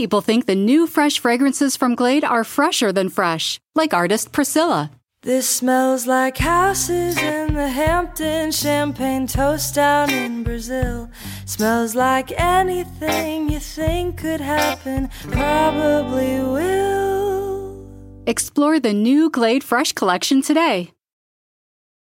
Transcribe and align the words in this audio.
people 0.00 0.22
think 0.22 0.46
the 0.46 0.54
new 0.54 0.86
fresh 0.86 1.18
fragrances 1.18 1.76
from 1.76 1.94
Glade 1.94 2.24
are 2.24 2.42
fresher 2.42 2.90
than 2.90 3.10
fresh, 3.10 3.60
like 3.74 3.92
artist 3.92 4.32
Priscilla. 4.32 4.90
This 5.20 5.46
smells 5.46 6.06
like 6.06 6.38
houses 6.38 7.18
in 7.18 7.52
the 7.52 7.68
Hamptons, 7.68 8.58
champagne 8.58 9.26
toast 9.26 9.74
down 9.74 10.08
in 10.08 10.42
Brazil. 10.42 11.10
Smells 11.44 11.94
like 11.94 12.32
anything 12.40 13.50
you 13.50 13.60
think 13.60 14.16
could 14.16 14.40
happen, 14.40 15.10
probably 15.30 16.40
will. 16.56 18.22
Explore 18.26 18.80
the 18.80 18.94
new 18.94 19.28
Glade 19.28 19.62
Fresh 19.62 19.92
collection 19.92 20.40
today. 20.40 20.92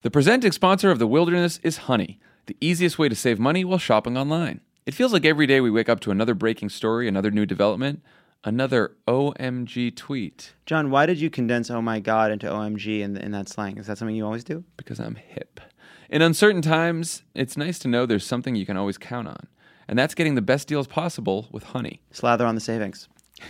The 0.04 0.12
presenting 0.12 0.52
sponsor 0.52 0.92
of 0.92 1.00
The 1.00 1.08
Wilderness 1.08 1.60
is 1.64 1.90
Honey, 1.90 2.20
the 2.46 2.58
easiest 2.62 3.00
way 3.00 3.10
to 3.10 3.16
save 3.16 3.40
money 3.40 3.66
while 3.66 3.80
shopping 3.80 4.20
online. 4.20 4.62
It 4.84 4.96
feels 4.96 5.14
like 5.14 5.26
every 5.26 5.46
day 5.46 5.62
we 5.62 5.70
wake 5.70 5.90
up 5.90 6.00
to 6.02 6.12
another 6.12 6.34
breaking 6.34 6.70
story, 6.70 7.08
another 7.08 7.30
new 7.30 7.46
development, 7.46 8.02
another 8.44 8.96
OMG 9.08 9.96
tweet. 9.96 10.54
Jon, 10.66 10.90
why 10.90 11.06
did 11.06 11.20
you 11.20 11.30
condense 11.30 11.70
"Oh 11.70 11.84
my 11.84 12.00
God" 12.00 12.32
into 12.32 12.48
"OMG" 12.48 13.02
in, 13.02 13.16
in 13.16 13.32
that 13.32 13.48
slang? 13.48 13.78
Is 13.78 13.86
that 13.86 14.00
something 14.00 14.16
you 14.16 14.26
always 14.26 14.44
do? 14.44 14.64
Because 14.78 15.00
I'm 15.00 15.16
hip. 15.16 15.60
In 16.10 16.24
uncertain 16.24 16.64
times, 16.64 17.22
it's 17.36 17.56
nice 17.56 17.78
to 17.80 17.88
know 17.88 18.08
there's 18.08 18.26
something 18.26 18.56
you 18.56 18.66
can 18.66 18.76
always 18.76 18.98
count 18.98 19.28
on, 19.28 19.48
and 19.88 20.00
that's 20.00 20.16
getting 20.16 20.34
the 20.34 20.42
best 20.42 20.68
deals 20.68 20.88
possible 20.88 21.48
with 21.52 21.64
Honey. 21.66 22.02
Slather 22.12 22.48
on 22.48 22.56
the 22.56 22.62
savings. 22.62 23.08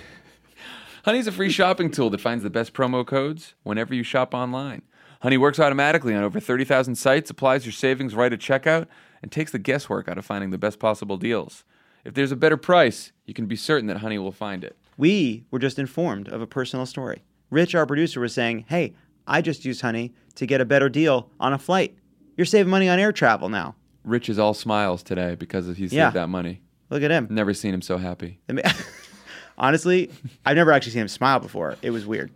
Honey's 1.06 1.28
a 1.28 1.32
free 1.32 1.50
shopping 1.50 1.92
tool 1.92 2.10
that 2.10 2.20
finds 2.20 2.44
the 2.44 2.50
best 2.50 2.74
promo 2.74 3.08
codes 3.08 3.54
whenever 3.64 3.96
you 3.96 4.04
shop 4.04 4.34
online. 4.34 4.82
Honey 5.22 5.38
works 5.38 5.60
automatically 5.60 6.14
on 6.14 6.24
over 6.24 6.42
30,000 6.42 6.96
sites, 6.96 7.30
applies 7.30 7.66
your 7.66 7.72
savings 7.72 8.16
right 8.16 8.34
at 8.34 8.40
checkout, 8.40 8.88
and 9.22 9.32
takes 9.32 9.52
the 9.52 9.60
guesswork 9.60 10.08
out 10.08 10.18
of 10.18 10.26
finding 10.26 10.50
the 10.50 10.58
best 10.58 10.80
possible 10.80 11.18
deals. 11.18 11.64
If 12.04 12.14
there's 12.14 12.32
a 12.32 12.36
better 12.36 12.58
price, 12.58 13.12
you 13.26 13.34
can 13.34 13.46
be 13.46 13.56
certain 13.56 13.88
that 13.88 13.98
Honey 13.98 14.18
will 14.18 14.32
find 14.32 14.64
it. 14.64 14.76
We 14.98 15.46
were 15.52 15.60
just 15.60 15.78
informed 15.80 16.28
of 16.30 16.42
a 16.42 16.48
personal 16.48 16.86
story. 16.86 17.24
Rich, 17.50 17.76
our 17.76 17.86
producer, 17.86 18.20
was 18.20 18.34
saying, 18.34 18.66
Hey, 18.70 18.94
I 19.28 19.42
just 19.42 19.66
used 19.66 19.82
Honey 19.82 20.14
to 20.36 20.46
get 20.46 20.62
a 20.62 20.66
better 20.66 20.90
deal 20.90 21.30
on 21.40 21.54
a 21.54 21.58
flight. 21.60 21.96
You're 22.38 22.46
saving 22.46 22.72
money 22.72 22.90
on 22.90 22.98
air 23.00 23.12
travel 23.12 23.50
now. 23.50 23.76
Rich 24.04 24.30
is 24.30 24.40
all 24.40 24.54
smiles 24.56 25.04
today 25.04 25.36
because 25.36 25.68
he 25.68 25.74
saved 25.88 25.94
Yeah. 25.94 26.10
that 26.12 26.28
money. 26.28 26.62
Look 26.90 27.04
at 27.04 27.12
him. 27.12 27.28
Never 27.30 27.54
seen 27.54 27.74
him 27.74 27.82
so 27.82 27.98
happy. 27.98 28.40
Honestly, 29.58 30.10
I've 30.46 30.56
never 30.56 30.72
actually 30.72 30.94
seen 30.94 31.04
him 31.04 31.08
smile 31.08 31.40
before. 31.40 31.76
It 31.82 31.92
was 31.92 32.06
weird. 32.06 32.32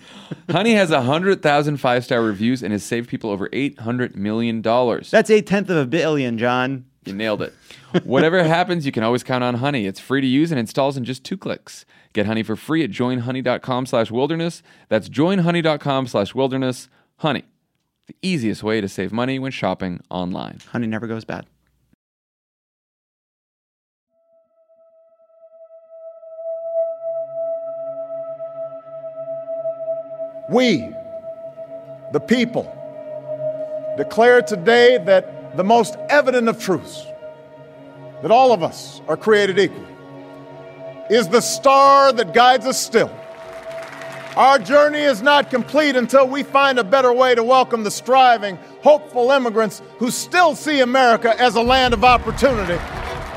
Honey 0.50 0.74
has 0.74 0.90
100,000 0.90 1.76
five 1.76 2.04
star 2.04 2.22
reviews 2.22 2.62
and 2.62 2.72
has 2.72 2.82
saved 2.84 3.08
people 3.08 3.30
over 3.30 3.48
$800 3.48 4.14
million. 4.16 4.62
That's 4.62 5.30
a 5.30 5.42
tenth 5.42 5.70
of 5.70 5.76
a 5.76 5.86
billion, 5.86 6.38
Jon. 6.38 6.86
You 7.04 7.14
nailed 7.14 7.42
it. 7.42 7.52
Whatever 8.04 8.42
happens, 8.44 8.86
you 8.86 8.92
can 8.92 9.02
always 9.02 9.22
count 9.24 9.42
on 9.42 9.54
Honey. 9.56 9.86
It's 9.86 9.98
free 10.00 10.20
to 10.20 10.26
use 10.26 10.52
and 10.52 10.60
installs 10.60 10.96
in 10.96 11.04
just 11.04 11.24
two 11.24 11.36
clicks. 11.36 11.84
Get 12.12 12.26
Honey 12.26 12.42
for 12.42 12.56
free 12.56 12.84
at 12.84 12.90
joinhoney.com 12.90 13.86
slash 13.86 14.10
wilderness. 14.10 14.62
That's 14.88 15.08
joinhoney.com 15.08 16.06
slash 16.06 16.34
wilderness. 16.34 16.88
Honey, 17.16 17.44
the 18.06 18.14
easiest 18.22 18.62
way 18.62 18.80
to 18.80 18.88
save 18.88 19.12
money 19.12 19.38
when 19.38 19.50
shopping 19.52 20.00
online. 20.10 20.58
Honey 20.70 20.86
never 20.86 21.06
goes 21.06 21.24
bad. 21.24 21.46
We, 30.52 30.94
the 32.12 32.20
people, 32.20 32.64
declare 33.96 34.42
today 34.42 34.98
that 34.98 35.56
the 35.56 35.64
most 35.64 35.96
evident 36.10 36.46
of 36.46 36.62
truths, 36.62 37.06
that 38.20 38.30
all 38.30 38.52
of 38.52 38.62
us 38.62 39.00
are 39.08 39.16
created 39.16 39.58
equal, 39.58 39.86
is 41.08 41.26
the 41.28 41.40
star 41.40 42.12
that 42.12 42.34
guides 42.34 42.66
us 42.66 42.78
still. 42.78 43.10
Our 44.36 44.58
journey 44.58 44.98
is 45.00 45.22
not 45.22 45.48
complete 45.48 45.96
until 45.96 46.28
we 46.28 46.42
find 46.42 46.78
a 46.78 46.84
better 46.84 47.14
way 47.14 47.34
to 47.34 47.42
welcome 47.42 47.82
the 47.82 47.90
striving, 47.90 48.58
hopeful 48.82 49.30
immigrants 49.30 49.80
who 49.98 50.10
still 50.10 50.54
see 50.54 50.80
America 50.80 51.34
as 51.40 51.54
a 51.54 51.62
land 51.62 51.94
of 51.94 52.04
opportunity. 52.04 52.76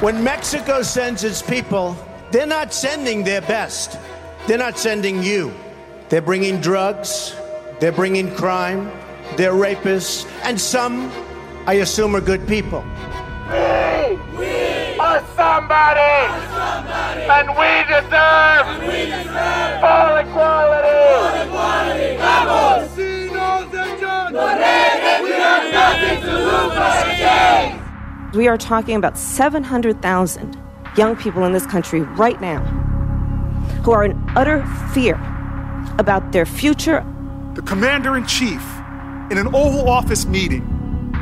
When 0.02 0.22
Mexico 0.22 0.82
sends 0.82 1.24
its 1.24 1.42
people, 1.42 1.96
they're 2.32 2.46
not 2.46 2.74
sending 2.74 3.24
their 3.24 3.40
best. 3.40 3.98
They're 4.48 4.58
not 4.58 4.78
sending 4.78 5.24
you. 5.24 5.54
They're 6.08 6.22
bringing 6.22 6.62
drugs, 6.62 7.36
they're 7.80 7.92
bringing 7.92 8.30
crime, 8.36 8.92
they're 9.38 9.54
rapists, 9.54 10.30
and 10.44 10.62
some, 10.62 11.12
I 11.66 11.74
assume, 11.76 12.16
are 12.16 12.22
good 12.22 12.48
people. 12.48 12.84
We 14.38 15.00
are 15.00 15.26
somebody, 15.36 16.30
and 17.26 17.50
we 17.58 17.84
deserve, 17.90 18.68
full 19.82 20.16
equality. 20.22 20.94
Vamos. 22.20 22.96
We 22.96 23.30
have 25.32 25.72
nothing 25.74 26.22
to 26.22 26.32
lose 26.34 26.74
but 26.76 27.08
a. 27.08 28.38
We 28.38 28.48
are 28.48 28.58
talking 28.58 28.96
about 28.96 29.18
700,000 29.18 30.58
young 30.98 31.16
people 31.16 31.44
in 31.46 31.52
this 31.52 31.66
country 31.66 32.02
right 32.02 32.40
now 32.40 32.60
who 33.84 33.92
are 33.92 34.04
in 34.04 34.24
utter 34.36 34.64
fear 34.94 35.20
about 35.98 36.32
their 36.32 36.46
future. 36.46 37.06
The 37.56 37.62
commander 37.62 38.18
in 38.18 38.26
chief, 38.26 38.62
in 39.32 39.38
an 39.38 39.48
Oval 39.48 39.90
Office 39.90 40.26
meeting, 40.26 40.64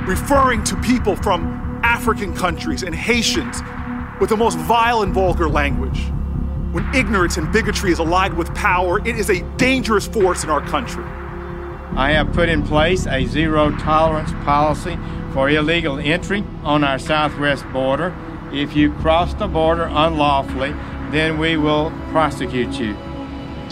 referring 0.07 0.63
to 0.66 0.75
people 0.78 1.16
from 1.16 1.81
African 1.84 2.35
countries 2.35 2.84
and 2.84 2.96
Haitians 2.96 3.62
with 4.19 4.29
the 4.29 4.38
most 4.38 4.57
vile 4.57 5.02
and 5.02 5.13
vulgar 5.13 5.50
language. 5.50 6.00
When 6.72 6.94
ignorance 6.96 7.38
and 7.38 7.52
bigotry 7.52 7.91
is 7.91 8.00
allied 8.00 8.34
with 8.34 8.53
power, 8.56 9.00
it 9.07 9.18
is 9.18 9.29
a 9.29 9.41
dangerous 9.57 10.07
force 10.07 10.44
in 10.44 10.50
our 10.50 10.62
country. 10.62 11.03
I 11.96 12.13
have 12.13 12.34
put 12.34 12.50
in 12.50 12.63
place 12.63 13.06
a 13.06 13.25
zero 13.25 13.69
tolerance 13.78 14.31
policy 14.44 14.97
for 15.34 15.50
illegal 15.50 16.00
entry 16.00 16.44
on 16.63 16.84
our 16.84 16.97
southwest 16.97 17.63
border. 17.72 18.16
If 18.52 18.75
you 18.75 18.91
cross 18.94 19.34
the 19.35 19.47
border 19.47 19.84
unlawfully, 19.84 20.72
then 21.12 21.38
we 21.38 21.57
will 21.57 21.91
prosecute 22.09 22.79
you. 22.79 22.96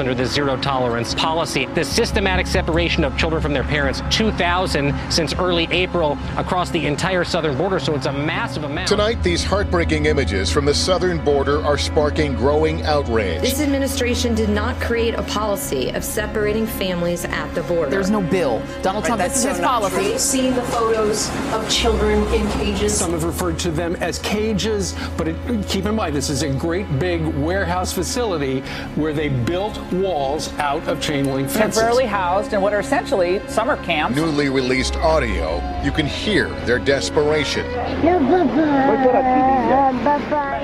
Under 0.02 0.16
the 0.16 0.26
zero 0.26 0.58
tolerance 0.58 1.14
policy, 1.14 1.68
the 1.76 1.86
systematic 1.86 2.48
separation 2.48 3.04
of 3.04 3.16
children 3.20 3.40
from 3.40 3.54
their 3.54 3.64
parents, 3.64 4.02
2,000 4.10 4.96
since 5.12 5.36
early 5.36 5.68
April 5.70 6.18
across 6.38 6.72
the 6.72 6.88
entire 6.88 7.24
southern 7.24 7.56
border. 7.56 7.80
So 7.80 7.94
it's 7.94 8.08
a 8.08 8.12
massive 8.12 8.64
amount. 8.64 8.88
Tonight, 8.88 9.22
these 9.22 9.44
heartbreaking 9.44 10.08
images 10.08 10.50
from 10.50 10.66
the 10.66 10.74
southern 10.74 11.24
border 11.24 11.64
are 11.64 11.78
sparking 11.78 12.34
growing 12.34 12.82
outrage. 12.82 13.42
This 13.42 13.62
administration 13.62 14.34
did 14.34 14.50
not 14.50 14.76
create 14.82 15.14
a 15.14 15.22
policy 15.22 15.90
of 15.92 16.04
separating 16.04 16.66
families 16.66 17.24
at 17.24 17.54
the 17.54 17.62
border. 17.62 17.92
There's 17.92 18.10
no 18.10 18.22
bill. 18.22 18.60
Donald 18.82 19.06
Trump, 19.06 19.22
this 19.22 19.38
is 19.38 19.44
his 19.44 19.60
policy. 19.60 19.98
We've 19.98 20.20
seen 20.20 20.56
the 20.56 20.64
photos 20.64 21.30
of 21.54 21.70
children 21.70 22.24
in 22.34 22.50
cages. 22.54 22.98
Some 22.98 23.12
have 23.12 23.24
referred 23.24 23.60
to 23.60 23.70
them 23.70 23.96
as 23.98 24.18
cages, 24.18 24.96
but 25.16 25.28
it, 25.28 25.68
keep 25.68 25.86
in 25.86 25.94
mind, 25.94 26.16
this 26.16 26.32
is 26.32 26.42
a 26.42 26.50
great 26.50 26.88
big 26.98 27.24
warehouse 27.36 27.94
facility 27.94 28.62
where 28.96 29.14
they 29.14 29.30
built 29.30 29.78
walls 29.94 30.52
out 30.54 30.88
of 30.88 31.02
chain 31.02 31.26
link 31.26 31.50
fences. 31.50 31.76
Temporarily 31.76 32.06
housed 32.06 32.54
in 32.54 32.62
what 32.62 32.74
are 32.74 32.80
essentially 32.80 33.46
summer 33.48 33.76
camps. 33.84 34.16
Newly 34.16 34.50
released 34.50 34.96
audio, 34.98 35.62
you 35.84 35.92
can 35.92 36.06
hear 36.06 36.50
their 36.66 36.80
desperation. 36.80 37.66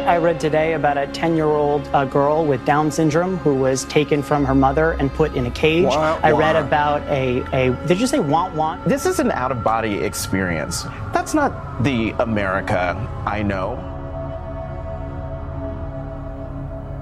I 0.08 0.18
read 0.18 0.40
today 0.40 0.74
about 0.74 0.98
a 0.98 1.08
10 1.08 1.36
year 1.36 1.46
old 1.46 1.88
uh, 1.94 2.06
girl 2.06 2.46
with 2.46 2.66
Down 2.66 2.90
syndrome 2.92 3.38
who 3.38 3.56
was 3.56 3.86
taken 3.86 4.24
from 4.24 4.46
her 4.46 4.56
mother 4.56 4.94
and 4.94 5.12
put 5.12 5.36
in 5.36 5.46
a 5.46 5.52
cage. 5.52 5.86
Wah, 5.86 6.20
I 6.24 6.32
read 6.32 6.56
about 6.56 7.02
a, 7.04 7.44
a, 7.54 7.88
did 7.88 8.00
you 8.00 8.08
say 8.08 8.20
want 8.20 8.56
want? 8.56 8.88
This 8.88 9.06
is 9.06 9.20
an 9.20 9.32
out 9.32 9.52
of 9.52 9.64
body 9.64 9.96
experience. 9.96 10.84
That's 11.14 11.34
not 11.34 11.84
the 11.84 12.12
America 12.20 12.96
I 13.26 13.44
know. 13.44 13.84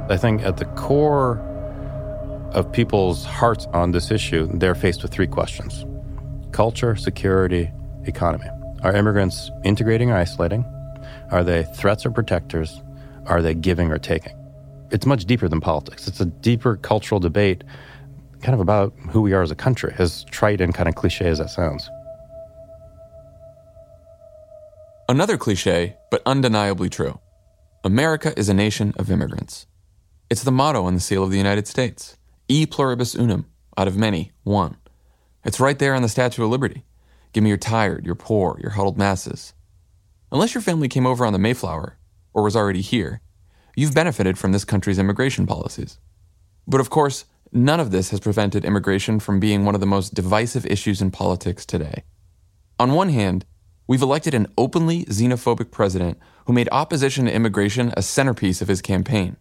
I 0.09 0.17
think 0.17 0.43
at 0.43 0.57
the 0.57 0.65
core 0.65 1.41
of 2.55 2.71
people's 2.71 3.25
hearts 3.25 3.67
on 3.73 3.91
this 3.91 4.09
issue, 4.09 4.49
they're 4.53 4.75
faced 4.75 5.03
with 5.03 5.11
three 5.11 5.27
questions 5.27 5.85
culture, 6.51 6.95
security, 6.95 7.69
economy. 8.05 8.47
Are 8.81 8.95
immigrants 8.95 9.51
integrating 9.65 10.09
or 10.09 10.15
isolating? 10.15 10.63
Are 11.31 11.43
they 11.43 11.63
threats 11.75 12.05
or 12.05 12.11
protectors? 12.11 12.81
Are 13.25 13.41
they 13.41 13.53
giving 13.53 13.91
or 13.91 13.97
taking? 13.97 14.33
It's 14.91 15.05
much 15.05 15.25
deeper 15.25 15.49
than 15.49 15.59
politics. 15.59 16.07
It's 16.07 16.21
a 16.21 16.25
deeper 16.25 16.77
cultural 16.77 17.19
debate, 17.19 17.63
kind 18.41 18.53
of 18.53 18.61
about 18.61 18.93
who 19.09 19.21
we 19.21 19.33
are 19.33 19.41
as 19.41 19.51
a 19.51 19.55
country, 19.55 19.93
as 19.97 20.23
trite 20.25 20.61
and 20.61 20.73
kind 20.73 20.87
of 20.87 20.95
cliche 20.95 21.27
as 21.27 21.39
that 21.39 21.49
sounds. 21.49 21.89
Another 25.09 25.37
cliche, 25.37 25.97
but 26.09 26.21
undeniably 26.25 26.89
true 26.89 27.19
America 27.83 28.33
is 28.39 28.47
a 28.47 28.53
nation 28.53 28.93
of 28.97 29.11
immigrants. 29.11 29.67
It's 30.29 30.43
the 30.43 30.51
motto 30.51 30.85
on 30.85 30.93
the 30.93 30.99
seal 31.01 31.23
of 31.23 31.31
the 31.31 31.37
United 31.37 31.67
States 31.67 32.17
E 32.47 32.67
pluribus 32.67 33.15
unum, 33.15 33.47
out 33.75 33.87
of 33.87 33.97
many, 33.97 34.31
one. 34.43 34.77
It's 35.43 35.59
right 35.59 35.79
there 35.79 35.95
on 35.95 36.03
the 36.03 36.09
Statue 36.09 36.43
of 36.43 36.51
Liberty. 36.51 36.83
Give 37.33 37.43
me 37.43 37.49
your 37.49 37.57
tired, 37.57 38.05
your 38.05 38.13
poor, 38.13 38.59
your 38.61 38.71
huddled 38.71 38.99
masses. 38.99 39.53
Unless 40.31 40.53
your 40.53 40.61
family 40.61 40.87
came 40.87 41.07
over 41.07 41.25
on 41.25 41.33
the 41.33 41.39
Mayflower, 41.39 41.97
or 42.35 42.43
was 42.43 42.55
already 42.55 42.81
here, 42.81 43.21
you've 43.75 43.95
benefited 43.95 44.37
from 44.37 44.51
this 44.51 44.63
country's 44.63 44.99
immigration 44.99 45.47
policies. 45.47 45.97
But 46.67 46.81
of 46.81 46.91
course, 46.91 47.25
none 47.51 47.79
of 47.79 47.89
this 47.89 48.11
has 48.11 48.19
prevented 48.19 48.63
immigration 48.63 49.19
from 49.19 49.39
being 49.39 49.65
one 49.65 49.73
of 49.73 49.81
the 49.81 49.87
most 49.87 50.13
divisive 50.13 50.67
issues 50.67 51.01
in 51.01 51.09
politics 51.09 51.65
today. 51.65 52.03
On 52.79 52.93
one 52.93 53.09
hand, 53.09 53.45
we've 53.87 54.03
elected 54.03 54.35
an 54.35 54.53
openly 54.55 55.05
xenophobic 55.05 55.71
president 55.71 56.19
who 56.45 56.53
made 56.53 56.69
opposition 56.71 57.25
to 57.25 57.33
immigration 57.33 57.91
a 57.97 58.03
centerpiece 58.03 58.61
of 58.61 58.67
his 58.67 58.83
campaign, 58.83 59.37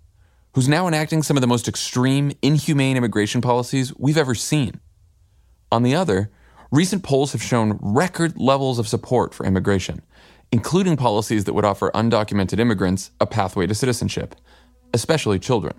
who's 0.55 0.69
now 0.69 0.87
enacting 0.87 1.23
some 1.23 1.37
of 1.37 1.41
the 1.41 1.47
most 1.47 1.67
extreme, 1.69 2.33
inhumane 2.41 2.97
immigration 2.97 3.41
policies 3.41 3.93
we've 3.99 4.17
ever 4.17 4.35
seen. 4.35 4.81
On 5.73 5.83
the 5.83 5.95
other, 5.95 6.31
recent 6.71 7.03
polls 7.03 7.33
have 7.33 7.43
shown 7.43 7.79
record 7.83 8.39
levels 8.39 8.79
of 8.79 8.87
support 8.87 9.35
for 9.35 9.45
immigration, 9.45 10.03
including 10.53 10.97
policies 10.97 11.45
that 11.45 11.55
would 11.55 11.65
offer 11.65 11.91
undocumented 11.93 12.61
immigrants 12.61 13.11
a 13.21 13.27
pathway 13.27 13.67
to 13.67 13.75
citizenship, 13.75 14.37
especially 14.93 15.41
children. 15.41 15.75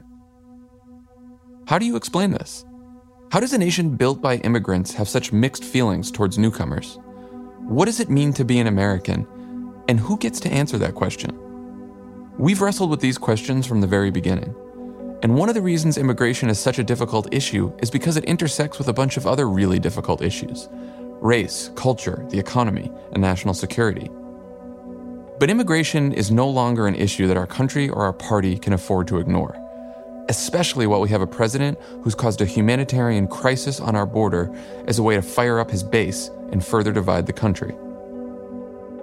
How 1.68 1.80
do 1.80 1.86
you 1.86 1.96
explain 1.96 2.32
this? 2.32 2.66
How 3.32 3.40
does 3.40 3.54
a 3.54 3.58
nation 3.58 3.96
built 3.96 4.22
by 4.22 4.38
immigrants 4.38 4.94
have 4.94 5.08
such 5.08 5.32
mixed 5.32 5.64
feelings 5.64 6.12
towards 6.12 6.38
newcomers? 6.38 7.00
What 7.60 7.86
does 7.86 8.02
it 8.02 8.10
mean 8.10 8.34
to 8.34 8.44
be 8.44 8.60
an 8.60 8.68
American? 8.68 9.26
And 9.88 10.00
who 10.00 10.18
gets 10.18 10.40
to 10.42 10.50
answer 10.50 10.78
that 10.80 10.96
question? 10.96 11.32
We've 12.38 12.62
wrestled 12.62 12.90
with 12.90 13.00
these 13.00 13.18
questions 13.18 13.66
from 13.66 13.80
the 13.80 13.88
very 13.88 14.12
beginning. 14.12 14.54
And 15.26 15.34
one 15.34 15.50
of 15.50 15.56
the 15.56 15.62
reasons 15.64 15.98
immigration 15.98 16.52
is 16.52 16.60
such 16.60 16.78
a 16.78 16.84
difficult 16.84 17.34
issue 17.34 17.76
is 17.80 17.90
because 17.90 18.16
it 18.16 18.26
intersects 18.26 18.78
with 18.78 18.90
a 18.90 18.94
bunch 18.94 19.18
of 19.18 19.26
other 19.26 19.50
really 19.50 19.80
difficult 19.80 20.22
issues 20.22 20.70
race, 21.20 21.72
culture, 21.74 22.24
the 22.30 22.38
economy, 22.38 22.92
and 23.12 23.24
national 23.24 23.56
security. 23.56 24.12
But 25.40 25.50
immigration 25.50 26.14
is 26.14 26.30
no 26.30 26.48
longer 26.48 26.86
an 26.86 26.94
issue 26.94 27.26
that 27.26 27.38
our 27.38 27.48
country 27.48 27.90
or 27.90 28.04
our 28.04 28.14
party 28.14 28.60
can 28.60 28.74
afford 28.74 29.08
to 29.08 29.18
ignore, 29.18 29.56
especially 30.30 30.86
while 30.86 31.02
we 31.02 31.10
have 31.10 31.22
a 31.22 31.26
president 31.26 31.80
who's 32.04 32.14
caused 32.14 32.42
a 32.42 32.46
humanitarian 32.46 33.28
crisis 33.28 33.80
on 33.80 33.96
our 33.96 34.06
border 34.06 34.56
as 34.88 35.00
a 35.00 35.04
way 35.04 35.16
to 35.16 35.24
fire 35.24 35.58
up 35.58 35.72
his 35.72 35.82
base 35.82 36.30
and 36.52 36.64
further 36.64 36.92
divide 36.92 37.26
the 37.26 37.34
country. 37.34 37.74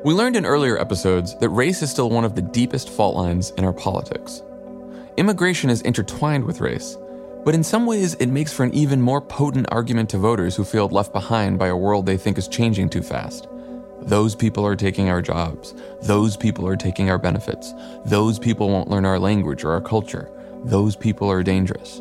We 0.04 0.14
learned 0.14 0.36
in 0.36 0.46
earlier 0.46 0.78
episodes 0.78 1.36
that 1.38 1.48
race 1.48 1.82
is 1.82 1.90
still 1.90 2.10
one 2.10 2.24
of 2.24 2.36
the 2.36 2.42
deepest 2.42 2.90
fault 2.90 3.16
lines 3.16 3.50
in 3.58 3.64
our 3.64 3.72
politics. 3.72 4.40
Immigration 5.18 5.68
is 5.68 5.82
intertwined 5.82 6.44
with 6.44 6.62
race, 6.62 6.96
but 7.44 7.54
in 7.54 7.62
some 7.62 7.84
ways 7.84 8.14
it 8.14 8.28
makes 8.28 8.50
for 8.50 8.64
an 8.64 8.72
even 8.72 9.02
more 9.02 9.20
potent 9.20 9.66
argument 9.70 10.08
to 10.10 10.18
voters 10.18 10.56
who 10.56 10.64
feel 10.64 10.88
left 10.88 11.12
behind 11.12 11.58
by 11.58 11.68
a 11.68 11.76
world 11.76 12.06
they 12.06 12.16
think 12.16 12.38
is 12.38 12.48
changing 12.48 12.88
too 12.88 13.02
fast. 13.02 13.46
Those 14.00 14.34
people 14.34 14.66
are 14.66 14.74
taking 14.74 15.10
our 15.10 15.20
jobs. 15.20 15.74
Those 16.00 16.38
people 16.38 16.66
are 16.66 16.76
taking 16.76 17.10
our 17.10 17.18
benefits. 17.18 17.74
Those 18.06 18.38
people 18.38 18.70
won't 18.70 18.88
learn 18.88 19.04
our 19.04 19.18
language 19.18 19.64
or 19.64 19.72
our 19.72 19.82
culture. 19.82 20.30
Those 20.64 20.96
people 20.96 21.30
are 21.30 21.42
dangerous. 21.42 22.00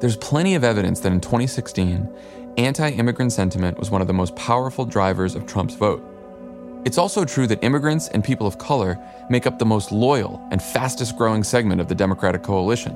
There's 0.00 0.16
plenty 0.16 0.54
of 0.54 0.64
evidence 0.64 1.00
that 1.00 1.12
in 1.12 1.20
2016, 1.20 2.08
anti 2.56 2.88
immigrant 2.88 3.32
sentiment 3.32 3.78
was 3.78 3.90
one 3.90 4.00
of 4.00 4.06
the 4.06 4.14
most 4.14 4.34
powerful 4.34 4.86
drivers 4.86 5.34
of 5.34 5.46
Trump's 5.46 5.74
vote. 5.74 6.02
It's 6.84 6.98
also 6.98 7.24
true 7.24 7.46
that 7.46 7.64
immigrants 7.64 8.08
and 8.08 8.22
people 8.22 8.46
of 8.46 8.58
color 8.58 8.98
make 9.30 9.46
up 9.46 9.58
the 9.58 9.64
most 9.64 9.90
loyal 9.90 10.46
and 10.50 10.62
fastest 10.62 11.16
growing 11.16 11.42
segment 11.42 11.80
of 11.80 11.88
the 11.88 11.94
Democratic 11.94 12.42
coalition. 12.42 12.94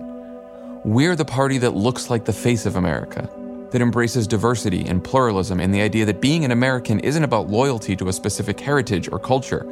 We're 0.84 1.16
the 1.16 1.24
party 1.24 1.56
that 1.58 1.74
looks 1.74 2.10
like 2.10 2.26
the 2.26 2.32
face 2.32 2.66
of 2.66 2.76
America, 2.76 3.30
that 3.70 3.80
embraces 3.80 4.26
diversity 4.26 4.86
and 4.86 5.02
pluralism 5.02 5.58
and 5.58 5.72
the 5.72 5.80
idea 5.80 6.04
that 6.04 6.20
being 6.20 6.44
an 6.44 6.50
American 6.50 7.00
isn't 7.00 7.24
about 7.24 7.48
loyalty 7.48 7.96
to 7.96 8.08
a 8.08 8.12
specific 8.12 8.60
heritage 8.60 9.08
or 9.10 9.18
culture, 9.18 9.64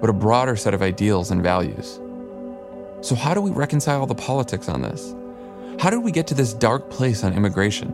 but 0.00 0.10
a 0.10 0.12
broader 0.12 0.56
set 0.56 0.74
of 0.74 0.82
ideals 0.82 1.30
and 1.30 1.42
values. 1.42 1.98
So, 3.00 3.14
how 3.14 3.32
do 3.32 3.40
we 3.40 3.50
reconcile 3.50 4.06
the 4.06 4.14
politics 4.14 4.68
on 4.68 4.82
this? 4.82 5.14
How 5.78 5.90
did 5.90 5.98
we 5.98 6.12
get 6.12 6.26
to 6.28 6.34
this 6.34 6.52
dark 6.52 6.90
place 6.90 7.24
on 7.24 7.32
immigration? 7.32 7.88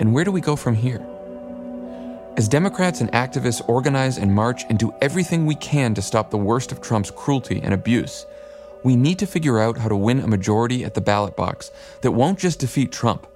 And 0.00 0.14
where 0.14 0.24
do 0.24 0.32
we 0.32 0.40
go 0.40 0.56
from 0.56 0.74
here? 0.74 1.06
As 2.36 2.48
Democrats 2.48 3.00
and 3.00 3.12
activists 3.12 3.62
organize 3.68 4.18
and 4.18 4.34
march 4.34 4.64
and 4.68 4.76
do 4.76 4.92
everything 5.00 5.46
we 5.46 5.54
can 5.54 5.94
to 5.94 6.02
stop 6.02 6.30
the 6.30 6.36
worst 6.36 6.72
of 6.72 6.80
Trump's 6.80 7.12
cruelty 7.12 7.60
and 7.62 7.72
abuse, 7.72 8.26
we 8.82 8.96
need 8.96 9.20
to 9.20 9.26
figure 9.26 9.60
out 9.60 9.78
how 9.78 9.88
to 9.88 9.94
win 9.94 10.18
a 10.18 10.26
majority 10.26 10.84
at 10.84 10.94
the 10.94 11.00
ballot 11.00 11.36
box 11.36 11.70
that 12.02 12.10
won't 12.10 12.40
just 12.40 12.58
defeat 12.58 12.90
Trump, 12.90 13.28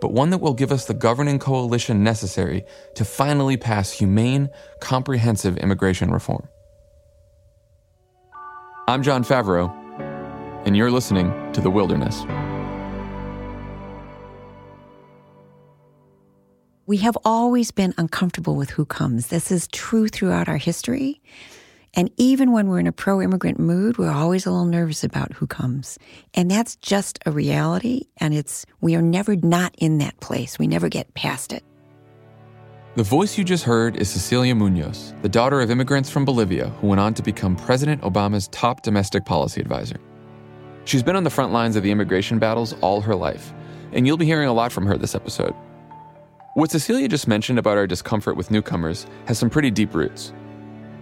but 0.00 0.12
one 0.12 0.30
that 0.30 0.38
will 0.38 0.52
give 0.52 0.72
us 0.72 0.86
the 0.86 0.94
governing 0.94 1.38
coalition 1.38 2.02
necessary 2.02 2.64
to 2.96 3.04
finally 3.04 3.56
pass 3.56 3.92
humane, 3.92 4.50
comprehensive 4.80 5.56
immigration 5.58 6.10
reform. 6.10 6.48
I'm 8.88 9.04
Jon 9.04 9.22
Favreau, 9.22 9.72
and 10.66 10.76
you're 10.76 10.90
listening 10.90 11.52
to 11.52 11.60
The 11.60 11.70
Wilderness. 11.70 12.24
We 16.90 16.96
have 16.96 17.16
always 17.24 17.70
been 17.70 17.94
uncomfortable 17.98 18.56
with 18.56 18.70
who 18.70 18.84
comes. 18.84 19.28
This 19.28 19.52
is 19.52 19.68
true 19.68 20.08
throughout 20.08 20.48
our 20.48 20.56
history. 20.56 21.22
And 21.94 22.10
even 22.16 22.50
when 22.50 22.66
we're 22.66 22.80
in 22.80 22.88
a 22.88 22.90
pro 22.90 23.22
immigrant 23.22 23.60
mood, 23.60 23.96
we're 23.96 24.10
always 24.10 24.44
a 24.44 24.50
little 24.50 24.66
nervous 24.66 25.04
about 25.04 25.32
who 25.34 25.46
comes. 25.46 26.00
And 26.34 26.50
that's 26.50 26.74
just 26.74 27.20
a 27.24 27.30
reality. 27.30 28.06
And 28.16 28.34
it's, 28.34 28.66
we 28.80 28.96
are 28.96 29.02
never 29.02 29.36
not 29.36 29.72
in 29.78 29.98
that 29.98 30.18
place. 30.18 30.58
We 30.58 30.66
never 30.66 30.88
get 30.88 31.14
past 31.14 31.52
it. 31.52 31.62
The 32.96 33.04
voice 33.04 33.38
you 33.38 33.44
just 33.44 33.62
heard 33.62 33.94
is 33.94 34.10
Cecilia 34.10 34.56
Munoz, 34.56 35.14
the 35.22 35.28
daughter 35.28 35.60
of 35.60 35.70
immigrants 35.70 36.10
from 36.10 36.24
Bolivia 36.24 36.70
who 36.80 36.88
went 36.88 37.00
on 37.00 37.14
to 37.14 37.22
become 37.22 37.54
President 37.54 38.02
Obama's 38.02 38.48
top 38.48 38.82
domestic 38.82 39.24
policy 39.24 39.60
advisor. 39.60 40.00
She's 40.86 41.04
been 41.04 41.14
on 41.14 41.22
the 41.22 41.30
front 41.30 41.52
lines 41.52 41.76
of 41.76 41.84
the 41.84 41.92
immigration 41.92 42.40
battles 42.40 42.72
all 42.80 43.00
her 43.00 43.14
life, 43.14 43.52
and 43.92 44.08
you'll 44.08 44.16
be 44.16 44.26
hearing 44.26 44.48
a 44.48 44.52
lot 44.52 44.72
from 44.72 44.86
her 44.86 44.96
this 44.96 45.14
episode. 45.14 45.54
What 46.54 46.72
Cecilia 46.72 47.06
just 47.06 47.28
mentioned 47.28 47.60
about 47.60 47.78
our 47.78 47.86
discomfort 47.86 48.36
with 48.36 48.50
newcomers 48.50 49.06
has 49.26 49.38
some 49.38 49.48
pretty 49.48 49.70
deep 49.70 49.94
roots. 49.94 50.30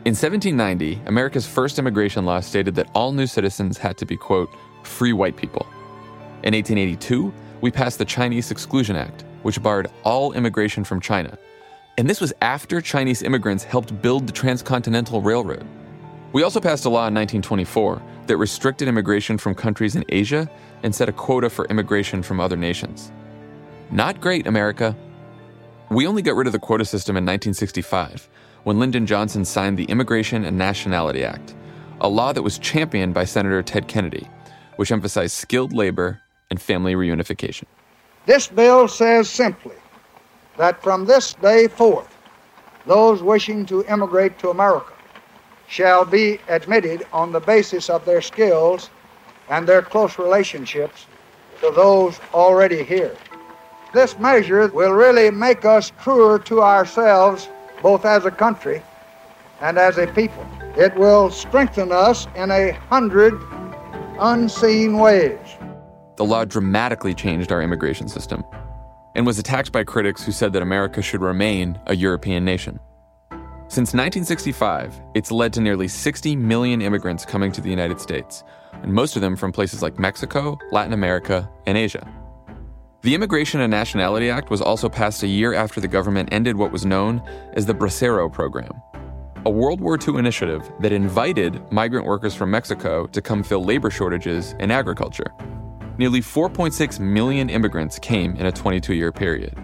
In 0.05 0.13
1790, 0.15 1.01
America's 1.07 1.47
first 1.47 1.79
immigration 1.79 2.27
law 2.27 2.41
stated 2.41 2.75
that 2.75 2.91
all 2.95 3.13
new 3.13 3.27
citizens 3.27 3.79
had 3.79 3.97
to 3.97 4.05
be, 4.05 4.15
quote, 4.15 4.51
free 4.83 5.15
white 5.15 5.39
people. 5.39 5.67
In 6.43 6.53
1882, 6.53 7.33
we 7.63 7.71
passed 7.71 7.99
the 7.99 8.05
Chinese 8.05 8.51
Exclusion 8.51 8.95
Act, 8.95 9.25
which 9.43 9.63
barred 9.63 9.91
all 10.05 10.35
immigration 10.35 10.85
from 10.85 11.01
China. 11.01 11.39
And 11.97 12.11
this 12.11 12.21
was 12.21 12.35
after 12.43 12.83
Chinese 12.83 13.23
immigrants 13.23 13.65
helped 13.65 14.03
build 14.03 14.27
the 14.27 14.35
Transcontinental 14.35 15.23
Railroad. 15.23 15.67
We 16.35 16.43
also 16.43 16.61
passed 16.61 16.85
a 16.85 16.91
law 16.91 17.09
in 17.09 17.15
1924 17.15 18.03
that 18.27 18.37
restricted 18.37 18.87
immigration 18.87 19.39
from 19.39 19.55
countries 19.55 19.97
in 19.97 20.05
Asia 20.11 20.47
and 20.83 20.95
set 20.95 21.09
a 21.09 21.13
quota 21.13 21.49
for 21.49 21.65
immigration 21.69 22.23
from 22.23 22.39
other 22.39 22.57
nations. 22.57 23.13
Not 23.91 24.21
great, 24.21 24.47
America. 24.47 24.95
We 25.91 26.07
only 26.07 26.21
got 26.21 26.37
rid 26.37 26.47
of 26.47 26.53
the 26.53 26.59
quota 26.59 26.85
system 26.85 27.17
in 27.17 27.25
1965 27.25 28.29
when 28.65 28.79
Lyndon 28.79 29.07
Johnson 29.07 29.47
signed 29.47 29.79
the 29.79 29.85
Immigration 29.85 30.45
and 30.45 30.59
Nationality 30.59 31.25
Act, 31.25 31.55
a 32.03 32.09
law 32.11 32.35
that 32.35 32.43
was 32.43 32.59
championed 32.59 33.15
by 33.15 33.25
Senator 33.25 33.63
Ted 33.63 33.89
Kennedy, 33.89 34.29
which 34.77 34.93
emphasized 34.93 35.33
skilled 35.33 35.73
labor 35.73 36.21
and 36.51 36.61
family 36.61 36.93
reunification. 36.95 37.65
This 38.27 38.49
bill 38.49 38.87
says 38.87 39.31
simply 39.31 39.77
that 40.59 40.83
from 40.83 41.07
this 41.07 41.33
day 41.33 41.69
forth, 41.69 42.15
those 42.85 43.23
wishing 43.23 43.65
to 43.67 43.83
immigrate 43.85 44.39
to 44.41 44.51
America 44.51 44.93
shall 45.69 46.05
be 46.05 46.39
admitted 46.49 47.07
on 47.15 47.33
the 47.33 47.41
basis 47.41 47.89
of 47.89 48.05
their 48.05 48.21
skills 48.21 48.91
and 49.49 49.67
their 49.67 49.81
close 49.81 50.19
relationships 50.19 51.07
to 51.63 51.73
those 51.75 52.21
already 52.35 52.83
here. 52.83 53.17
This 53.93 54.19
measure 54.19 54.69
will 54.69 54.93
really 54.93 55.31
make 55.31 55.65
us 55.65 55.93
truer 56.03 56.39
to 56.41 56.61
ourselves, 56.61 57.49
both 57.81 58.05
as 58.05 58.27
a 58.27 58.31
country 58.31 58.83
and 59.63 59.79
as 59.79 59.97
a 59.97 60.07
people. 60.09 60.47
It 60.77 60.95
will 60.95 61.31
strengthen 61.31 61.91
us 61.91 62.27
in 62.35 62.51
a 62.51 62.73
hundred 62.73 63.41
unseen 64.21 64.99
ways. 64.99 65.39
The 66.17 66.25
law 66.25 66.45
dramatically 66.45 67.15
changed 67.15 67.51
our 67.51 67.63
immigration 67.63 68.09
system 68.09 68.45
and 69.15 69.25
was 69.25 69.39
attacked 69.39 69.73
by 69.73 69.85
critics 69.85 70.23
who 70.23 70.33
said 70.33 70.53
that 70.53 70.63
America 70.63 71.01
should 71.01 71.23
remain 71.23 71.81
a 71.87 71.97
European 71.97 72.45
nation. 72.45 72.79
Since 73.69 73.95
1965, 73.95 75.01
it's 75.15 75.31
led 75.31 75.53
to 75.55 75.61
nearly 75.61 75.89
60 75.89 76.37
million 76.37 76.83
immigrants 76.83 77.25
coming 77.25 77.53
to 77.53 77.61
the 77.61 77.71
United 77.71 78.01
States, 78.01 78.45
and 78.83 78.93
most 78.93 79.17
of 79.17 79.23
them 79.23 79.35
from 79.35 79.51
places 79.51 79.83
like 79.83 79.99
Mexico, 79.99 80.59
Latin 80.73 80.93
America, 80.93 81.49
and 81.67 81.77
Asia. 81.77 82.07
The 83.03 83.15
Immigration 83.15 83.61
and 83.61 83.71
Nationality 83.71 84.29
Act 84.29 84.51
was 84.51 84.61
also 84.61 84.89
passed 84.89 85.23
a 85.23 85.29
year 85.29 85.55
after 85.55 85.81
the 85.81 85.87
government 85.87 86.31
ended 86.33 86.57
what 86.57 86.73
was 86.73 86.85
known 86.85 87.23
as 87.53 87.65
the 87.65 87.73
Bracero 87.73 88.31
Program, 88.31 88.73
a 89.47 89.51
World 89.51 89.81
War 89.81 89.97
II 89.97 90.19
initiative 90.19 90.69
that 90.81 90.91
invited 90.91 91.63
migrant 91.71 92.07
workers 92.07 92.35
from 92.35 92.51
Mexico 92.51 93.07
to 93.07 93.23
come 93.23 93.45
fill 93.45 93.65
labor 93.65 93.89
shortages 93.89 94.57
in 94.59 94.73
agriculture. 94.73 95.33
Nearly 95.97 96.21
4.6 96.21 96.99
million 96.99 97.49
immigrants 97.49 98.01
came 98.01 98.35
in 98.35 98.47
a 98.47 98.53
22 98.53 98.95
year 98.95 99.13
period. 99.13 99.57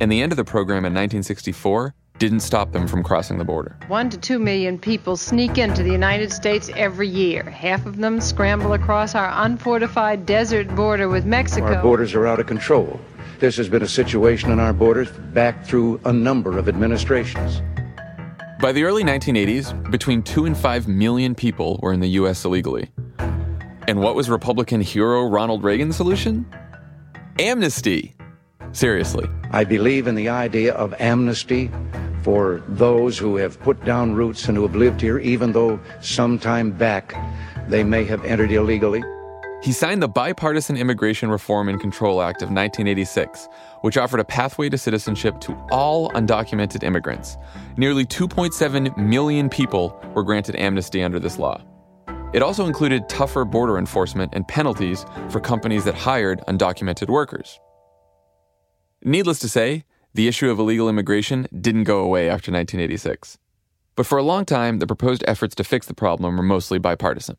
And 0.00 0.12
the 0.12 0.22
end 0.22 0.30
of 0.30 0.36
the 0.36 0.44
program 0.44 0.84
in 0.84 0.94
1964 0.94 1.92
didn't 2.18 2.40
stop 2.40 2.72
them 2.72 2.86
from 2.88 3.02
crossing 3.02 3.38
the 3.38 3.44
border. 3.44 3.76
One 3.88 4.10
to 4.10 4.18
two 4.18 4.38
million 4.38 4.78
people 4.78 5.16
sneak 5.16 5.58
into 5.58 5.82
the 5.82 5.90
United 5.90 6.32
States 6.32 6.70
every 6.74 7.08
year. 7.08 7.42
Half 7.42 7.86
of 7.86 7.98
them 7.98 8.20
scramble 8.20 8.72
across 8.72 9.14
our 9.14 9.30
unfortified 9.44 10.26
desert 10.26 10.74
border 10.74 11.08
with 11.08 11.24
Mexico. 11.24 11.74
Our 11.74 11.82
borders 11.82 12.14
are 12.14 12.26
out 12.26 12.40
of 12.40 12.46
control. 12.46 13.00
This 13.38 13.56
has 13.58 13.68
been 13.68 13.82
a 13.82 13.88
situation 13.88 14.50
on 14.50 14.58
our 14.58 14.72
borders 14.72 15.10
back 15.10 15.64
through 15.64 16.00
a 16.04 16.12
number 16.12 16.58
of 16.58 16.68
administrations. 16.68 17.60
By 18.60 18.72
the 18.72 18.84
early 18.84 19.04
1980s, 19.04 19.90
between 19.90 20.22
2 20.22 20.46
and 20.46 20.56
5 20.56 20.88
million 20.88 21.34
people 21.34 21.78
were 21.82 21.92
in 21.92 22.00
the 22.00 22.08
U.S. 22.20 22.46
illegally. 22.46 22.90
And 23.86 24.00
what 24.00 24.14
was 24.14 24.30
Republican 24.30 24.80
hero 24.80 25.28
Ronald 25.28 25.62
Reagan's 25.62 25.96
solution? 25.96 26.50
Amnesty. 27.38 28.16
Seriously. 28.72 29.28
I 29.56 29.64
believe 29.64 30.06
in 30.06 30.14
the 30.16 30.28
idea 30.28 30.74
of 30.74 30.92
amnesty 30.98 31.70
for 32.20 32.62
those 32.68 33.16
who 33.16 33.36
have 33.36 33.58
put 33.58 33.82
down 33.86 34.12
roots 34.12 34.46
and 34.48 34.54
who 34.54 34.64
have 34.64 34.76
lived 34.76 35.00
here, 35.00 35.18
even 35.18 35.52
though 35.52 35.80
sometime 36.02 36.72
back 36.72 37.14
they 37.66 37.82
may 37.82 38.04
have 38.04 38.22
entered 38.26 38.52
illegally. 38.52 39.02
He 39.62 39.72
signed 39.72 40.02
the 40.02 40.08
Bipartisan 40.08 40.76
Immigration 40.76 41.30
Reform 41.30 41.70
and 41.70 41.80
Control 41.80 42.20
Act 42.20 42.42
of 42.42 42.50
1986, 42.50 43.48
which 43.80 43.96
offered 43.96 44.20
a 44.20 44.24
pathway 44.24 44.68
to 44.68 44.76
citizenship 44.76 45.40
to 45.40 45.54
all 45.70 46.10
undocumented 46.10 46.82
immigrants. 46.82 47.38
Nearly 47.78 48.04
2.7 48.04 48.94
million 48.98 49.48
people 49.48 49.98
were 50.14 50.22
granted 50.22 50.56
amnesty 50.56 51.02
under 51.02 51.18
this 51.18 51.38
law. 51.38 51.62
It 52.34 52.42
also 52.42 52.66
included 52.66 53.08
tougher 53.08 53.46
border 53.46 53.78
enforcement 53.78 54.34
and 54.34 54.46
penalties 54.46 55.06
for 55.30 55.40
companies 55.40 55.84
that 55.84 55.94
hired 55.94 56.42
undocumented 56.46 57.08
workers. 57.08 57.58
Needless 59.08 59.38
to 59.38 59.48
say, 59.48 59.84
the 60.14 60.26
issue 60.26 60.50
of 60.50 60.58
illegal 60.58 60.88
immigration 60.88 61.46
didn't 61.56 61.84
go 61.84 62.00
away 62.00 62.24
after 62.24 62.50
1986. 62.50 63.38
But 63.94 64.04
for 64.04 64.18
a 64.18 64.22
long 64.24 64.44
time, 64.44 64.80
the 64.80 64.86
proposed 64.88 65.22
efforts 65.28 65.54
to 65.54 65.62
fix 65.62 65.86
the 65.86 65.94
problem 65.94 66.36
were 66.36 66.42
mostly 66.42 66.80
bipartisan. 66.80 67.36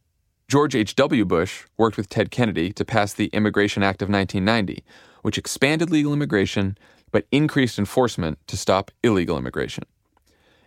George 0.47 0.75
H.W. 0.75 1.25
Bush 1.25 1.65
worked 1.75 1.97
with 1.97 2.07
Ted 2.07 2.31
Kennedy 2.31 2.71
to 2.71 2.85
pass 2.85 3.11
the 3.11 3.25
Immigration 3.33 3.83
Act 3.83 4.01
of 4.01 4.07
1990, 4.07 4.81
which 5.23 5.37
expanded 5.37 5.89
legal 5.89 6.13
immigration 6.13 6.77
but 7.11 7.27
increased 7.33 7.77
enforcement 7.77 8.39
to 8.47 8.55
stop 8.55 8.89
illegal 9.03 9.37
immigration. 9.37 9.83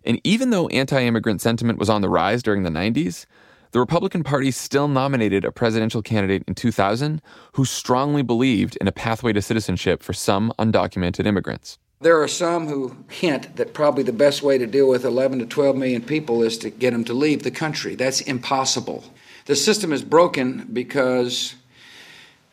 And 0.04 0.21
even 0.23 0.50
though 0.50 0.69
anti 0.69 1.02
immigrant 1.02 1.40
sentiment 1.40 1.78
was 1.78 1.88
on 1.88 2.02
the 2.02 2.11
rise 2.11 2.42
during 2.42 2.62
the 2.62 2.69
90s, 2.69 3.25
the 3.73 3.79
Republican 3.79 4.25
Party 4.25 4.50
still 4.50 4.89
nominated 4.89 5.45
a 5.45 5.53
presidential 5.53 6.03
candidate 6.03 6.43
in 6.49 6.55
2000 6.55 7.23
who 7.53 7.65
strongly 7.65 8.23
believed 8.23 8.77
in 8.81 8.89
a 8.89 8.93
pathway 8.93 9.33
to 9.33 9.41
citizenship 9.41 10.03
for 10.03 10.12
some 10.12 10.53
undocumented 10.59 11.27
immigrants. 11.27 11.79
There 12.00 12.21
are 12.21 12.29
some 12.29 12.67
who 12.67 12.97
hint 13.11 13.57
that 13.57 13.75
probably 13.75 14.03
the 14.03 14.12
best 14.12 14.43
way 14.43 14.59
to 14.59 14.67
deal 14.67 14.89
with 14.89 15.05
11 15.05 15.39
to 15.41 15.47
12 15.47 15.77
million 15.77 16.03
people 16.03 16.43
is 16.43 16.59
to 16.59 16.71
get 16.71 16.93
them 16.93 17.05
to 17.05 17.12
leave 17.12 17.43
the 17.43 17.50
country. 17.50 17.95
That's 17.95 18.23
impossible. 18.23 19.05
The 19.45 19.55
system 19.55 19.93
is 19.93 20.03
broken 20.03 20.67
because 20.73 21.55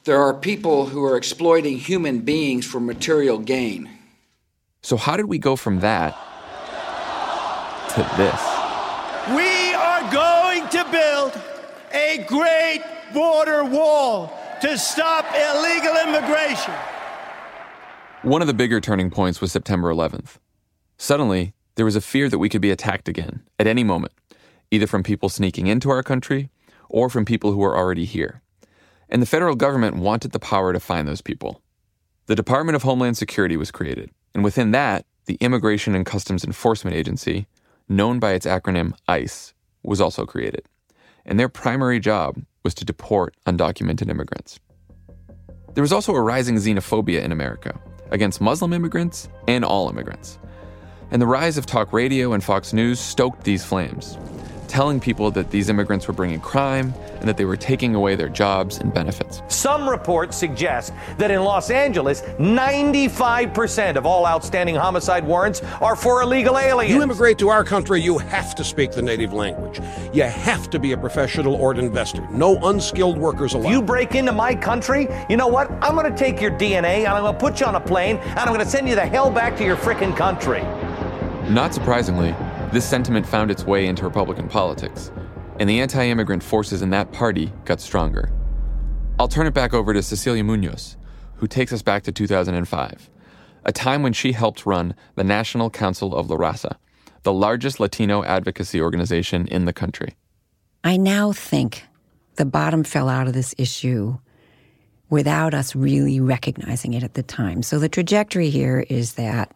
there 0.03 0.21
are 0.21 0.33
people 0.33 0.87
who 0.87 1.03
are 1.03 1.17
exploiting 1.17 1.77
human 1.77 2.19
beings 2.19 2.65
for 2.65 2.79
material 2.79 3.39
gain. 3.39 3.89
So, 4.81 4.97
how 4.97 5.17
did 5.17 5.25
we 5.25 5.37
go 5.37 5.55
from 5.55 5.79
that 5.79 6.15
to 7.95 8.01
this? 8.17 8.41
We 9.35 9.73
are 9.73 10.11
going 10.11 10.36
build 10.91 11.39
a 11.93 12.25
great 12.27 12.83
border 13.13 13.63
wall 13.63 14.37
to 14.61 14.77
stop 14.77 15.25
illegal 15.33 15.95
immigration. 16.07 16.73
One 18.23 18.41
of 18.41 18.47
the 18.47 18.53
bigger 18.53 18.81
turning 18.81 19.09
points 19.09 19.39
was 19.39 19.51
September 19.51 19.93
11th. 19.93 20.37
Suddenly, 20.97 21.53
there 21.75 21.85
was 21.85 21.95
a 21.95 22.01
fear 22.01 22.27
that 22.29 22.39
we 22.39 22.49
could 22.49 22.61
be 22.61 22.71
attacked 22.71 23.07
again 23.07 23.43
at 23.59 23.67
any 23.67 23.83
moment, 23.83 24.13
either 24.71 24.87
from 24.87 25.03
people 25.03 25.29
sneaking 25.29 25.67
into 25.67 25.89
our 25.89 26.01
country 26.01 26.49
or 26.89 27.09
from 27.09 27.23
people 27.23 27.51
who 27.51 27.59
were 27.59 27.77
already 27.77 28.05
here. 28.05 28.41
And 29.09 29.21
the 29.21 29.27
federal 29.27 29.55
government 29.55 29.97
wanted 29.97 30.31
the 30.31 30.39
power 30.39 30.73
to 30.73 30.79
find 30.79 31.07
those 31.07 31.21
people. 31.21 31.61
The 32.25 32.35
Department 32.35 32.75
of 32.75 32.83
Homeland 32.83 33.15
Security 33.15 33.55
was 33.55 33.71
created, 33.71 34.11
and 34.33 34.43
within 34.43 34.71
that, 34.71 35.05
the 35.25 35.35
Immigration 35.35 35.95
and 35.95 36.05
Customs 36.05 36.43
Enforcement 36.43 36.95
Agency, 36.95 37.47
known 37.87 38.19
by 38.19 38.33
its 38.33 38.45
acronym 38.45 38.93
ICE, 39.07 39.53
was 39.83 40.01
also 40.01 40.25
created. 40.25 40.65
And 41.27 41.39
their 41.39 41.49
primary 41.49 41.99
job 41.99 42.41
was 42.63 42.73
to 42.75 42.85
deport 42.85 43.35
undocumented 43.45 44.09
immigrants. 44.09 44.59
There 45.73 45.81
was 45.81 45.93
also 45.93 46.15
a 46.15 46.21
rising 46.21 46.55
xenophobia 46.55 47.21
in 47.21 47.31
America 47.31 47.79
against 48.09 48.41
Muslim 48.41 48.73
immigrants 48.73 49.29
and 49.47 49.63
all 49.63 49.89
immigrants. 49.89 50.39
And 51.11 51.21
the 51.21 51.27
rise 51.27 51.57
of 51.57 51.65
talk 51.65 51.93
radio 51.93 52.33
and 52.33 52.43
Fox 52.43 52.73
News 52.73 52.99
stoked 52.99 53.43
these 53.43 53.63
flames 53.63 54.17
telling 54.67 54.99
people 54.99 55.31
that 55.31 55.51
these 55.51 55.69
immigrants 55.69 56.07
were 56.07 56.13
bringing 56.13 56.39
crime 56.39 56.93
and 57.19 57.27
that 57.27 57.37
they 57.37 57.45
were 57.45 57.57
taking 57.57 57.95
away 57.95 58.15
their 58.15 58.29
jobs 58.29 58.77
and 58.77 58.93
benefits. 58.93 59.41
Some 59.47 59.89
reports 59.89 60.37
suggest 60.37 60.93
that 61.17 61.31
in 61.31 61.41
Los 61.41 61.69
Angeles, 61.69 62.21
95% 62.39 63.95
of 63.95 64.05
all 64.05 64.25
outstanding 64.25 64.75
homicide 64.75 65.25
warrants 65.25 65.61
are 65.81 65.95
for 65.95 66.21
illegal 66.21 66.57
aliens. 66.57 66.93
You 66.93 67.01
immigrate 67.01 67.37
to 67.39 67.49
our 67.49 67.63
country, 67.63 68.01
you 68.01 68.17
have 68.17 68.55
to 68.55 68.63
speak 68.63 68.91
the 68.91 69.01
native 69.01 69.33
language. 69.33 69.79
You 70.13 70.23
have 70.23 70.69
to 70.69 70.79
be 70.79 70.91
a 70.91 70.97
professional 70.97 71.55
or 71.55 71.71
an 71.71 71.79
investor. 71.79 72.27
No 72.29 72.57
unskilled 72.69 73.17
workers 73.17 73.53
allowed. 73.53 73.71
You 73.71 73.81
break 73.81 74.15
into 74.15 74.31
my 74.31 74.53
country, 74.53 75.07
you 75.29 75.37
know 75.37 75.47
what? 75.47 75.71
I'm 75.81 75.95
going 75.95 76.11
to 76.11 76.17
take 76.17 76.41
your 76.41 76.51
DNA 76.51 76.99
and 76.99 77.07
I'm 77.07 77.23
going 77.23 77.33
to 77.33 77.39
put 77.39 77.59
you 77.59 77.65
on 77.65 77.75
a 77.75 77.81
plane 77.81 78.17
and 78.17 78.39
I'm 78.39 78.53
going 78.53 78.59
to 78.59 78.65
send 78.65 78.87
you 78.87 78.95
the 78.95 79.05
hell 79.05 79.31
back 79.31 79.55
to 79.57 79.63
your 79.63 79.77
frickin' 79.77 80.15
country. 80.15 80.61
Not 81.49 81.73
surprisingly, 81.73 82.35
this 82.71 82.87
sentiment 82.87 83.25
found 83.25 83.49
its 83.49 83.63
way 83.63 83.87
into 83.87 84.03
Republican 84.03 84.49
politics, 84.49 85.11
and 85.59 85.69
the 85.69 85.79
anti 85.79 86.05
immigrant 86.05 86.43
forces 86.43 86.81
in 86.81 86.89
that 86.89 87.11
party 87.11 87.51
got 87.65 87.79
stronger. 87.79 88.31
I'll 89.19 89.27
turn 89.27 89.47
it 89.47 89.53
back 89.53 89.73
over 89.73 89.93
to 89.93 90.03
Cecilia 90.03 90.43
Munoz, 90.43 90.97
who 91.37 91.47
takes 91.47 91.71
us 91.71 91.81
back 91.81 92.03
to 92.03 92.11
2005, 92.11 93.09
a 93.63 93.71
time 93.71 94.03
when 94.03 94.13
she 94.13 94.33
helped 94.33 94.65
run 94.65 94.95
the 95.15 95.23
National 95.23 95.69
Council 95.69 96.15
of 96.15 96.29
La 96.29 96.37
Raza, 96.37 96.75
the 97.23 97.33
largest 97.33 97.79
Latino 97.79 98.23
advocacy 98.23 98.81
organization 98.81 99.47
in 99.47 99.65
the 99.65 99.73
country. 99.73 100.15
I 100.83 100.97
now 100.97 101.31
think 101.31 101.83
the 102.35 102.45
bottom 102.45 102.83
fell 102.83 103.09
out 103.09 103.27
of 103.27 103.33
this 103.33 103.55
issue 103.57 104.17
without 105.09 105.53
us 105.53 105.75
really 105.75 106.19
recognizing 106.19 106.93
it 106.93 107.03
at 107.03 107.13
the 107.13 107.23
time. 107.23 107.63
So 107.63 107.79
the 107.79 107.89
trajectory 107.89 108.49
here 108.49 108.85
is 108.89 109.13
that 109.13 109.51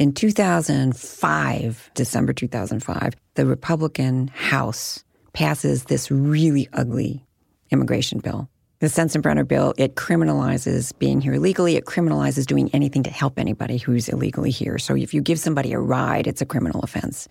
in 0.00 0.12
2005, 0.12 1.90
December 1.94 2.32
2005, 2.32 3.14
the 3.34 3.44
Republican 3.44 4.28
House 4.28 5.04
passes 5.34 5.84
this 5.84 6.10
really 6.10 6.70
ugly 6.72 7.26
immigration 7.70 8.18
bill. 8.20 8.48
The 8.78 8.86
Sensenbrenner 8.86 9.46
bill, 9.46 9.74
it 9.76 9.96
criminalizes 9.96 10.98
being 10.98 11.20
here 11.20 11.34
illegally. 11.34 11.76
It 11.76 11.84
criminalizes 11.84 12.46
doing 12.46 12.70
anything 12.72 13.02
to 13.02 13.10
help 13.10 13.38
anybody 13.38 13.76
who's 13.76 14.08
illegally 14.08 14.50
here. 14.50 14.78
So 14.78 14.96
if 14.96 15.12
you 15.12 15.20
give 15.20 15.38
somebody 15.38 15.74
a 15.74 15.78
ride, 15.78 16.26
it's 16.26 16.40
a 16.40 16.46
criminal 16.46 16.80
offense. 16.80 17.28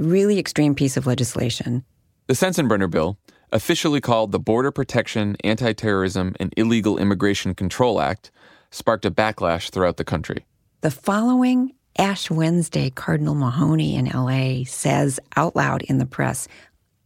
Really 0.00 0.40
extreme 0.40 0.74
piece 0.74 0.96
of 0.96 1.06
legislation. 1.06 1.84
The 2.26 2.34
Sensenbrenner 2.34 2.90
bill, 2.90 3.16
officially 3.52 4.00
called 4.00 4.32
the 4.32 4.40
Border 4.40 4.72
Protection, 4.72 5.36
Anti 5.44 5.72
Terrorism, 5.74 6.34
and 6.40 6.52
Illegal 6.56 6.98
Immigration 6.98 7.54
Control 7.54 8.00
Act, 8.00 8.32
sparked 8.72 9.04
a 9.04 9.10
backlash 9.12 9.70
throughout 9.70 9.98
the 9.98 10.04
country. 10.04 10.44
The 10.82 10.90
following 10.90 11.72
Ash 11.98 12.30
Wednesday, 12.30 12.90
Cardinal 12.90 13.34
Mahony 13.34 13.96
in 13.96 14.06
LA 14.06 14.64
says 14.64 15.18
out 15.36 15.56
loud 15.56 15.82
in 15.82 15.98
the 15.98 16.06
press 16.06 16.48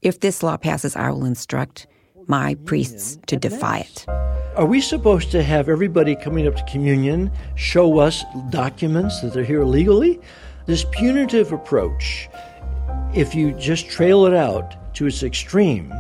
if 0.02 0.20
this 0.20 0.42
law 0.42 0.56
passes, 0.56 0.96
I 0.96 1.10
will 1.10 1.26
instruct 1.26 1.86
my 2.26 2.54
priests 2.64 3.18
to 3.26 3.36
defy 3.36 3.80
it. 3.80 4.06
Are 4.56 4.64
we 4.64 4.80
supposed 4.80 5.30
to 5.32 5.42
have 5.42 5.68
everybody 5.68 6.16
coming 6.16 6.46
up 6.46 6.56
to 6.56 6.64
communion 6.64 7.30
show 7.54 7.98
us 7.98 8.24
documents 8.48 9.20
that 9.20 9.34
they're 9.34 9.44
here 9.44 9.64
legally? 9.64 10.18
This 10.66 10.86
punitive 10.90 11.52
approach, 11.52 12.28
if 13.14 13.34
you 13.34 13.52
just 13.52 13.90
trail 13.90 14.24
it 14.26 14.34
out 14.34 14.94
to 14.94 15.06
its 15.06 15.22
extreme, 15.22 15.92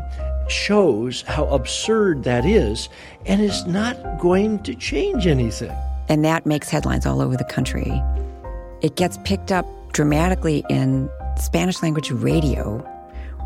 shows 0.48 1.22
how 1.22 1.46
absurd 1.46 2.24
that 2.24 2.44
is 2.44 2.88
and 3.26 3.40
is 3.40 3.66
not 3.66 4.18
going 4.18 4.62
to 4.62 4.74
change 4.74 5.26
anything. 5.26 5.76
And 6.08 6.24
that 6.24 6.46
makes 6.46 6.70
headlines 6.70 7.06
all 7.06 7.20
over 7.20 7.36
the 7.36 7.44
country. 7.44 8.02
It 8.82 8.96
gets 8.96 9.18
picked 9.24 9.52
up 9.52 9.66
dramatically 9.92 10.64
in 10.70 11.10
Spanish 11.36 11.82
language 11.82 12.10
radio, 12.10 12.78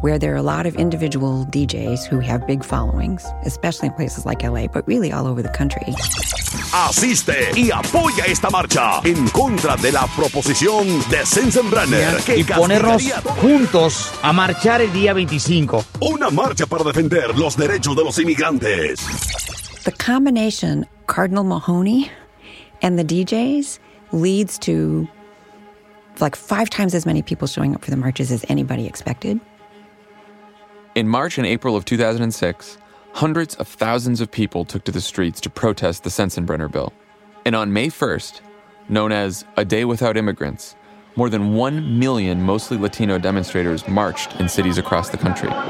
where 0.00 0.16
there 0.16 0.32
are 0.32 0.36
a 0.36 0.42
lot 0.42 0.64
of 0.64 0.76
individual 0.76 1.44
DJs 1.50 2.06
who 2.06 2.20
have 2.20 2.46
big 2.46 2.62
followings, 2.62 3.26
especially 3.44 3.88
in 3.88 3.94
places 3.94 4.24
like 4.24 4.44
LA, 4.44 4.68
but 4.68 4.86
really 4.86 5.10
all 5.10 5.26
over 5.26 5.42
the 5.42 5.48
country. 5.48 5.92
Asiste 6.72 7.50
y 7.56 7.70
apoya 7.72 8.26
esta 8.26 8.48
marcha 8.48 9.00
en 9.04 9.28
contra 9.30 9.76
de 9.76 9.90
la 9.90 10.06
proposición 10.14 10.86
de 11.10 11.26
Sensenbrenner. 11.26 12.20
Y 12.36 12.44
ponernos 12.44 13.02
juntos 13.40 14.12
a 14.22 14.32
marchar 14.32 14.82
el 14.82 14.92
día 14.92 15.14
25. 15.14 15.84
Una 16.12 16.30
marcha 16.30 16.66
para 16.66 16.84
defender 16.84 17.36
los 17.36 17.56
derechos 17.56 17.96
de 17.96 18.04
los 18.04 18.18
inmigrantes. 18.20 19.00
The 19.84 19.92
combination 19.92 20.86
Cardinal 21.06 21.44
Mahony 21.44 22.08
and 22.82 22.98
the 22.98 23.04
DJs 23.04 23.80
leads 24.12 24.58
to 24.60 25.08
like 26.20 26.36
five 26.36 26.70
times 26.70 26.94
as 26.94 27.06
many 27.06 27.22
people 27.22 27.46
showing 27.46 27.74
up 27.74 27.84
for 27.84 27.90
the 27.90 27.96
marches 27.96 28.30
as 28.30 28.44
anybody 28.48 28.86
expected. 28.86 29.40
In 30.94 31.08
March 31.08 31.38
and 31.38 31.46
April 31.46 31.76
of 31.76 31.84
2006, 31.84 32.78
hundreds 33.14 33.54
of 33.56 33.66
thousands 33.66 34.20
of 34.20 34.30
people 34.30 34.64
took 34.64 34.84
to 34.84 34.92
the 34.92 35.00
streets 35.00 35.40
to 35.40 35.50
protest 35.50 36.04
the 36.04 36.10
Sensenbrenner 36.10 36.70
bill. 36.70 36.92
And 37.44 37.56
on 37.56 37.72
May 37.72 37.88
1st, 37.88 38.40
known 38.88 39.12
as 39.12 39.44
A 39.56 39.64
Day 39.64 39.84
Without 39.84 40.16
Immigrants, 40.16 40.76
more 41.16 41.30
than 41.30 41.54
1 41.54 41.98
million 41.98 42.42
mostly 42.42 42.76
Latino 42.76 43.18
demonstrators 43.18 43.86
marched 43.86 44.34
in 44.40 44.48
cities 44.48 44.78
across 44.78 45.10
the 45.10 45.16
country. 45.16 45.48
As 45.50 45.60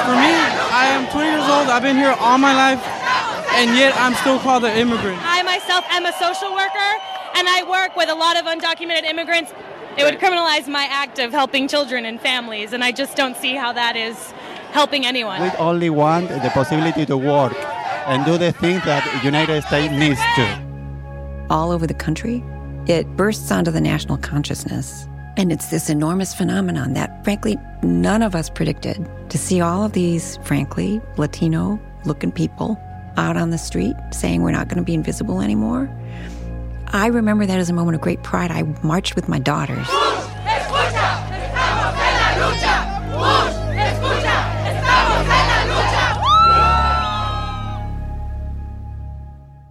for 0.00 0.16
me, 0.16 0.32
I 0.72 0.86
am 0.92 1.10
20 1.10 1.28
years 1.28 1.48
old. 1.48 1.68
I've 1.68 1.82
been 1.82 1.96
here 1.96 2.14
all 2.18 2.38
my 2.38 2.54
life, 2.54 2.82
and 3.54 3.76
yet 3.76 3.94
I'm 3.96 4.14
still 4.14 4.38
called 4.38 4.64
an 4.64 4.76
immigrant. 4.76 5.18
I 5.22 5.42
myself 5.42 5.84
am 5.90 6.06
a 6.06 6.12
social 6.14 6.52
worker, 6.52 6.90
and 7.36 7.48
I 7.48 7.62
work 7.68 7.96
with 7.96 8.08
a 8.08 8.14
lot 8.14 8.36
of 8.36 8.44
undocumented 8.46 9.04
immigrants. 9.04 9.52
It 9.96 10.02
would 10.02 10.18
criminalize 10.18 10.66
my 10.66 10.84
act 10.90 11.18
of 11.20 11.30
helping 11.30 11.68
children 11.68 12.04
and 12.04 12.20
families, 12.20 12.72
and 12.72 12.82
I 12.82 12.90
just 12.90 13.16
don't 13.16 13.36
see 13.36 13.54
how 13.54 13.72
that 13.72 13.96
is 13.96 14.32
helping 14.72 15.06
anyone. 15.06 15.40
We 15.40 15.50
only 15.58 15.88
want 15.88 16.28
the 16.28 16.50
possibility 16.52 17.06
to 17.06 17.16
work 17.16 17.54
and 18.06 18.24
do 18.24 18.36
the 18.36 18.52
things 18.52 18.84
that 18.84 19.04
the 19.14 19.24
United 19.24 19.62
States 19.62 19.92
needs 19.92 20.20
to. 20.36 21.46
All 21.48 21.70
over 21.70 21.86
the 21.86 21.94
country, 21.94 22.42
it 22.86 23.06
bursts 23.16 23.50
onto 23.52 23.70
the 23.70 23.80
national 23.80 24.18
consciousness. 24.18 25.08
And 25.36 25.50
it's 25.50 25.68
this 25.68 25.90
enormous 25.90 26.32
phenomenon 26.34 26.94
that, 26.94 27.24
frankly, 27.24 27.58
none 27.82 28.22
of 28.22 28.34
us 28.34 28.48
predicted. 28.48 29.08
To 29.30 29.38
see 29.38 29.60
all 29.60 29.84
of 29.84 29.92
these, 29.92 30.38
frankly, 30.42 31.00
Latino 31.16 31.80
looking 32.04 32.30
people 32.30 32.78
out 33.16 33.36
on 33.36 33.50
the 33.50 33.58
street 33.58 33.94
saying 34.12 34.42
we're 34.42 34.52
not 34.52 34.68
going 34.68 34.78
to 34.78 34.84
be 34.84 34.94
invisible 34.94 35.40
anymore. 35.40 35.90
I 36.88 37.08
remember 37.08 37.46
that 37.46 37.58
as 37.58 37.70
a 37.70 37.72
moment 37.72 37.96
of 37.96 38.00
great 38.00 38.22
pride. 38.22 38.50
I 38.50 38.62
marched 38.82 39.16
with 39.16 39.28
my 39.28 39.38
daughters. 39.38 39.88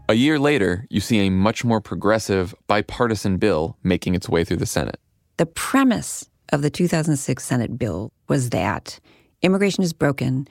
A 0.09 0.15
year 0.15 0.37
later, 0.37 0.85
you 0.89 0.99
see 0.99 1.25
a 1.25 1.31
much 1.31 1.63
more 1.63 1.79
progressive, 1.79 2.53
bipartisan 2.67 3.37
bill 3.37 3.77
making 3.83 4.15
its 4.15 4.27
way 4.27 4.43
through 4.43 4.57
the 4.57 4.65
Senate. 4.65 4.99
The 5.37 5.45
premise 5.45 6.29
of 6.49 6.61
the 6.61 6.69
2006 6.69 7.43
Senate 7.43 7.79
bill 7.79 8.11
was 8.27 8.49
that 8.51 8.99
immigration 9.41 9.83
is 9.83 9.93
broken 9.93 10.47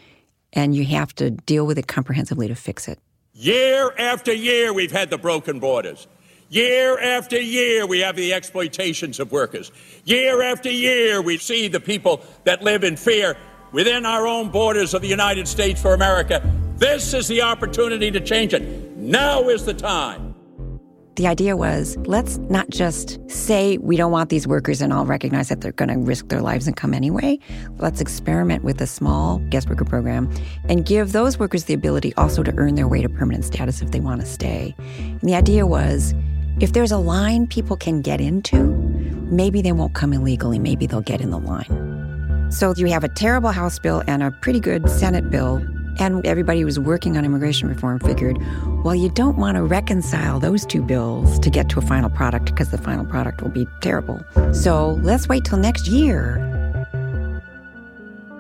and 0.53 0.75
you 0.75 0.85
have 0.85 1.15
to 1.17 1.31
deal 1.31 1.67
with 1.67 1.79
it 1.79 1.87
comprehensively 1.87 2.49
to 2.49 2.55
fix 2.55 2.89
it. 2.89 2.99
Year 3.35 3.93
after 3.99 4.33
year, 4.33 4.73
we've 4.73 4.93
had 4.93 5.11
the 5.11 5.19
broken 5.19 5.59
borders. 5.59 6.07
Year 6.49 7.01
after 7.01 7.41
year, 7.41 7.87
we 7.87 8.01
have 8.01 8.15
the 8.15 8.35
exploitations 8.35 9.19
of 9.19 9.33
workers. 9.33 9.73
Year 10.05 10.43
after 10.43 10.71
year, 10.71 11.23
we 11.23 11.39
see 11.39 11.69
the 11.69 11.81
people 11.81 12.23
that 12.45 12.63
live 12.63 12.85
in 12.85 12.97
fear 12.97 13.39
within 13.73 14.05
our 14.05 14.27
own 14.27 14.51
borders 14.51 14.93
of 14.93 15.01
the 15.01 15.09
United 15.09 15.49
States 15.49 15.81
for 15.81 15.95
America. 15.95 16.43
This 16.77 17.15
is 17.15 17.27
the 17.27 17.41
opportunity 17.41 18.11
to 18.11 18.21
change 18.21 18.53
it. 18.53 18.97
Now 18.99 19.49
is 19.49 19.65
the 19.65 19.73
time. 19.73 20.32
The 21.17 21.27
idea 21.27 21.59
was 21.59 21.99
let's 22.07 22.39
not 22.49 22.71
just 22.71 23.19
say 23.31 23.77
we 23.79 23.97
don't 23.99 24.13
want 24.13 24.31
these 24.31 24.47
workers 24.47 24.81
and 24.81 24.95
all 24.95 25.05
recognize 25.05 25.51
that 25.51 25.61
they're 25.61 25.73
going 25.73 25.91
to 25.91 25.99
risk 25.99 26.29
their 26.29 26.41
lives 26.41 26.67
and 26.67 26.75
come 26.75 26.95
anyway. 26.95 27.39
Let's 27.77 28.01
experiment 28.01 28.65
with 28.65 28.81
a 28.81 28.87
small 28.87 29.39
guest 29.51 29.69
worker 29.69 29.85
program 29.85 30.33
and 30.71 30.87
give 30.87 31.13
those 31.13 31.39
workers 31.39 31.65
the 31.65 31.75
ability 31.75 32.15
also 32.15 32.43
to 32.43 32.55
earn 32.57 32.77
their 32.77 32.89
way 32.89 33.03
to 33.03 33.11
permanent 33.11 33.45
status 33.45 33.83
if 33.83 33.91
they 33.91 34.01
want 34.01 34.23
to 34.23 34.27
stay. 34.27 34.75
And 34.79 35.21
the 35.21 35.35
idea 35.35 35.67
was 35.67 36.15
if 36.61 36.73
there's 36.73 36.93
a 36.93 36.99
line 36.99 37.47
people 37.47 37.77
can 37.77 38.01
get 38.01 38.21
into, 38.21 38.63
maybe 39.31 39.61
they 39.61 39.73
won't 39.73 39.95
come 39.95 40.15
illegally, 40.15 40.59
maybe 40.59 40.87
they'll 40.87 41.03
get 41.03 41.21
in 41.21 41.29
the 41.29 41.39
line. 41.39 42.49
So 42.51 42.73
you 42.75 42.87
have 42.87 43.05
a 43.05 43.09
terrible 43.09 43.51
House 43.51 43.79
bill 43.79 44.03
and 44.07 44.23
a 44.23 44.31
pretty 44.31 44.61
good 44.61 44.89
Senate 44.89 45.31
bill 45.31 45.63
and 45.99 46.25
everybody 46.27 46.61
who 46.61 46.67
was 46.67 46.79
working 46.79 47.17
on 47.17 47.25
immigration 47.25 47.69
reform 47.69 47.99
figured, 48.01 48.39
well, 48.85 48.95
you 48.95 49.09
don't 49.09 49.37
want 49.37 49.57
to 49.57 49.63
reconcile 49.63 50.41
those 50.41 50.67
two 50.67 50.83
bills 50.83 51.39
to 51.41 51.51
get 51.51 51.69
to 51.71 51.79
a 51.79 51.83
final 51.83 52.11
product 52.11 52.47
because 52.47 52.71
the 52.71 52.79
final 52.79 53.05
product 53.05 53.43
will 53.43 53.51
be 53.51 53.67
terrible. 53.81 54.21
So 54.53 54.99
let's 55.03 55.29
wait 55.29 55.45
till 55.45 55.59
next 55.59 55.89
year. 55.89 56.49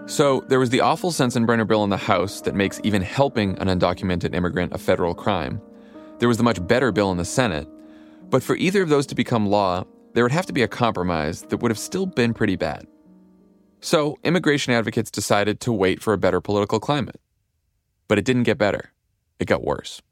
So 0.07 0.41
there 0.49 0.59
was 0.59 0.71
the 0.71 0.81
awful 0.81 1.11
Sensenbrenner 1.11 1.67
bill 1.67 1.85
in 1.85 1.91
the 1.91 1.97
House 1.97 2.41
that 2.43 2.55
makes 2.55 2.81
even 2.85 3.03
helping 3.03 3.57
an 3.59 3.69
undocumented 3.69 4.35
immigrant 4.35 4.73
a 4.75 4.79
federal 4.79 5.15
crime. 5.15 5.61
There 6.19 6.29
was 6.29 6.37
the 6.37 6.43
much 6.43 6.65
better 6.67 6.93
bill 6.93 7.11
in 7.12 7.19
the 7.19 7.25
Senate. 7.25 7.69
But 8.29 8.43
for 8.43 8.57
either 8.57 8.83
of 8.83 8.88
those 8.88 9.07
to 9.07 9.15
become 9.15 9.47
law, 9.47 9.85
there 10.15 10.25
would 10.25 10.33
have 10.33 10.47
to 10.47 10.53
be 10.53 10.62
a 10.62 10.69
compromise 10.69 11.43
that 11.43 11.62
would 11.62 11.71
have 11.71 11.79
still 11.79 12.07
been 12.07 12.35
pretty 12.35 12.57
bad. 12.57 12.87
So 13.81 14.17
immigration 14.23 14.73
advocates 14.73 15.11
decided 15.11 15.61
to 15.61 15.73
wait 15.73 16.03
for 16.03 16.12
a 16.12 16.19
better 16.19 16.41
political 16.41 16.79
climate. 16.79 17.21
But 18.12 18.18
it 18.18 18.27
didn't 18.27 18.42
get 18.42 18.59
better, 18.59 18.92
it 19.38 19.46
got 19.46 19.64
worse. 19.64 20.03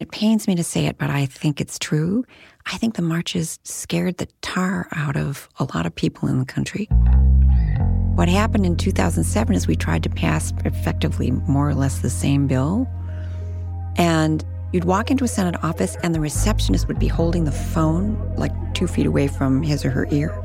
It 0.00 0.10
pains 0.10 0.46
me 0.46 0.54
to 0.56 0.62
say 0.62 0.84
it, 0.84 0.98
but 0.98 1.08
I 1.08 1.24
think 1.24 1.62
it's 1.62 1.78
true. 1.78 2.26
I 2.66 2.76
think 2.76 2.96
the 2.96 3.00
marches 3.00 3.58
scared 3.62 4.18
the 4.18 4.28
tar 4.42 4.86
out 4.94 5.16
of 5.16 5.48
a 5.58 5.64
lot 5.74 5.86
of 5.86 5.94
people 5.94 6.28
in 6.28 6.40
the 6.40 6.44
country. 6.44 6.90
What 8.16 8.28
happened 8.28 8.66
in 8.66 8.76
2007 8.76 9.54
is 9.54 9.66
we 9.66 9.76
tried 9.76 10.02
to 10.02 10.10
pass 10.10 10.52
effectively 10.66 11.30
more 11.30 11.70
or 11.70 11.74
less 11.74 12.00
the 12.00 12.10
same 12.10 12.48
bill. 12.48 12.86
And 13.96 14.44
you'd 14.74 14.84
walk 14.84 15.10
into 15.10 15.24
a 15.24 15.28
Senate 15.28 15.56
office, 15.64 15.96
and 16.02 16.14
the 16.14 16.20
receptionist 16.20 16.86
would 16.86 16.98
be 16.98 17.08
holding 17.08 17.44
the 17.44 17.50
phone 17.50 18.30
like 18.36 18.52
two 18.74 18.86
feet 18.86 19.06
away 19.06 19.26
from 19.26 19.62
his 19.62 19.86
or 19.86 19.90
her 19.90 20.06
ear 20.10 20.38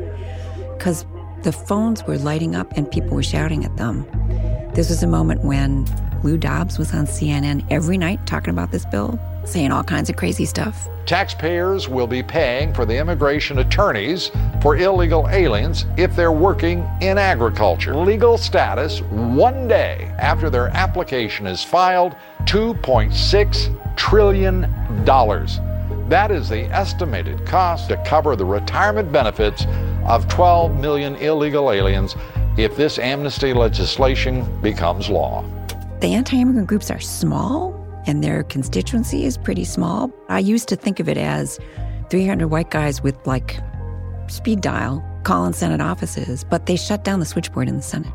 because 0.77 1.05
the 1.43 1.51
phones 1.51 2.03
were 2.05 2.17
lighting 2.17 2.55
up 2.55 2.71
and 2.77 2.89
people 2.89 3.15
were 3.15 3.23
shouting 3.23 3.65
at 3.65 3.75
them. 3.75 4.05
This 4.73 4.89
was 4.89 5.03
a 5.03 5.07
moment 5.07 5.43
when 5.43 5.85
Lou 6.23 6.37
Dobbs 6.37 6.79
was 6.79 6.93
on 6.93 7.05
CNN 7.05 7.65
every 7.69 7.97
night 7.97 8.25
talking 8.25 8.51
about 8.51 8.71
this 8.71 8.85
bill, 8.85 9.19
saying 9.43 9.71
all 9.71 9.83
kinds 9.83 10.09
of 10.09 10.15
crazy 10.15 10.45
stuff. 10.45 10.87
Taxpayers 11.05 11.89
will 11.89 12.07
be 12.07 12.23
paying 12.23 12.73
for 12.73 12.85
the 12.85 12.97
immigration 12.97 13.59
attorneys 13.59 14.31
for 14.61 14.77
illegal 14.77 15.27
aliens 15.29 15.85
if 15.97 16.15
they're 16.15 16.31
working 16.31 16.89
in 17.01 17.17
agriculture. 17.17 17.93
Legal 17.93 18.37
status 18.37 19.01
one 19.01 19.67
day 19.67 20.09
after 20.17 20.49
their 20.49 20.69
application 20.69 21.45
is 21.45 21.61
filed, 21.61 22.15
$2.6 22.45 23.97
trillion. 23.97 24.63
That 26.13 26.29
is 26.29 26.47
the 26.47 26.65
estimated 26.65 27.43
cost 27.47 27.89
to 27.89 27.97
cover 28.05 28.35
the 28.35 28.45
retirement 28.45 29.11
benefits 29.11 29.65
of 30.05 30.27
12 30.27 30.79
million 30.79 31.15
illegal 31.15 31.71
aliens 31.71 32.15
if 32.55 32.77
this 32.77 32.99
amnesty 32.99 33.51
legislation 33.51 34.45
becomes 34.61 35.09
law. 35.09 35.43
The 36.01 36.13
anti 36.13 36.39
immigrant 36.39 36.67
groups 36.67 36.91
are 36.91 36.99
small 36.99 37.73
and 38.05 38.23
their 38.23 38.43
constituency 38.43 39.25
is 39.25 39.39
pretty 39.39 39.65
small. 39.65 40.11
I 40.29 40.37
used 40.37 40.69
to 40.69 40.75
think 40.75 40.99
of 40.99 41.09
it 41.09 41.17
as 41.17 41.59
300 42.11 42.47
white 42.47 42.69
guys 42.69 43.01
with 43.01 43.17
like 43.25 43.57
speed 44.27 44.61
dial 44.61 45.03
calling 45.23 45.53
Senate 45.53 45.81
offices, 45.81 46.43
but 46.43 46.67
they 46.67 46.75
shut 46.75 47.03
down 47.03 47.21
the 47.21 47.25
switchboard 47.25 47.67
in 47.67 47.77
the 47.77 47.81
Senate. 47.81 48.13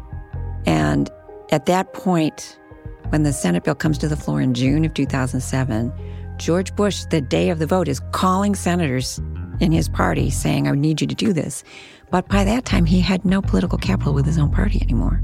And 0.66 1.10
at 1.50 1.66
that 1.66 1.94
point, 1.94 2.60
when 3.08 3.24
the 3.24 3.32
Senate 3.32 3.64
bill 3.64 3.74
comes 3.74 3.98
to 3.98 4.06
the 4.06 4.16
floor 4.16 4.40
in 4.40 4.54
June 4.54 4.84
of 4.84 4.94
2007, 4.94 5.92
George 6.38 6.74
Bush, 6.76 7.04
the 7.10 7.20
day 7.20 7.50
of 7.50 7.58
the 7.58 7.66
vote, 7.66 7.88
is 7.88 8.00
calling 8.12 8.54
senators 8.54 9.20
in 9.60 9.72
his 9.72 9.88
party 9.88 10.30
saying, 10.30 10.68
I 10.68 10.72
need 10.72 11.00
you 11.00 11.06
to 11.06 11.14
do 11.14 11.32
this. 11.32 11.64
But 12.10 12.28
by 12.28 12.44
that 12.44 12.64
time, 12.64 12.86
he 12.86 13.00
had 13.00 13.24
no 13.24 13.42
political 13.42 13.76
capital 13.76 14.14
with 14.14 14.24
his 14.24 14.38
own 14.38 14.50
party 14.50 14.80
anymore. 14.80 15.20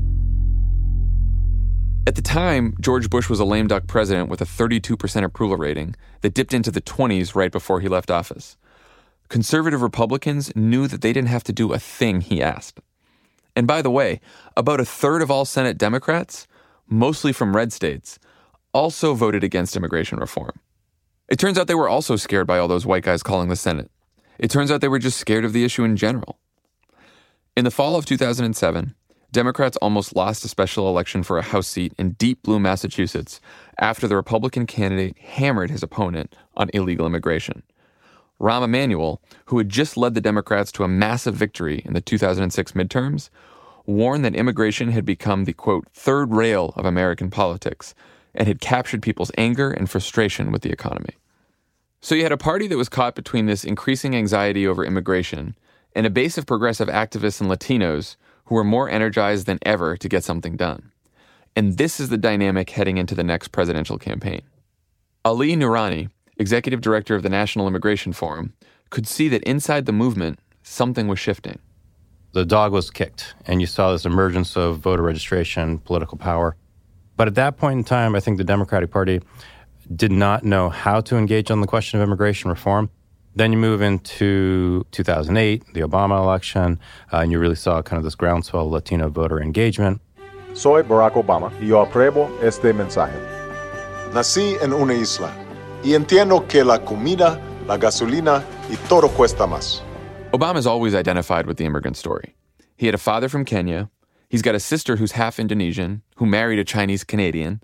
At 2.06 2.16
the 2.16 2.22
time, 2.22 2.74
George 2.80 3.08
Bush 3.08 3.30
was 3.30 3.40
a 3.40 3.44
lame 3.46 3.68
duck 3.68 3.86
president 3.86 4.28
with 4.28 4.42
a 4.42 4.44
32% 4.44 5.24
approval 5.24 5.56
rating 5.56 5.96
that 6.20 6.34
dipped 6.34 6.52
into 6.52 6.70
the 6.70 6.82
20s 6.82 7.34
right 7.34 7.50
before 7.50 7.80
he 7.80 7.88
left 7.88 8.10
office. 8.10 8.58
Conservative 9.28 9.80
Republicans 9.80 10.54
knew 10.54 10.86
that 10.86 11.00
they 11.00 11.12
didn't 11.14 11.30
have 11.30 11.44
to 11.44 11.52
do 11.52 11.72
a 11.72 11.78
thing 11.78 12.20
he 12.20 12.42
asked. 12.42 12.80
And 13.56 13.66
by 13.66 13.80
the 13.80 13.90
way, 13.90 14.20
about 14.56 14.80
a 14.80 14.84
third 14.84 15.22
of 15.22 15.30
all 15.30 15.46
Senate 15.46 15.78
Democrats, 15.78 16.46
mostly 16.88 17.32
from 17.32 17.56
red 17.56 17.72
states, 17.72 18.18
also 18.74 19.14
voted 19.14 19.42
against 19.42 19.76
immigration 19.76 20.18
reform. 20.18 20.52
It 21.28 21.38
turns 21.38 21.58
out 21.58 21.66
they 21.66 21.74
were 21.74 21.88
also 21.88 22.16
scared 22.16 22.46
by 22.46 22.58
all 22.58 22.68
those 22.68 22.84
white 22.84 23.02
guys 23.02 23.22
calling 23.22 23.48
the 23.48 23.56
Senate. 23.56 23.90
It 24.38 24.50
turns 24.50 24.70
out 24.70 24.80
they 24.80 24.88
were 24.88 24.98
just 24.98 25.18
scared 25.18 25.44
of 25.44 25.52
the 25.52 25.64
issue 25.64 25.84
in 25.84 25.96
general. 25.96 26.38
In 27.56 27.64
the 27.64 27.70
fall 27.70 27.96
of 27.96 28.04
2007, 28.04 28.94
Democrats 29.32 29.76
almost 29.78 30.14
lost 30.14 30.44
a 30.44 30.48
special 30.48 30.88
election 30.88 31.22
for 31.22 31.38
a 31.38 31.42
House 31.42 31.66
seat 31.66 31.94
in 31.98 32.12
deep 32.12 32.42
blue 32.42 32.60
Massachusetts 32.60 33.40
after 33.78 34.06
the 34.06 34.16
Republican 34.16 34.66
candidate 34.66 35.18
hammered 35.18 35.70
his 35.70 35.82
opponent 35.82 36.36
on 36.56 36.70
illegal 36.74 37.06
immigration. 37.06 37.62
Rahm 38.40 38.62
Emanuel, 38.62 39.22
who 39.46 39.58
had 39.58 39.68
just 39.70 39.96
led 39.96 40.14
the 40.14 40.20
Democrats 40.20 40.70
to 40.72 40.84
a 40.84 40.88
massive 40.88 41.34
victory 41.34 41.82
in 41.84 41.94
the 41.94 42.00
2006 42.00 42.72
midterms, 42.72 43.30
warned 43.86 44.24
that 44.24 44.36
immigration 44.36 44.90
had 44.90 45.04
become 45.04 45.44
the 45.44 45.52
quote, 45.52 45.88
third 45.94 46.32
rail 46.32 46.74
of 46.76 46.84
American 46.84 47.30
politics 47.30 47.94
and 48.34 48.48
had 48.48 48.60
captured 48.60 49.02
people's 49.02 49.30
anger 49.38 49.70
and 49.70 49.88
frustration 49.88 50.52
with 50.52 50.62
the 50.62 50.72
economy. 50.72 51.14
So 52.00 52.14
you 52.14 52.22
had 52.22 52.32
a 52.32 52.36
party 52.36 52.66
that 52.68 52.76
was 52.76 52.88
caught 52.88 53.14
between 53.14 53.46
this 53.46 53.64
increasing 53.64 54.14
anxiety 54.14 54.66
over 54.66 54.84
immigration 54.84 55.56
and 55.94 56.06
a 56.06 56.10
base 56.10 56.36
of 56.36 56.46
progressive 56.46 56.88
activists 56.88 57.40
and 57.40 57.50
Latinos 57.50 58.16
who 58.46 58.54
were 58.54 58.64
more 58.64 58.90
energized 58.90 59.46
than 59.46 59.58
ever 59.62 59.96
to 59.96 60.08
get 60.08 60.24
something 60.24 60.56
done. 60.56 60.92
And 61.56 61.78
this 61.78 62.00
is 62.00 62.08
the 62.08 62.18
dynamic 62.18 62.70
heading 62.70 62.98
into 62.98 63.14
the 63.14 63.24
next 63.24 63.48
presidential 63.48 63.96
campaign. 63.96 64.42
Ali 65.24 65.54
Noorani, 65.56 66.10
executive 66.36 66.80
director 66.80 67.14
of 67.14 67.22
the 67.22 67.30
National 67.30 67.66
Immigration 67.66 68.12
Forum, 68.12 68.52
could 68.90 69.06
see 69.06 69.28
that 69.28 69.42
inside 69.44 69.86
the 69.86 69.92
movement, 69.92 70.38
something 70.62 71.08
was 71.08 71.18
shifting. 71.18 71.58
The 72.32 72.44
dog 72.44 72.72
was 72.72 72.90
kicked, 72.90 73.34
and 73.46 73.60
you 73.60 73.66
saw 73.66 73.92
this 73.92 74.04
emergence 74.04 74.56
of 74.56 74.78
voter 74.78 75.02
registration, 75.02 75.78
political 75.78 76.18
power. 76.18 76.56
But 77.16 77.28
at 77.28 77.34
that 77.36 77.56
point 77.56 77.78
in 77.78 77.84
time, 77.84 78.14
I 78.14 78.20
think 78.20 78.38
the 78.38 78.44
Democratic 78.44 78.90
Party 78.90 79.20
did 79.94 80.12
not 80.12 80.44
know 80.44 80.68
how 80.68 81.00
to 81.02 81.16
engage 81.16 81.50
on 81.50 81.60
the 81.60 81.66
question 81.66 82.00
of 82.00 82.06
immigration 82.06 82.50
reform. 82.50 82.90
Then 83.36 83.52
you 83.52 83.58
move 83.58 83.82
into 83.82 84.86
2008, 84.92 85.74
the 85.74 85.80
Obama 85.80 86.18
election, 86.18 86.78
uh, 87.12 87.18
and 87.18 87.32
you 87.32 87.38
really 87.38 87.56
saw 87.56 87.82
kind 87.82 87.98
of 87.98 88.04
this 88.04 88.14
groundswell 88.14 88.66
of 88.66 88.72
Latino 88.72 89.08
voter 89.08 89.42
engagement. 89.42 90.00
Soy 90.54 90.82
Barack 90.82 91.14
Obama 91.14 91.52
y 91.60 91.66
yo 91.66 91.84
apruebo 91.84 92.30
este 92.40 92.72
mensaje. 92.72 93.18
Nací 94.12 94.56
en 94.62 94.72
una 94.72 94.94
isla 94.94 95.32
y 95.82 95.94
entiendo 95.94 96.46
que 96.48 96.62
la 96.62 96.78
comida, 96.78 97.40
la 97.66 97.76
gasolina 97.76 98.44
y 98.70 98.76
todo 98.88 99.08
cuesta 99.08 99.48
más. 99.48 99.82
Obama's 100.32 100.66
always 100.66 100.94
identified 100.94 101.46
with 101.46 101.56
the 101.56 101.64
immigrant 101.64 101.96
story. 101.96 102.36
He 102.76 102.86
had 102.86 102.94
a 102.94 102.98
father 102.98 103.28
from 103.28 103.44
Kenya, 103.44 103.90
he's 104.28 104.42
got 104.42 104.54
a 104.54 104.60
sister 104.60 104.94
who's 104.94 105.12
half 105.12 105.40
Indonesian, 105.40 106.02
who 106.16 106.26
married 106.26 106.58
a 106.58 106.64
Chinese 106.64 107.04
Canadian, 107.04 107.60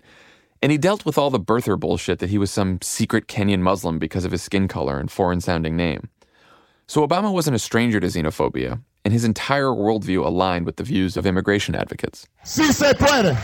and 0.61 0.71
he 0.71 0.77
dealt 0.77 1.05
with 1.05 1.17
all 1.17 1.29
the 1.29 1.39
birther 1.39 1.79
bullshit 1.79 2.19
that 2.19 2.29
he 2.29 2.37
was 2.37 2.51
some 2.51 2.79
secret 2.81 3.27
Kenyan 3.27 3.61
Muslim 3.61 3.97
because 3.97 4.25
of 4.25 4.31
his 4.31 4.43
skin 4.43 4.67
color 4.67 4.99
and 4.99 5.11
foreign 5.11 5.41
sounding 5.41 5.75
name. 5.75 6.09
So 6.87 7.07
Obama 7.07 7.33
wasn't 7.33 7.55
a 7.55 7.59
stranger 7.59 7.99
to 7.99 8.07
xenophobia, 8.07 8.81
and 9.03 9.13
his 9.13 9.23
entire 9.23 9.67
worldview 9.67 10.25
aligned 10.25 10.65
with 10.65 10.75
the 10.75 10.83
views 10.83 11.17
of 11.17 11.25
immigration 11.25 11.73
advocates. 11.73 12.27
Si 12.43 12.71
se 12.71 12.93
puede. 12.93 13.37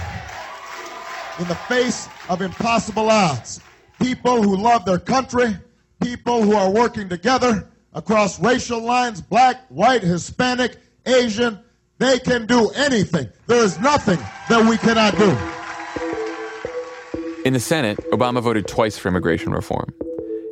In 1.39 1.47
the 1.47 1.55
face 1.55 2.09
of 2.29 2.41
impossible 2.41 3.09
odds, 3.09 3.61
people 4.01 4.41
who 4.43 4.57
love 4.57 4.85
their 4.85 4.99
country, 4.99 5.55
people 6.01 6.41
who 6.43 6.53
are 6.53 6.69
working 6.69 7.09
together 7.09 7.69
across 7.93 8.39
racial 8.39 8.81
lines 8.81 9.21
black, 9.21 9.65
white, 9.69 10.03
Hispanic, 10.03 10.77
Asian 11.05 11.59
they 11.99 12.19
can 12.19 12.45
do 12.45 12.69
anything. 12.69 13.29
There 13.47 13.63
is 13.63 13.79
nothing 13.79 14.19
that 14.49 14.67
we 14.69 14.77
cannot 14.77 15.17
do. 15.17 15.37
In 17.43 17.53
the 17.53 17.59
Senate, 17.59 17.97
Obama 18.11 18.41
voted 18.41 18.67
twice 18.67 18.97
for 18.97 19.07
immigration 19.07 19.53
reform. 19.53 19.93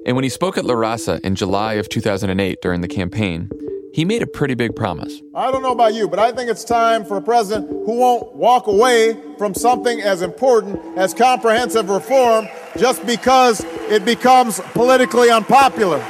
And 0.06 0.16
when 0.16 0.24
he 0.24 0.30
spoke 0.30 0.58
at 0.58 0.66
La 0.66 0.76
Raza 0.76 1.20
in 1.22 1.36
July 1.36 1.74
of 1.74 1.90
2008 1.90 2.62
during 2.62 2.82
the 2.82 2.88
campaign, 2.88 3.50
he 3.92 4.06
made 4.06 4.22
a 4.22 4.28
pretty 4.28 4.56
big 4.56 4.76
promise. 4.76 5.22
I 5.34 5.52
don't 5.52 5.62
know 5.62 5.72
about 5.72 5.94
you, 5.94 6.08
but 6.08 6.20
I 6.20 6.32
think 6.32 6.50
it's 6.50 6.64
time 6.64 7.06
for 7.06 7.18
a 7.18 7.22
president 7.22 7.70
who 7.70 7.98
won't 7.98 8.36
walk 8.36 8.68
away 8.68 9.18
from 9.38 9.54
something 9.54 10.02
as 10.02 10.22
important 10.22 10.80
as 10.98 11.14
comprehensive 11.14 11.90
reform 11.90 12.48
just 12.78 13.06
because 13.06 13.64
it 13.90 14.04
becomes 14.04 14.60
politically 14.74 15.30
unpopular. 15.32 16.06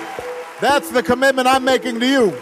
That's 0.61 0.89
the 0.89 1.03
commitment 1.03 1.47
I'm 1.47 1.63
making 1.63 1.99
to 1.99 2.07
you. 2.07 2.37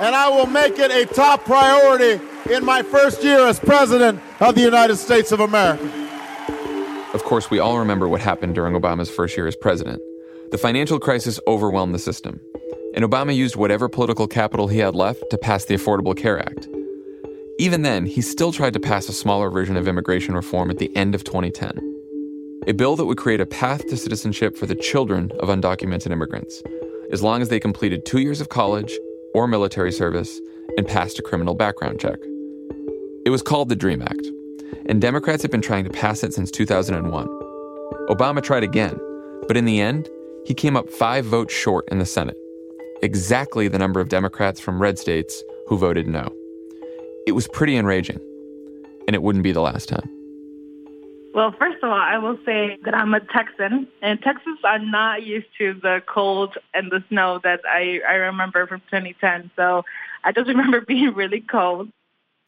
And 0.00 0.14
I 0.14 0.28
will 0.28 0.46
make 0.46 0.78
it 0.78 0.90
a 0.90 1.06
top 1.06 1.44
priority 1.44 2.20
in 2.50 2.64
my 2.64 2.82
first 2.82 3.22
year 3.22 3.46
as 3.46 3.60
President 3.60 4.20
of 4.40 4.54
the 4.54 4.60
United 4.60 4.96
States 4.96 5.30
of 5.30 5.40
America. 5.40 5.84
Of 7.14 7.22
course, 7.22 7.48
we 7.48 7.60
all 7.60 7.78
remember 7.78 8.08
what 8.08 8.20
happened 8.20 8.56
during 8.56 8.74
Obama's 8.74 9.08
first 9.08 9.36
year 9.36 9.46
as 9.46 9.54
president. 9.54 10.02
The 10.50 10.58
financial 10.58 10.98
crisis 10.98 11.38
overwhelmed 11.46 11.94
the 11.94 12.00
system, 12.00 12.40
and 12.94 13.04
Obama 13.04 13.34
used 13.34 13.54
whatever 13.54 13.88
political 13.88 14.26
capital 14.26 14.66
he 14.66 14.78
had 14.78 14.96
left 14.96 15.22
to 15.30 15.38
pass 15.38 15.64
the 15.64 15.74
Affordable 15.74 16.16
Care 16.16 16.40
Act. 16.40 16.68
Even 17.60 17.82
then, 17.82 18.04
he 18.04 18.20
still 18.20 18.50
tried 18.50 18.72
to 18.72 18.80
pass 18.80 19.08
a 19.08 19.12
smaller 19.12 19.48
version 19.48 19.76
of 19.76 19.86
immigration 19.86 20.34
reform 20.34 20.70
at 20.70 20.78
the 20.78 20.94
end 20.96 21.14
of 21.14 21.22
2010. 21.22 21.78
A 22.66 22.72
bill 22.72 22.96
that 22.96 23.04
would 23.04 23.18
create 23.18 23.40
a 23.40 23.46
path 23.46 23.86
to 23.86 23.96
citizenship 23.96 24.56
for 24.56 24.66
the 24.66 24.74
children 24.74 25.30
of 25.38 25.50
undocumented 25.50 26.10
immigrants, 26.10 26.64
as 27.12 27.22
long 27.22 27.42
as 27.42 27.48
they 27.48 27.60
completed 27.60 28.04
two 28.04 28.18
years 28.18 28.40
of 28.40 28.48
college 28.48 28.98
or 29.34 29.46
military 29.46 29.92
service 29.92 30.40
and 30.76 30.86
passed 30.86 31.18
a 31.18 31.22
criminal 31.22 31.54
background 31.54 32.00
check. 32.00 32.18
It 33.26 33.30
was 33.30 33.42
called 33.42 33.68
the 33.68 33.76
DREAM 33.76 34.02
Act, 34.02 34.26
and 34.86 35.00
Democrats 35.00 35.42
have 35.42 35.50
been 35.50 35.60
trying 35.60 35.84
to 35.84 35.90
pass 35.90 36.22
it 36.22 36.32
since 36.32 36.50
2001. 36.50 37.26
Obama 38.08 38.42
tried 38.42 38.62
again, 38.62 38.98
but 39.46 39.56
in 39.56 39.64
the 39.64 39.80
end, 39.80 40.08
he 40.46 40.54
came 40.54 40.76
up 40.76 40.90
five 40.90 41.24
votes 41.24 41.54
short 41.54 41.86
in 41.90 41.98
the 41.98 42.06
Senate, 42.06 42.36
exactly 43.02 43.68
the 43.68 43.78
number 43.78 44.00
of 44.00 44.08
Democrats 44.08 44.60
from 44.60 44.80
red 44.80 44.98
states 44.98 45.42
who 45.66 45.78
voted 45.78 46.06
no. 46.06 46.28
It 47.26 47.32
was 47.32 47.48
pretty 47.48 47.76
enraging, 47.76 48.20
and 49.06 49.14
it 49.14 49.22
wouldn't 49.22 49.44
be 49.44 49.52
the 49.52 49.62
last 49.62 49.88
time. 49.88 50.13
Well, 51.34 51.52
first 51.58 51.82
of 51.82 51.90
all, 51.90 51.98
I 51.98 52.16
will 52.18 52.38
say 52.46 52.78
that 52.84 52.94
I'm 52.94 53.12
a 53.12 53.18
Texan, 53.18 53.88
and 54.00 54.22
Texans 54.22 54.60
are 54.62 54.78
not 54.78 55.24
used 55.24 55.48
to 55.58 55.74
the 55.74 56.00
cold 56.06 56.56
and 56.72 56.92
the 56.92 57.02
snow 57.08 57.40
that 57.42 57.60
I, 57.68 58.00
I 58.08 58.14
remember 58.14 58.68
from 58.68 58.80
2010. 58.82 59.50
So 59.56 59.82
I 60.22 60.30
just 60.30 60.46
remember 60.46 60.80
being 60.86 61.12
really 61.12 61.40
cold. 61.40 61.90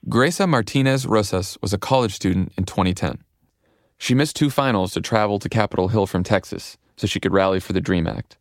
Greisa 0.09 0.49
Martinez 0.49 1.05
Rosas 1.05 1.59
was 1.61 1.73
a 1.73 1.79
college 1.79 2.15
student 2.15 2.53
in 2.57 2.63
2010. 2.63 3.25
She 3.99 4.15
missed 4.15 4.37
two 4.37 4.51
finals 4.51 4.93
to 4.93 5.01
travel 5.01 5.41
to 5.41 5.49
Capitol 5.49 5.89
Hill 5.89 6.07
from 6.07 6.23
Texas 6.23 6.79
so 6.97 7.09
she 7.09 7.19
could 7.19 7.33
rally 7.33 7.59
for 7.59 7.73
the 7.73 7.81
DREAM 7.81 8.07
Act. 8.07 8.39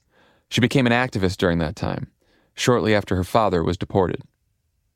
She 0.49 0.61
became 0.61 0.85
an 0.85 0.93
activist 0.93 1.37
during 1.37 1.57
that 1.57 1.75
time, 1.75 2.11
shortly 2.53 2.93
after 2.93 3.15
her 3.15 3.23
father 3.23 3.63
was 3.63 3.77
deported. 3.77 4.21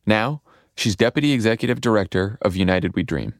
Now, 0.05 0.43
she's 0.75 0.95
deputy 0.95 1.31
executive 1.31 1.81
director 1.81 2.37
of 2.43 2.55
United 2.55 2.95
We 2.95 3.01
Dream 3.01 3.33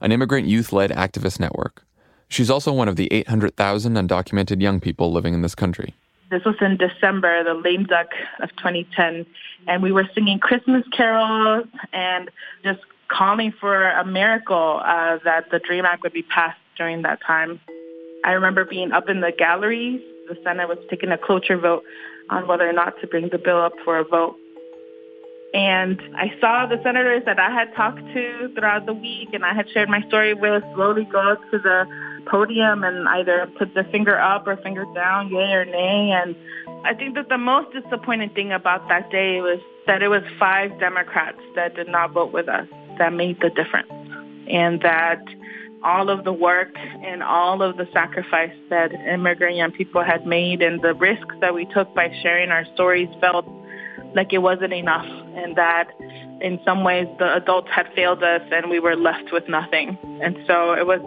an 0.00 0.12
immigrant 0.12 0.46
youth 0.46 0.72
led 0.72 0.90
activist 0.90 1.40
network. 1.40 1.84
She's 2.28 2.50
also 2.50 2.72
one 2.72 2.88
of 2.88 2.96
the 2.96 3.10
800,000 3.12 3.94
undocumented 3.94 4.60
young 4.60 4.80
people 4.80 5.12
living 5.12 5.34
in 5.34 5.42
this 5.42 5.54
country. 5.54 5.94
This 6.30 6.44
was 6.44 6.56
in 6.60 6.76
December, 6.76 7.42
the 7.42 7.54
lame 7.54 7.84
duck 7.84 8.08
of 8.40 8.50
2010, 8.56 9.24
and 9.66 9.82
we 9.82 9.92
were 9.92 10.08
singing 10.14 10.38
Christmas 10.38 10.84
carols 10.92 11.66
and 11.92 12.30
just 12.62 12.80
calling 13.08 13.52
for 13.58 13.88
a 13.90 14.04
miracle 14.04 14.80
uh, 14.84 15.18
that 15.24 15.50
the 15.50 15.58
DREAM 15.58 15.86
Act 15.86 16.02
would 16.02 16.12
be 16.12 16.22
passed 16.22 16.58
during 16.76 17.02
that 17.02 17.20
time. 17.26 17.58
I 18.24 18.32
remember 18.32 18.66
being 18.66 18.92
up 18.92 19.08
in 19.08 19.20
the 19.20 19.32
galleries. 19.36 20.02
The 20.28 20.36
Senate 20.44 20.68
was 20.68 20.78
taking 20.90 21.10
a 21.10 21.18
cloture 21.18 21.56
vote 21.56 21.84
on 22.28 22.46
whether 22.46 22.68
or 22.68 22.74
not 22.74 23.00
to 23.00 23.06
bring 23.06 23.30
the 23.30 23.38
bill 23.38 23.62
up 23.62 23.72
for 23.84 23.98
a 23.98 24.04
vote. 24.04 24.36
And 25.54 26.00
I 26.14 26.32
saw 26.40 26.66
the 26.66 26.80
senators 26.82 27.22
that 27.24 27.38
I 27.38 27.50
had 27.50 27.74
talked 27.74 28.00
to 28.00 28.52
throughout 28.54 28.84
the 28.84 28.92
week 28.92 29.30
and 29.32 29.44
I 29.44 29.54
had 29.54 29.68
shared 29.70 29.88
my 29.88 30.02
story 30.08 30.34
with 30.34 30.62
slowly 30.74 31.04
go 31.10 31.20
up 31.20 31.40
to 31.50 31.58
the 31.58 31.86
podium 32.30 32.84
and 32.84 33.08
either 33.08 33.50
put 33.58 33.72
the 33.74 33.84
finger 33.84 34.18
up 34.18 34.46
or 34.46 34.56
finger 34.58 34.84
down, 34.94 35.30
yay 35.30 35.52
or 35.52 35.64
nay. 35.64 36.10
And 36.12 36.36
I 36.84 36.92
think 36.94 37.14
that 37.14 37.30
the 37.30 37.38
most 37.38 37.72
disappointing 37.72 38.30
thing 38.30 38.52
about 38.52 38.86
that 38.88 39.10
day 39.10 39.40
was 39.40 39.58
that 39.86 40.02
it 40.02 40.08
was 40.08 40.22
five 40.38 40.78
Democrats 40.78 41.40
that 41.54 41.74
did 41.74 41.88
not 41.88 42.12
vote 42.12 42.32
with 42.32 42.48
us 42.48 42.68
that 42.98 43.14
made 43.14 43.40
the 43.40 43.48
difference. 43.48 43.90
And 44.50 44.82
that 44.82 45.22
all 45.82 46.10
of 46.10 46.24
the 46.24 46.32
work 46.32 46.74
and 46.76 47.22
all 47.22 47.62
of 47.62 47.76
the 47.76 47.88
sacrifice 47.92 48.52
that 48.68 48.92
immigrant 48.92 49.56
young 49.56 49.72
people 49.72 50.02
had 50.02 50.26
made 50.26 50.60
and 50.60 50.82
the 50.82 50.92
risks 50.94 51.34
that 51.40 51.54
we 51.54 51.64
took 51.66 51.94
by 51.94 52.10
sharing 52.22 52.50
our 52.50 52.64
stories 52.74 53.08
felt 53.20 53.46
like 54.14 54.32
it 54.32 54.38
wasn't 54.38 54.72
enough 54.72 55.06
and 55.36 55.56
that 55.56 55.90
in 56.40 56.60
some 56.64 56.84
ways 56.84 57.06
the 57.18 57.34
adults 57.34 57.68
had 57.70 57.86
failed 57.94 58.22
us 58.22 58.42
and 58.50 58.70
we 58.70 58.80
were 58.80 58.96
left 58.96 59.32
with 59.32 59.48
nothing. 59.48 59.98
And 60.22 60.36
so 60.46 60.72
it 60.72 60.86
was 60.86 61.00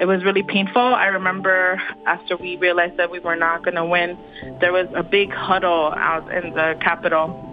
it 0.00 0.06
was 0.06 0.24
really 0.24 0.42
painful. 0.42 0.82
I 0.82 1.06
remember 1.06 1.80
after 2.06 2.36
we 2.36 2.56
realized 2.56 2.96
that 2.96 3.10
we 3.10 3.20
were 3.20 3.36
not 3.36 3.62
going 3.62 3.76
to 3.76 3.84
win, 3.84 4.18
there 4.60 4.72
was 4.72 4.88
a 4.96 5.02
big 5.02 5.30
huddle 5.30 5.92
out 5.96 6.32
in 6.32 6.54
the 6.54 6.76
Capitol. 6.80 7.48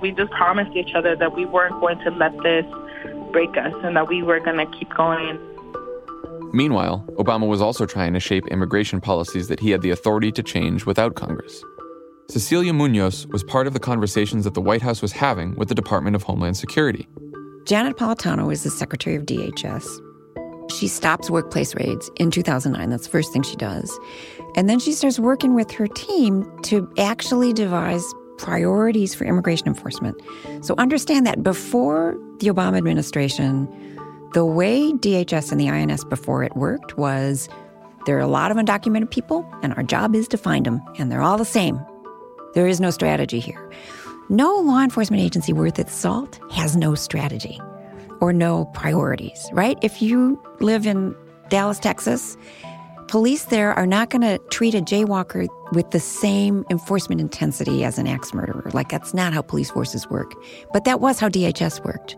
We 0.00 0.12
just 0.12 0.30
promised 0.30 0.74
each 0.76 0.94
other 0.94 1.16
that 1.16 1.34
we 1.34 1.44
weren't 1.44 1.78
going 1.80 1.98
to 2.00 2.10
let 2.10 2.32
this 2.42 2.64
break 3.32 3.56
us 3.56 3.74
and 3.82 3.96
that 3.96 4.08
we 4.08 4.22
were 4.22 4.40
going 4.40 4.56
to 4.56 4.78
keep 4.78 4.94
going. 4.94 5.38
Meanwhile, 6.52 7.04
Obama 7.18 7.46
was 7.46 7.60
also 7.60 7.84
trying 7.84 8.14
to 8.14 8.20
shape 8.20 8.46
immigration 8.46 9.00
policies 9.00 9.48
that 9.48 9.60
he 9.60 9.70
had 9.70 9.82
the 9.82 9.90
authority 9.90 10.32
to 10.32 10.42
change 10.42 10.86
without 10.86 11.14
Congress. 11.16 11.62
Cecilia 12.28 12.72
Munoz 12.72 13.26
was 13.28 13.44
part 13.44 13.68
of 13.68 13.72
the 13.72 13.78
conversations 13.78 14.44
that 14.44 14.54
the 14.54 14.60
White 14.60 14.82
House 14.82 15.00
was 15.00 15.12
having 15.12 15.54
with 15.54 15.68
the 15.68 15.74
Department 15.74 16.16
of 16.16 16.24
Homeland 16.24 16.56
Security. 16.56 17.08
Janet 17.66 17.96
Napolitano 17.96 18.52
is 18.52 18.64
the 18.64 18.70
secretary 18.70 19.14
of 19.14 19.24
DHS. 19.24 20.02
She 20.72 20.88
stops 20.88 21.30
workplace 21.30 21.74
raids 21.76 22.10
in 22.16 22.32
2009. 22.32 22.90
That's 22.90 23.04
the 23.04 23.10
first 23.10 23.32
thing 23.32 23.42
she 23.42 23.54
does. 23.54 23.96
And 24.56 24.68
then 24.68 24.80
she 24.80 24.92
starts 24.92 25.20
working 25.20 25.54
with 25.54 25.70
her 25.70 25.86
team 25.86 26.50
to 26.62 26.92
actually 26.98 27.52
devise 27.52 28.04
priorities 28.38 29.14
for 29.14 29.24
immigration 29.24 29.68
enforcement. 29.68 30.20
So 30.62 30.74
understand 30.78 31.26
that 31.26 31.44
before 31.44 32.18
the 32.40 32.48
Obama 32.48 32.76
administration, 32.76 33.68
the 34.34 34.44
way 34.44 34.90
DHS 34.92 35.52
and 35.52 35.60
the 35.60 35.70
INS 35.70 36.04
before 36.04 36.42
it 36.42 36.56
worked 36.56 36.98
was 36.98 37.48
There 38.06 38.16
are 38.16 38.20
a 38.20 38.28
lot 38.28 38.52
of 38.52 38.56
undocumented 38.56 39.10
people, 39.10 39.44
and 39.64 39.74
our 39.74 39.82
job 39.82 40.14
is 40.14 40.28
to 40.28 40.38
find 40.38 40.64
them, 40.64 40.80
and 40.96 41.10
they're 41.10 41.22
all 41.22 41.36
the 41.36 41.44
same. 41.44 41.84
There 42.56 42.66
is 42.66 42.80
no 42.80 42.88
strategy 42.88 43.38
here. 43.38 43.70
No 44.30 44.54
law 44.56 44.82
enforcement 44.82 45.22
agency 45.22 45.52
worth 45.52 45.78
its 45.78 45.92
salt 45.92 46.40
has 46.50 46.74
no 46.74 46.94
strategy 46.94 47.60
or 48.22 48.32
no 48.32 48.64
priorities, 48.72 49.46
right? 49.52 49.78
If 49.82 50.00
you 50.00 50.42
live 50.60 50.86
in 50.86 51.14
Dallas, 51.50 51.78
Texas, 51.78 52.34
police 53.08 53.44
there 53.44 53.74
are 53.74 53.86
not 53.86 54.08
going 54.08 54.22
to 54.22 54.38
treat 54.48 54.74
a 54.74 54.80
jaywalker 54.80 55.48
with 55.72 55.90
the 55.90 56.00
same 56.00 56.64
enforcement 56.70 57.20
intensity 57.20 57.84
as 57.84 57.98
an 57.98 58.06
axe 58.06 58.32
murderer. 58.32 58.70
Like, 58.72 58.88
that's 58.88 59.12
not 59.12 59.34
how 59.34 59.42
police 59.42 59.70
forces 59.70 60.08
work. 60.08 60.32
But 60.72 60.84
that 60.84 60.98
was 60.98 61.20
how 61.20 61.28
DHS 61.28 61.84
worked. 61.84 62.16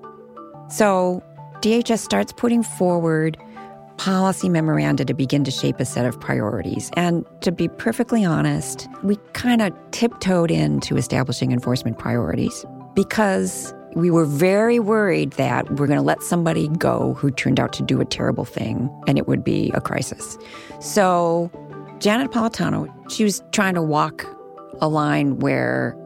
So, 0.70 1.20
DHS 1.62 1.98
starts 1.98 2.32
putting 2.32 2.62
forward 2.62 3.36
policy 3.98 4.48
memoranda 4.48 5.04
to 5.04 5.12
begin 5.12 5.44
to 5.44 5.50
shape 5.50 5.80
a 5.80 5.84
set 5.84 6.06
of 6.06 6.18
priorities. 6.20 6.90
And 6.94 7.26
to 7.42 7.52
be 7.52 7.68
perfectly 7.68 8.24
honest, 8.24 8.88
we 9.02 9.16
kind 9.34 9.60
of 9.60 9.72
tiptoed 9.90 10.50
into 10.50 10.96
establishing 10.96 11.52
enforcement 11.52 11.98
priorities 11.98 12.64
because 12.94 13.74
we 13.94 14.10
were 14.10 14.24
very 14.24 14.78
worried 14.78 15.32
that 15.32 15.68
we're 15.72 15.86
going 15.86 15.98
to 15.98 16.04
let 16.04 16.22
somebody 16.22 16.68
go 16.68 17.14
who 17.14 17.30
turned 17.30 17.58
out 17.58 17.72
to 17.74 17.82
do 17.82 18.00
a 18.00 18.04
terrible 18.04 18.44
thing 18.44 18.88
and 19.06 19.18
it 19.18 19.26
would 19.26 19.42
be 19.42 19.70
a 19.74 19.80
crisis. 19.80 20.38
So, 20.80 21.50
Janet 21.98 22.30
Napolitano, 22.30 22.88
she 23.10 23.24
was 23.24 23.42
trying 23.50 23.74
to 23.74 23.82
walk 23.82 24.24
a 24.80 24.88
line 24.88 25.38
where 25.40 25.96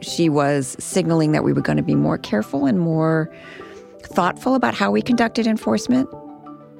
she 0.00 0.28
was 0.28 0.76
signaling 0.80 1.32
that 1.32 1.44
we 1.44 1.52
were 1.52 1.60
going 1.60 1.76
to 1.76 1.82
be 1.82 1.94
more 1.94 2.18
careful 2.18 2.66
and 2.66 2.80
more 2.80 3.32
thoughtful 4.02 4.54
about 4.54 4.74
how 4.74 4.90
we 4.90 5.02
conducted 5.02 5.46
enforcement. 5.46 6.08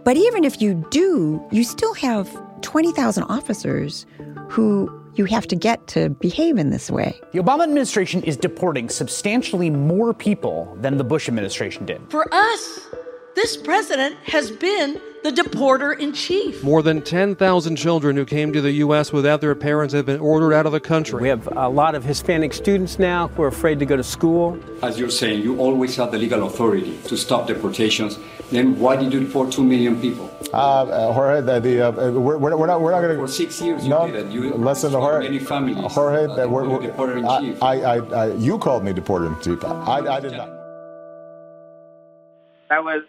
But 0.04 0.16
even 0.16 0.44
if 0.44 0.60
you 0.62 0.86
do, 0.90 1.44
you 1.50 1.64
still 1.64 1.94
have 1.94 2.28
20,000 2.62 3.22
officers 3.24 4.06
who 4.48 4.90
you 5.14 5.24
have 5.26 5.46
to 5.48 5.56
get 5.56 5.86
to 5.88 6.10
behave 6.10 6.56
in 6.56 6.70
this 6.70 6.90
way. 6.90 7.20
The 7.32 7.40
Obama 7.40 7.64
administration 7.64 8.22
is 8.22 8.36
deporting 8.36 8.88
substantially 8.88 9.70
more 9.70 10.14
people 10.14 10.76
than 10.80 10.96
the 10.96 11.04
Bush 11.04 11.28
administration 11.28 11.84
did. 11.84 12.00
For 12.10 12.32
us, 12.32 12.80
this 13.40 13.56
president 13.56 14.14
has 14.24 14.50
been 14.50 15.00
the 15.22 15.30
deporter 15.30 15.98
in 15.98 16.12
chief. 16.12 16.62
More 16.62 16.82
than 16.82 17.00
10,000 17.00 17.76
children 17.76 18.14
who 18.14 18.26
came 18.26 18.52
to 18.52 18.60
the 18.60 18.72
U.S. 18.84 19.14
without 19.14 19.40
their 19.40 19.54
parents 19.54 19.94
have 19.94 20.04
been 20.04 20.20
ordered 20.20 20.52
out 20.52 20.66
of 20.66 20.72
the 20.72 20.80
country. 20.80 21.22
We 21.22 21.28
have 21.28 21.46
a 21.56 21.68
lot 21.68 21.94
of 21.94 22.04
Hispanic 22.04 22.52
students 22.52 22.98
now 22.98 23.28
who 23.28 23.42
are 23.42 23.48
afraid 23.48 23.78
to 23.78 23.86
go 23.86 23.96
to 23.96 24.02
school. 24.02 24.60
As 24.82 24.98
you're 24.98 25.08
saying, 25.08 25.42
you 25.42 25.58
always 25.58 25.96
have 25.96 26.12
the 26.12 26.18
legal 26.18 26.46
authority 26.46 26.98
to 27.04 27.16
stop 27.16 27.46
deportations. 27.46 28.18
Then 28.50 28.78
why 28.78 28.96
did 28.96 29.10
you 29.10 29.20
deport 29.20 29.52
two 29.52 29.64
million 29.64 29.98
people? 30.02 30.30
Uh, 30.52 30.56
uh, 30.56 31.12
Jorge, 31.14 31.40
the, 31.40 31.60
the, 31.60 31.88
uh, 31.88 32.10
we're, 32.12 32.36
we're, 32.36 32.66
not 32.66 32.82
we're 32.82 32.90
not 32.90 33.00
going 33.00 33.16
to. 33.16 33.22
For 33.22 33.28
six 33.28 33.58
years, 33.62 33.84
you 33.84 33.88
no, 33.88 34.06
did 34.06 34.26
it. 34.26 34.32
You 34.32 34.52
listen, 34.52 34.92
Jorge. 34.92 35.24
Many 35.24 35.38
families. 35.38 35.78
Jorge, 35.92 36.26
uh, 36.26 36.46
we're, 36.46 36.68
we're, 36.68 36.78
deporter 36.78 37.16
in 37.16 37.24
I, 37.24 37.40
chief. 37.40 37.62
I, 37.62 37.74
I, 37.80 37.96
I, 37.96 38.34
you 38.34 38.58
called 38.58 38.84
me 38.84 38.92
deporter 38.92 39.34
in 39.34 39.40
chief. 39.40 39.64
I, 39.64 40.16
I 40.16 40.20
did 40.20 40.32
not. 40.32 40.60
I 42.70 42.78
was 42.78 43.02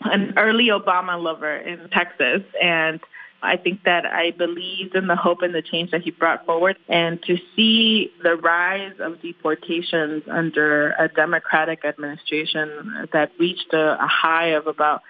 an 0.00 0.34
early 0.36 0.68
Obama 0.68 1.20
lover 1.20 1.56
in 1.56 1.88
Texas, 1.90 2.42
and 2.62 3.00
I 3.42 3.56
think 3.56 3.84
that 3.84 4.06
I 4.06 4.32
believed 4.32 4.94
in 4.94 5.06
the 5.06 5.16
hope 5.16 5.42
and 5.42 5.54
the 5.54 5.62
change 5.62 5.90
that 5.90 6.02
he 6.02 6.10
brought 6.10 6.46
forward. 6.46 6.76
And 6.88 7.22
to 7.24 7.36
see 7.54 8.12
the 8.22 8.36
rise 8.36 8.94
of 8.98 9.20
deportations 9.20 10.24
under 10.30 10.92
a 10.98 11.08
Democratic 11.08 11.84
administration 11.84 13.08
that 13.12 13.32
reached 13.38 13.72
a, 13.72 14.02
a 14.02 14.06
high 14.06 14.48
of 14.48 14.66
about 14.66 15.02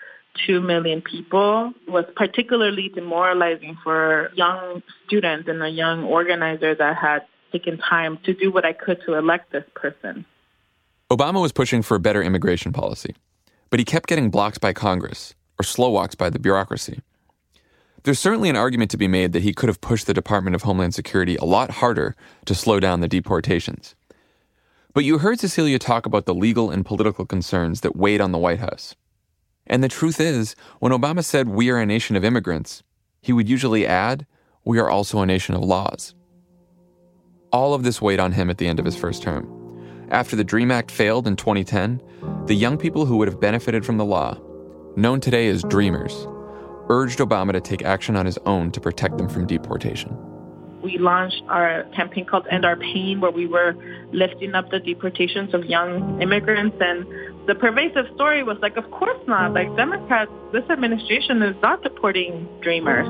2 0.46 0.61
million 0.61 1.01
people 1.01 1.72
was 1.88 2.05
particularly 2.14 2.90
demoralizing 2.90 3.79
for 3.83 4.31
young 4.35 4.83
students 5.07 5.49
and 5.49 5.62
a 5.62 5.68
young 5.68 6.05
organizer 6.05 6.75
that 6.75 6.96
had 6.96 7.22
taken 7.53 7.79
time 7.79 8.18
to 8.25 8.35
do 8.35 8.51
what 8.51 8.64
I 8.64 8.72
could 8.72 9.01
to 9.07 9.14
elect 9.14 9.53
this 9.53 9.64
person. 9.75 10.27
Obama 11.11 11.40
was 11.40 11.53
pushing 11.53 11.83
for 11.83 11.94
a 11.94 12.01
better 12.01 12.22
immigration 12.22 12.72
policy, 12.72 13.14
but 13.71 13.79
he 13.79 13.85
kept 13.85 14.09
getting 14.09 14.31
blocked 14.31 14.61
by 14.61 14.73
Congress 14.73 15.35
or 15.59 15.65
slow 15.65 15.91
walks 15.91 16.15
by 16.15 16.31
the 16.31 16.39
bureaucracy. 16.39 17.01
There's 18.03 18.19
certainly 18.21 18.49
an 18.49 18.57
argument 18.57 18.91
to 18.93 18.97
be 18.97 19.09
made 19.09 19.33
that 19.33 19.43
he 19.43 19.53
could 19.53 19.69
have 19.69 19.81
pushed 19.81 20.07
the 20.07 20.15
Department 20.15 20.55
of 20.55 20.63
Homeland 20.63 20.95
Security 20.95 21.37
a 21.37 21.45
lot 21.45 21.73
harder 21.73 22.15
to 22.45 22.55
slow 22.55 22.79
down 22.79 23.01
the 23.01 23.09
deportations. 23.09 23.97
But 24.95 25.05
you 25.05 25.19
heard 25.19 25.41
Cecilia 25.41 25.79
talk 25.79 26.07
about 26.07 26.25
the 26.25 26.35
legal 26.35 26.71
and 26.71 26.87
political 26.87 27.27
concerns 27.27 27.81
that 27.81 27.97
weighed 27.97 28.21
on 28.21 28.33
the 28.33 28.39
White 28.39 28.61
House. 28.61 28.95
And 29.67 29.83
the 29.83 29.89
truth 29.89 30.21
is, 30.21 30.55
when 30.79 30.93
Obama 30.93 31.25
said 31.25 31.49
we 31.49 31.69
are 31.71 31.79
a 31.79 31.87
nation 31.87 32.15
of 32.15 32.25
immigrants, 32.25 32.83
he 33.21 33.33
would 33.33 33.49
usually 33.49 33.87
add, 33.87 34.25
we 34.65 34.79
are 34.79 34.89
also 34.89 35.21
a 35.21 35.27
nation 35.27 35.57
of 35.57 35.63
laws. 35.63 36.15
All 37.53 37.75
of 37.75 37.83
this 37.83 38.01
weighed 38.01 38.21
on 38.21 38.33
him 38.33 38.51
at 38.51 38.59
the 38.59 38.69
end 38.69 38.79
of 38.79 38.85
his 38.85 38.97
first 38.97 39.23
term. 39.23 39.56
After 40.11 40.37
the 40.37 40.45
DREAM 40.45 40.71
Act 40.71 40.92
failed 40.92 41.27
in 41.27 41.35
2010, 41.35 42.01
the 42.47 42.55
young 42.55 42.79
people 42.79 43.07
who 43.07 43.16
would 43.16 43.27
have 43.27 43.40
benefited 43.40 43.85
from 43.85 43.97
the 43.97 44.05
law, 44.05 44.38
known 44.95 45.21
today 45.21 45.49
as 45.49 45.64
Dreamers, 45.64 46.29
urged 46.88 47.19
Obama 47.19 47.53
to 47.53 47.61
take 47.61 47.83
action 47.83 48.14
on 48.14 48.25
his 48.25 48.38
own 48.47 48.71
to 48.71 48.81
protect 48.81 49.19
them 49.19 49.29
from 49.29 49.49
deportation. 49.49 50.16
We 50.81 50.99
launched 50.99 51.42
our 51.49 51.83
campaign 51.97 52.25
called 52.25 52.47
End 52.49 52.64
Our 52.64 52.77
Pain, 52.77 53.21
where 53.21 53.33
we 53.33 53.49
were 53.49 53.75
lifting 54.12 54.55
up 54.55 54.71
the 54.71 54.79
deportations 54.79 55.53
of 55.53 55.64
young 55.64 56.23
immigrants. 56.23 56.77
And 56.79 57.05
the 57.49 57.57
pervasive 57.57 58.07
story 58.14 58.45
was 58.45 58.59
like, 58.62 58.77
of 58.77 58.88
course 58.92 59.19
not. 59.27 59.55
Like, 59.55 59.75
Democrats, 59.75 60.31
this 60.53 60.62
administration 60.71 61.42
is 61.42 61.57
not 61.61 61.83
deporting 61.83 62.49
dreamers. 62.62 63.09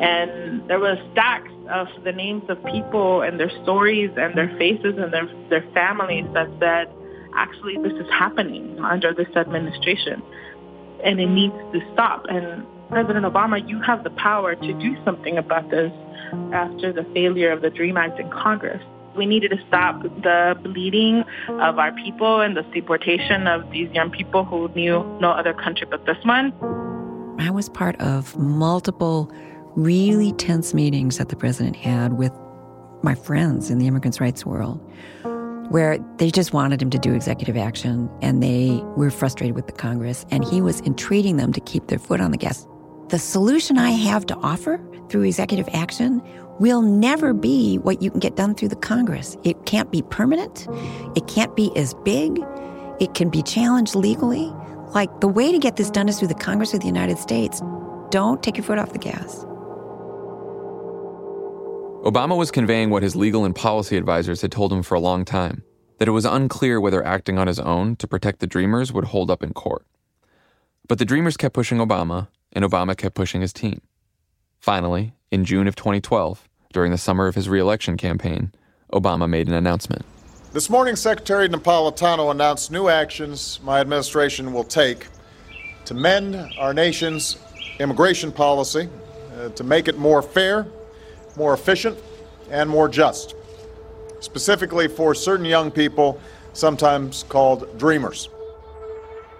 And 0.00 0.68
there 0.70 0.78
was 0.78 0.98
stacks 1.10 1.50
of 1.70 1.88
the 2.04 2.12
names 2.12 2.44
of 2.48 2.62
people 2.64 3.22
and 3.22 3.38
their 3.38 3.50
stories 3.62 4.10
and 4.16 4.36
their 4.36 4.48
faces 4.58 4.96
and 4.98 5.12
their, 5.12 5.28
their 5.48 5.64
families 5.72 6.26
that 6.34 6.48
said, 6.60 6.92
actually, 7.34 7.76
this 7.78 7.92
is 7.92 8.10
happening 8.10 8.78
under 8.84 9.12
this 9.12 9.28
administration. 9.36 10.22
And 11.04 11.20
it 11.20 11.26
needs 11.26 11.54
to 11.72 11.80
stop. 11.92 12.24
And 12.28 12.66
President 12.88 13.24
Obama, 13.24 13.66
you 13.68 13.80
have 13.82 14.04
the 14.04 14.10
power 14.10 14.54
to 14.54 14.72
do 14.74 14.96
something 15.04 15.36
about 15.36 15.70
this 15.70 15.92
after 16.52 16.92
the 16.92 17.04
failure 17.14 17.52
of 17.52 17.62
the 17.62 17.70
DREAM 17.70 17.96
Act 17.96 18.18
in 18.18 18.30
Congress. 18.30 18.82
We 19.16 19.26
needed 19.26 19.50
to 19.50 19.58
stop 19.68 20.02
the 20.02 20.58
bleeding 20.62 21.24
of 21.48 21.78
our 21.78 21.92
people 21.92 22.40
and 22.40 22.56
the 22.56 22.62
deportation 22.62 23.46
of 23.46 23.70
these 23.70 23.90
young 23.92 24.10
people 24.10 24.44
who 24.44 24.68
knew 24.74 25.04
no 25.20 25.30
other 25.30 25.54
country 25.54 25.86
but 25.88 26.04
this 26.04 26.18
one. 26.24 26.52
I 27.38 27.50
was 27.50 27.68
part 27.68 27.96
of 28.00 28.36
multiple 28.36 29.30
really 29.76 30.32
tense 30.32 30.74
meetings 30.74 31.18
that 31.18 31.28
the 31.28 31.36
president 31.36 31.76
had 31.76 32.14
with 32.14 32.32
my 33.02 33.14
friends 33.14 33.70
in 33.70 33.78
the 33.78 33.86
immigrants' 33.86 34.20
rights 34.20 34.44
world 34.44 34.80
where 35.70 35.98
they 36.18 36.30
just 36.30 36.52
wanted 36.52 36.80
him 36.80 36.90
to 36.90 36.98
do 36.98 37.12
executive 37.14 37.56
action 37.56 38.08
and 38.22 38.42
they 38.42 38.80
were 38.96 39.10
frustrated 39.10 39.54
with 39.54 39.66
the 39.66 39.72
Congress 39.72 40.24
and 40.30 40.44
he 40.44 40.60
was 40.60 40.80
entreating 40.82 41.36
them 41.36 41.52
to 41.52 41.60
keep 41.60 41.88
their 41.88 41.98
foot 41.98 42.20
on 42.20 42.30
the 42.30 42.36
gas. 42.36 42.66
The 43.08 43.18
solution 43.18 43.78
I 43.78 43.90
have 43.90 44.26
to 44.26 44.36
offer 44.36 44.80
through 45.08 45.22
executive 45.22 45.68
action 45.72 46.22
will 46.58 46.82
never 46.82 47.34
be 47.34 47.78
what 47.78 48.00
you 48.00 48.10
can 48.10 48.20
get 48.20 48.36
done 48.36 48.54
through 48.54 48.68
the 48.68 48.76
Congress. 48.76 49.36
It 49.44 49.66
can't 49.66 49.90
be 49.90 50.02
permanent. 50.02 50.66
It 51.16 51.26
can't 51.26 51.54
be 51.54 51.70
as 51.76 51.94
big. 52.04 52.40
It 52.98 53.14
can 53.14 53.28
be 53.28 53.42
challenged 53.42 53.94
legally. 53.94 54.52
Like 54.94 55.20
the 55.20 55.28
way 55.28 55.52
to 55.52 55.58
get 55.58 55.76
this 55.76 55.90
done 55.90 56.08
is 56.08 56.18
through 56.18 56.28
the 56.28 56.34
Congress 56.34 56.72
of 56.74 56.80
the 56.80 56.86
United 56.86 57.18
States. 57.18 57.60
Don't 58.10 58.42
take 58.42 58.56
your 58.56 58.64
foot 58.64 58.78
off 58.78 58.92
the 58.92 58.98
gas. 58.98 59.44
Obama 62.06 62.36
was 62.38 62.52
conveying 62.52 62.90
what 62.90 63.02
his 63.02 63.16
legal 63.16 63.44
and 63.44 63.52
policy 63.52 63.96
advisors 63.96 64.40
had 64.40 64.52
told 64.52 64.72
him 64.72 64.80
for 64.80 64.94
a 64.94 65.00
long 65.00 65.24
time 65.24 65.64
that 65.98 66.06
it 66.06 66.12
was 66.12 66.24
unclear 66.24 66.80
whether 66.80 67.04
acting 67.04 67.36
on 67.36 67.48
his 67.48 67.58
own 67.58 67.96
to 67.96 68.06
protect 68.06 68.38
the 68.38 68.46
Dreamers 68.46 68.92
would 68.92 69.06
hold 69.06 69.28
up 69.28 69.42
in 69.42 69.52
court. 69.52 69.84
But 70.86 71.00
the 71.00 71.04
Dreamers 71.04 71.36
kept 71.36 71.52
pushing 71.52 71.78
Obama, 71.78 72.28
and 72.52 72.64
Obama 72.64 72.96
kept 72.96 73.16
pushing 73.16 73.40
his 73.40 73.52
team. 73.52 73.80
Finally, 74.60 75.14
in 75.32 75.44
June 75.44 75.66
of 75.66 75.74
2012, 75.74 76.48
during 76.72 76.92
the 76.92 76.96
summer 76.96 77.26
of 77.26 77.34
his 77.34 77.48
reelection 77.48 77.96
campaign, 77.96 78.52
Obama 78.92 79.28
made 79.28 79.48
an 79.48 79.54
announcement. 79.54 80.04
This 80.52 80.70
morning, 80.70 80.94
Secretary 80.94 81.48
Napolitano 81.48 82.30
announced 82.30 82.70
new 82.70 82.86
actions 82.88 83.58
my 83.64 83.80
administration 83.80 84.52
will 84.52 84.62
take 84.62 85.08
to 85.86 85.94
mend 85.94 86.36
our 86.56 86.72
nation's 86.72 87.36
immigration 87.80 88.30
policy, 88.30 88.88
uh, 89.36 89.48
to 89.48 89.64
make 89.64 89.88
it 89.88 89.98
more 89.98 90.22
fair, 90.22 90.68
more 91.36 91.54
efficient, 91.54 91.98
and 92.50 92.70
more 92.70 92.88
just, 92.88 93.34
specifically 94.20 94.88
for 94.88 95.14
certain 95.14 95.46
young 95.46 95.70
people, 95.70 96.20
sometimes 96.52 97.24
called 97.28 97.78
dreamers. 97.78 98.28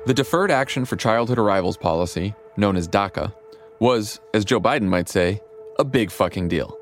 The 0.07 0.15
Deferred 0.15 0.51
Action 0.51 0.85
for 0.85 0.97
Childhood 0.97 1.39
Arrivals 1.39 1.77
policy, 1.77 2.35
known 2.57 2.77
as 2.77 2.87
DACA, 2.87 3.33
was, 3.81 4.21
as 4.35 4.45
Joe 4.45 4.61
Biden 4.61 4.89
might 4.89 5.09
say, 5.09 5.41
a 5.79 5.85
big 5.85 6.11
fucking 6.11 6.49
deal. 6.49 6.79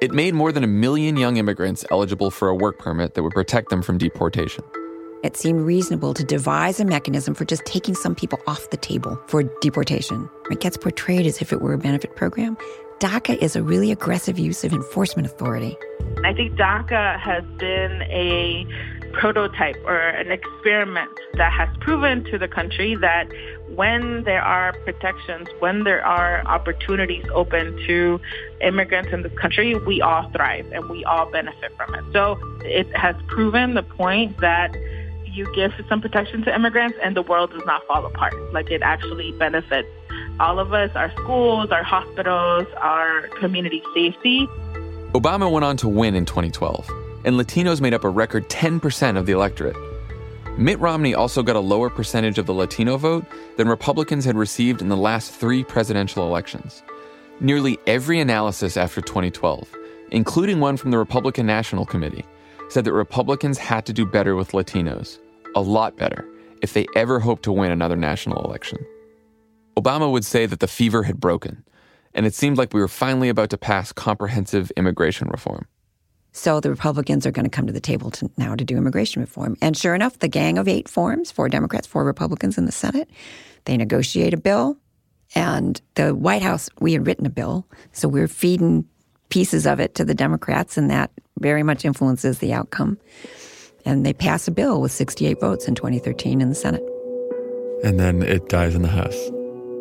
It 0.00 0.12
made 0.12 0.34
more 0.34 0.52
than 0.52 0.62
a 0.62 0.68
million 0.68 1.16
young 1.16 1.36
immigrants 1.38 1.84
eligible 1.90 2.30
for 2.30 2.48
a 2.48 2.54
work 2.54 2.78
permit 2.78 3.14
that 3.14 3.22
would 3.22 3.32
protect 3.32 3.70
them 3.70 3.82
from 3.82 3.98
deportation. 3.98 4.62
it 5.22 5.36
seemed 5.36 5.60
reasonable 5.62 6.14
to 6.14 6.22
devise 6.22 6.78
a 6.78 6.84
mechanism 6.84 7.34
for 7.34 7.44
just 7.44 7.64
taking 7.64 7.94
some 7.94 8.14
people 8.14 8.38
off 8.46 8.70
the 8.70 8.76
table 8.76 9.18
for 9.26 9.42
deportation. 9.60 10.28
It 10.50 10.60
gets 10.60 10.76
portrayed 10.76 11.26
as 11.26 11.42
if 11.42 11.52
it 11.52 11.60
were 11.60 11.72
a 11.72 11.78
benefit 11.78 12.14
program. 12.14 12.56
DACA 12.98 13.36
is 13.42 13.56
a 13.56 13.62
really 13.62 13.92
aggressive 13.92 14.38
use 14.38 14.64
of 14.64 14.72
enforcement 14.72 15.26
authority. 15.26 15.76
I 16.24 16.32
think 16.32 16.54
DACA 16.54 17.20
has 17.20 17.44
been 17.58 18.02
a 18.04 18.66
prototype 19.12 19.76
or 19.84 19.98
an 19.98 20.32
experiment 20.32 21.10
that 21.34 21.52
has 21.52 21.68
proven 21.80 22.24
to 22.24 22.38
the 22.38 22.48
country 22.48 22.96
that 22.96 23.28
when 23.68 24.24
there 24.24 24.40
are 24.40 24.72
protections, 24.84 25.46
when 25.58 25.84
there 25.84 26.04
are 26.06 26.42
opportunities 26.46 27.24
open 27.34 27.76
to 27.86 28.18
immigrants 28.62 29.12
in 29.12 29.22
this 29.22 29.32
country, 29.38 29.74
we 29.74 30.00
all 30.00 30.30
thrive 30.30 30.66
and 30.72 30.88
we 30.88 31.04
all 31.04 31.30
benefit 31.30 31.76
from 31.76 31.94
it. 31.94 32.04
So 32.14 32.38
it 32.64 32.86
has 32.96 33.14
proven 33.28 33.74
the 33.74 33.82
point 33.82 34.38
that 34.38 34.74
you 35.26 35.46
give 35.54 35.72
some 35.86 36.00
protection 36.00 36.42
to 36.44 36.54
immigrants 36.54 36.96
and 37.02 37.14
the 37.14 37.22
world 37.22 37.50
does 37.50 37.64
not 37.66 37.86
fall 37.86 38.06
apart. 38.06 38.32
Like 38.54 38.70
it 38.70 38.80
actually 38.80 39.32
benefits 39.32 39.88
all 40.38 40.58
of 40.58 40.72
us, 40.72 40.90
our 40.94 41.10
schools, 41.12 41.70
our 41.70 41.82
hospitals, 41.82 42.66
our 42.76 43.28
community 43.40 43.82
safety. 43.94 44.46
Obama 45.12 45.50
went 45.50 45.64
on 45.64 45.76
to 45.78 45.88
win 45.88 46.14
in 46.14 46.26
2012, 46.26 46.88
and 47.24 47.36
Latinos 47.36 47.80
made 47.80 47.94
up 47.94 48.04
a 48.04 48.08
record 48.08 48.48
10% 48.48 49.16
of 49.16 49.26
the 49.26 49.32
electorate. 49.32 49.76
Mitt 50.58 50.78
Romney 50.78 51.14
also 51.14 51.42
got 51.42 51.56
a 51.56 51.60
lower 51.60 51.90
percentage 51.90 52.38
of 52.38 52.46
the 52.46 52.54
Latino 52.54 52.96
vote 52.96 53.24
than 53.56 53.68
Republicans 53.68 54.24
had 54.24 54.36
received 54.36 54.80
in 54.80 54.88
the 54.88 54.96
last 54.96 55.32
three 55.32 55.62
presidential 55.62 56.26
elections. 56.26 56.82
Nearly 57.40 57.78
every 57.86 58.20
analysis 58.20 58.76
after 58.76 59.00
2012, 59.02 59.68
including 60.10 60.60
one 60.60 60.76
from 60.76 60.90
the 60.90 60.98
Republican 60.98 61.46
National 61.46 61.84
Committee, 61.84 62.24
said 62.68 62.84
that 62.84 62.92
Republicans 62.94 63.58
had 63.58 63.86
to 63.86 63.92
do 63.92 64.06
better 64.06 64.34
with 64.34 64.52
Latinos, 64.52 65.18
a 65.54 65.60
lot 65.60 65.96
better, 65.96 66.26
if 66.62 66.72
they 66.72 66.86
ever 66.94 67.20
hoped 67.20 67.42
to 67.44 67.52
win 67.52 67.70
another 67.70 67.96
national 67.96 68.42
election. 68.44 68.78
Obama 69.78 70.10
would 70.10 70.24
say 70.24 70.46
that 70.46 70.60
the 70.60 70.68
fever 70.68 71.02
had 71.02 71.20
broken, 71.20 71.64
and 72.14 72.26
it 72.26 72.34
seemed 72.34 72.56
like 72.56 72.72
we 72.72 72.80
were 72.80 72.88
finally 72.88 73.28
about 73.28 73.50
to 73.50 73.58
pass 73.58 73.92
comprehensive 73.92 74.70
immigration 74.76 75.28
reform. 75.28 75.66
So 76.32 76.60
the 76.60 76.68
Republicans 76.70 77.26
are 77.26 77.30
going 77.30 77.44
to 77.44 77.50
come 77.50 77.66
to 77.66 77.72
the 77.72 77.80
table 77.80 78.10
to, 78.12 78.30
now 78.36 78.54
to 78.54 78.64
do 78.64 78.76
immigration 78.76 79.22
reform. 79.22 79.56
And 79.62 79.74
sure 79.74 79.94
enough, 79.94 80.18
the 80.18 80.28
gang 80.28 80.58
of 80.58 80.68
eight 80.68 80.86
forms 80.86 81.32
four 81.32 81.48
Democrats, 81.48 81.86
four 81.86 82.04
Republicans 82.04 82.58
in 82.58 82.66
the 82.66 82.72
Senate. 82.72 83.08
They 83.64 83.76
negotiate 83.76 84.34
a 84.34 84.36
bill. 84.36 84.76
And 85.34 85.80
the 85.94 86.14
White 86.14 86.42
House, 86.42 86.68
we 86.78 86.92
had 86.92 87.06
written 87.06 87.24
a 87.24 87.30
bill. 87.30 87.66
So 87.92 88.06
we're 88.06 88.28
feeding 88.28 88.84
pieces 89.30 89.66
of 89.66 89.80
it 89.80 89.94
to 89.94 90.04
the 90.04 90.14
Democrats, 90.14 90.76
and 90.76 90.90
that 90.90 91.10
very 91.38 91.62
much 91.62 91.84
influences 91.84 92.38
the 92.38 92.52
outcome. 92.52 92.98
And 93.84 94.04
they 94.04 94.12
pass 94.12 94.46
a 94.46 94.50
bill 94.50 94.80
with 94.80 94.92
68 94.92 95.40
votes 95.40 95.66
in 95.66 95.74
2013 95.74 96.40
in 96.40 96.48
the 96.50 96.54
Senate. 96.54 96.82
And 97.82 97.98
then 97.98 98.22
it 98.22 98.48
dies 98.48 98.74
in 98.74 98.82
the 98.82 98.88
House. 98.88 99.30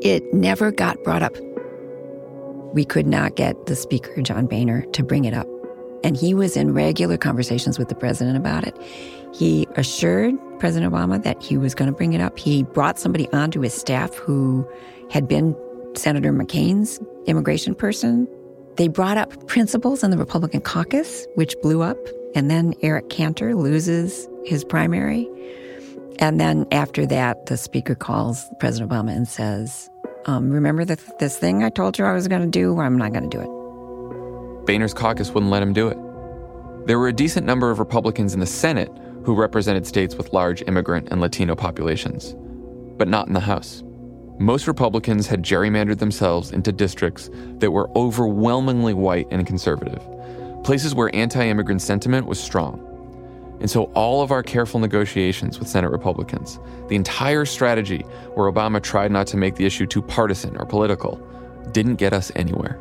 It 0.01 0.33
never 0.33 0.71
got 0.71 1.03
brought 1.03 1.23
up. 1.23 1.35
We 2.73 2.85
could 2.85 3.07
not 3.07 3.35
get 3.35 3.65
the 3.65 3.75
Speaker, 3.75 4.21
John 4.21 4.47
Boehner, 4.47 4.81
to 4.91 5.03
bring 5.03 5.25
it 5.25 5.33
up. 5.33 5.47
And 6.03 6.15
he 6.17 6.33
was 6.33 6.55
in 6.55 6.73
regular 6.73 7.17
conversations 7.17 7.79
with 7.79 7.89
the 7.89 7.95
president 7.95 8.37
about 8.37 8.67
it. 8.67 8.77
He 9.33 9.67
assured 9.75 10.35
President 10.59 10.93
Obama 10.93 11.21
that 11.23 11.41
he 11.41 11.57
was 11.57 11.73
going 11.73 11.89
to 11.89 11.95
bring 11.95 12.13
it 12.13 12.21
up. 12.21 12.37
He 12.37 12.63
brought 12.63 12.99
somebody 12.99 13.27
onto 13.29 13.61
his 13.61 13.73
staff 13.73 14.13
who 14.15 14.67
had 15.09 15.27
been 15.27 15.55
Senator 15.95 16.31
McCain's 16.31 16.99
immigration 17.25 17.73
person. 17.73 18.27
They 18.75 18.87
brought 18.87 19.17
up 19.17 19.47
principles 19.47 20.03
in 20.03 20.11
the 20.11 20.17
Republican 20.17 20.61
caucus, 20.61 21.25
which 21.35 21.55
blew 21.61 21.81
up. 21.81 21.97
And 22.35 22.51
then 22.51 22.73
Eric 22.81 23.09
Cantor 23.09 23.55
loses 23.55 24.27
his 24.43 24.63
primary. 24.65 25.27
And 26.19 26.39
then 26.39 26.65
after 26.71 27.05
that, 27.07 27.47
the 27.47 27.57
speaker 27.57 27.95
calls 27.95 28.45
President 28.59 28.91
Obama 28.91 29.15
and 29.15 29.27
says, 29.27 29.89
um, 30.25 30.49
Remember 30.49 30.85
the, 30.85 30.97
this 31.19 31.37
thing 31.37 31.63
I 31.63 31.69
told 31.69 31.97
you 31.97 32.05
I 32.05 32.13
was 32.13 32.27
going 32.27 32.41
to 32.41 32.47
do? 32.47 32.79
I'm 32.79 32.97
not 32.97 33.11
going 33.11 33.29
to 33.29 33.37
do 33.37 33.41
it. 33.41 34.65
Boehner's 34.65 34.93
caucus 34.93 35.31
wouldn't 35.31 35.51
let 35.51 35.61
him 35.61 35.73
do 35.73 35.87
it. 35.87 35.97
There 36.87 36.99
were 36.99 37.07
a 37.07 37.13
decent 37.13 37.45
number 37.45 37.71
of 37.71 37.79
Republicans 37.79 38.33
in 38.33 38.39
the 38.39 38.45
Senate 38.45 38.91
who 39.23 39.35
represented 39.35 39.87
states 39.87 40.15
with 40.15 40.33
large 40.33 40.61
immigrant 40.67 41.09
and 41.11 41.19
Latino 41.19 41.55
populations, 41.55 42.35
but 42.97 43.07
not 43.07 43.27
in 43.27 43.33
the 43.33 43.39
House. 43.39 43.83
Most 44.37 44.67
Republicans 44.67 45.27
had 45.27 45.43
gerrymandered 45.43 45.99
themselves 45.99 46.51
into 46.51 46.71
districts 46.71 47.29
that 47.59 47.71
were 47.71 47.89
overwhelmingly 47.97 48.93
white 48.93 49.27
and 49.31 49.47
conservative, 49.47 50.01
places 50.63 50.93
where 50.93 51.13
anti 51.15 51.45
immigrant 51.47 51.81
sentiment 51.81 52.27
was 52.27 52.39
strong. 52.39 52.94
And 53.59 53.69
so, 53.69 53.85
all 53.93 54.21
of 54.21 54.31
our 54.31 54.43
careful 54.43 54.79
negotiations 54.79 55.59
with 55.59 55.67
Senate 55.67 55.89
Republicans, 55.89 56.59
the 56.87 56.95
entire 56.95 57.45
strategy 57.45 57.99
where 58.33 58.51
Obama 58.51 58.81
tried 58.81 59.11
not 59.11 59.27
to 59.27 59.37
make 59.37 59.55
the 59.55 59.65
issue 59.65 59.85
too 59.85 60.01
partisan 60.01 60.57
or 60.57 60.65
political, 60.65 61.15
didn't 61.71 61.95
get 61.95 62.13
us 62.13 62.31
anywhere. 62.35 62.79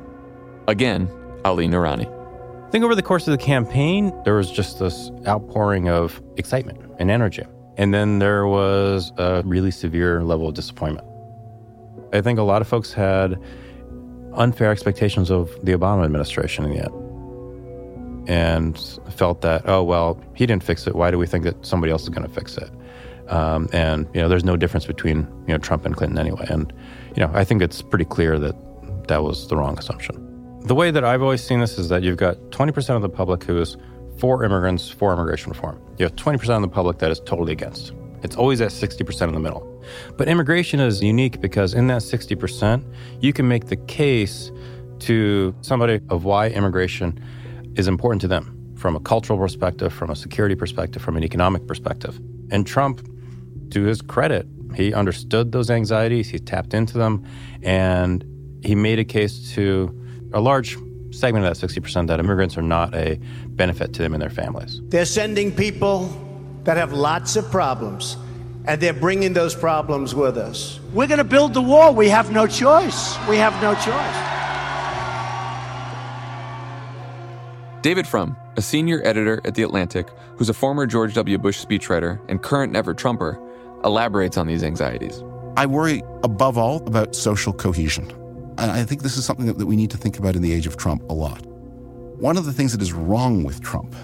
Again, 0.66 1.08
Ali 1.44 1.68
Noorani. 1.68 2.06
I 2.66 2.70
think 2.70 2.84
over 2.84 2.94
the 2.94 3.02
course 3.02 3.28
of 3.28 3.32
the 3.32 3.44
campaign, 3.44 4.12
there 4.24 4.34
was 4.34 4.50
just 4.50 4.80
this 4.80 5.10
outpouring 5.28 5.88
of 5.88 6.20
excitement 6.37 6.80
and 6.98 7.10
energy. 7.10 7.44
And 7.76 7.94
then 7.94 8.18
there 8.18 8.46
was 8.46 9.12
a 9.16 9.42
really 9.44 9.70
severe 9.70 10.24
level 10.24 10.48
of 10.48 10.54
disappointment. 10.54 11.06
I 12.12 12.20
think 12.20 12.38
a 12.38 12.42
lot 12.42 12.62
of 12.62 12.68
folks 12.68 12.92
had 12.92 13.40
unfair 14.34 14.70
expectations 14.70 15.30
of 15.30 15.50
the 15.64 15.72
Obama 15.72 16.04
administration 16.04 16.64
in 16.64 16.70
the 16.70 16.84
end 16.84 17.04
and 18.26 18.78
felt 19.10 19.40
that, 19.42 19.68
oh, 19.68 19.82
well, 19.82 20.20
he 20.34 20.46
didn't 20.46 20.64
fix 20.64 20.87
it. 20.87 20.94
Why 20.94 21.10
do 21.10 21.18
we 21.18 21.26
think 21.26 21.44
that 21.44 21.64
somebody 21.64 21.92
else 21.92 22.02
is 22.02 22.08
going 22.08 22.26
to 22.26 22.32
fix 22.32 22.56
it? 22.56 22.70
Um, 23.28 23.68
and, 23.72 24.06
you 24.14 24.20
know, 24.20 24.28
there's 24.28 24.44
no 24.44 24.56
difference 24.56 24.87
between, 24.87 25.18
you 25.46 25.54
know, 25.54 25.58
Trump 25.58 25.87
and 25.87 25.96
Clinton 25.96 26.18
anyway. 26.18 26.46
And, 26.48 26.72
you 27.16 27.22
know, 27.22 27.30
I 27.34 27.44
think 27.44 27.62
it's 27.62 27.82
pretty 27.82 28.04
clear 28.04 28.38
that 28.38 28.54
that 29.08 29.22
was 29.22 29.48
the 29.48 29.56
wrong 29.56 29.78
assumption. 29.78 30.20
The 30.66 30.74
way 30.74 30.90
that 30.90 31.04
I've 31.04 31.22
always 31.22 31.42
seen 31.42 31.60
this 31.60 31.78
is 31.78 31.88
that 31.90 32.02
you've 32.02 32.16
got 32.16 32.37
20% 32.50 32.96
of 32.96 33.02
the 33.02 33.08
public 33.08 33.44
who 33.44 33.60
is 33.60 33.76
for 34.18 34.44
immigrants, 34.44 34.88
for 34.88 35.12
immigration 35.12 35.50
reform. 35.50 35.80
You 35.98 36.04
have 36.04 36.16
20% 36.16 36.56
of 36.56 36.62
the 36.62 36.68
public 36.68 36.98
that 36.98 37.10
is 37.10 37.20
totally 37.20 37.52
against. 37.52 37.92
It's 38.22 38.37
always 38.37 38.60
at 38.60 38.70
60% 38.70 39.28
in 39.28 39.34
the 39.34 39.40
middle. 39.40 39.70
But 40.16 40.28
immigration 40.28 40.80
is 40.80 41.02
unique 41.02 41.40
because 41.40 41.74
in 41.74 41.87
that 41.88 42.00
60%, 42.00 42.82
you 43.20 43.32
can 43.32 43.46
make 43.46 43.66
the 43.66 43.76
case 43.76 44.50
to 45.00 45.54
somebody 45.60 46.00
of 46.08 46.24
why 46.24 46.48
immigration 46.48 47.22
is 47.76 47.88
important 47.88 48.20
to 48.22 48.28
them 48.28 48.74
from 48.76 48.96
a 48.96 49.00
cultural 49.00 49.38
perspective, 49.38 49.92
from 49.92 50.10
a 50.10 50.16
security 50.16 50.54
perspective, 50.54 51.00
from 51.02 51.16
an 51.16 51.24
economic 51.24 51.66
perspective. 51.66 52.20
And 52.50 52.66
Trump, 52.66 53.06
to 53.70 53.82
his 53.84 54.02
credit, 54.02 54.46
he 54.74 54.92
understood 54.92 55.52
those 55.52 55.70
anxieties, 55.70 56.28
he 56.28 56.38
tapped 56.38 56.74
into 56.74 56.98
them, 56.98 57.24
and 57.62 58.24
he 58.62 58.74
made 58.74 58.98
a 58.98 59.04
case 59.04 59.52
to 59.54 59.98
a 60.32 60.40
large 60.40 60.76
segment 61.12 61.46
of 61.46 61.58
that 61.58 61.66
60% 61.66 62.08
that 62.08 62.18
immigrants 62.18 62.58
are 62.58 62.62
not 62.62 62.94
a 62.94 63.20
benefit 63.50 63.92
to 63.94 64.02
them 64.02 64.12
and 64.14 64.20
their 64.20 64.30
families. 64.30 64.80
They're 64.88 65.06
sending 65.06 65.52
people 65.52 66.10
that 66.64 66.76
have 66.76 66.92
lots 66.92 67.37
of 67.37 67.50
problems, 67.50 68.16
and 68.66 68.80
they're 68.80 68.92
bringing 68.92 69.32
those 69.32 69.54
problems 69.54 70.14
with 70.14 70.37
us. 70.37 70.80
We're 70.92 71.06
going 71.06 71.18
to 71.18 71.24
build 71.24 71.54
the 71.54 71.62
wall. 71.62 71.94
We 71.94 72.08
have 72.08 72.32
no 72.32 72.46
choice. 72.46 73.16
We 73.28 73.37
have 73.37 73.54
no 73.62 73.74
choice. 73.74 74.34
David 77.85 78.07
Frum, 78.07 78.35
a 78.57 78.62
senior 78.62 79.03
editor 79.05 79.42
at 79.44 79.57
The 79.57 79.62
Atlantic, 79.62 80.09
who's 80.38 80.49
a 80.49 80.55
former 80.55 80.87
George 80.87 81.12
W. 81.12 81.37
Bush 81.37 81.62
speechwriter 81.62 82.18
and 82.31 82.42
current 82.42 82.73
Never 82.73 82.94
Trumper, 82.94 83.38
elaborates 83.85 84.38
on 84.38 84.47
these 84.47 84.64
anxieties. 84.64 85.23
I 85.59 85.66
worry 85.66 86.03
above 86.23 86.57
all 86.57 86.77
about 86.87 87.14
social 87.14 87.53
cohesion. 87.53 88.11
And 88.57 88.70
I 88.70 88.85
think 88.85 89.03
this 89.03 89.18
is 89.18 89.27
something 89.27 89.44
that, 89.44 89.66
we 89.66 89.77
need 89.77 89.90
to 89.90 89.99
think 89.99 90.18
about 90.18 90.35
in 90.35 90.40
the 90.40 90.55
age 90.55 90.66
of 90.66 90.79
Trump 90.79 91.03
a 91.11 91.12
lot. 91.12 91.44
One 91.44 92.38
of 92.38 92.47
the 92.47 92.55
things 92.55 92.73
that 92.73 92.81
is 92.81 92.94
wrong 92.94 93.44
with 93.44 93.61
Trump, 93.61 93.94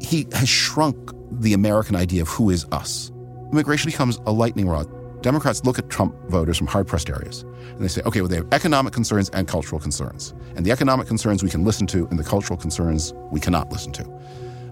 he 0.00 0.28
has 0.32 0.48
shrunk 0.48 0.96
the 1.40 1.54
American 1.54 1.96
idea 1.96 2.22
of 2.22 2.28
who 2.28 2.50
is 2.50 2.64
us. 2.70 3.10
Immigration 3.50 3.90
becomes 3.90 4.20
a 4.26 4.30
lightning 4.30 4.68
rod. 4.68 4.88
Democrats 5.24 5.64
look 5.64 5.78
at 5.78 5.88
Trump 5.88 6.14
voters 6.28 6.58
from 6.58 6.66
hard 6.66 6.86
pressed 6.86 7.08
areas 7.08 7.44
and 7.70 7.80
they 7.80 7.88
say, 7.88 8.02
okay, 8.02 8.20
well, 8.20 8.28
they 8.28 8.36
have 8.36 8.46
economic 8.52 8.92
concerns 8.92 9.30
and 9.30 9.48
cultural 9.48 9.80
concerns. 9.80 10.34
And 10.54 10.66
the 10.66 10.70
economic 10.70 11.06
concerns 11.06 11.42
we 11.42 11.48
can 11.48 11.64
listen 11.64 11.86
to, 11.88 12.06
and 12.08 12.18
the 12.18 12.24
cultural 12.24 12.58
concerns 12.58 13.14
we 13.32 13.40
cannot 13.40 13.72
listen 13.72 13.90
to. 13.92 14.04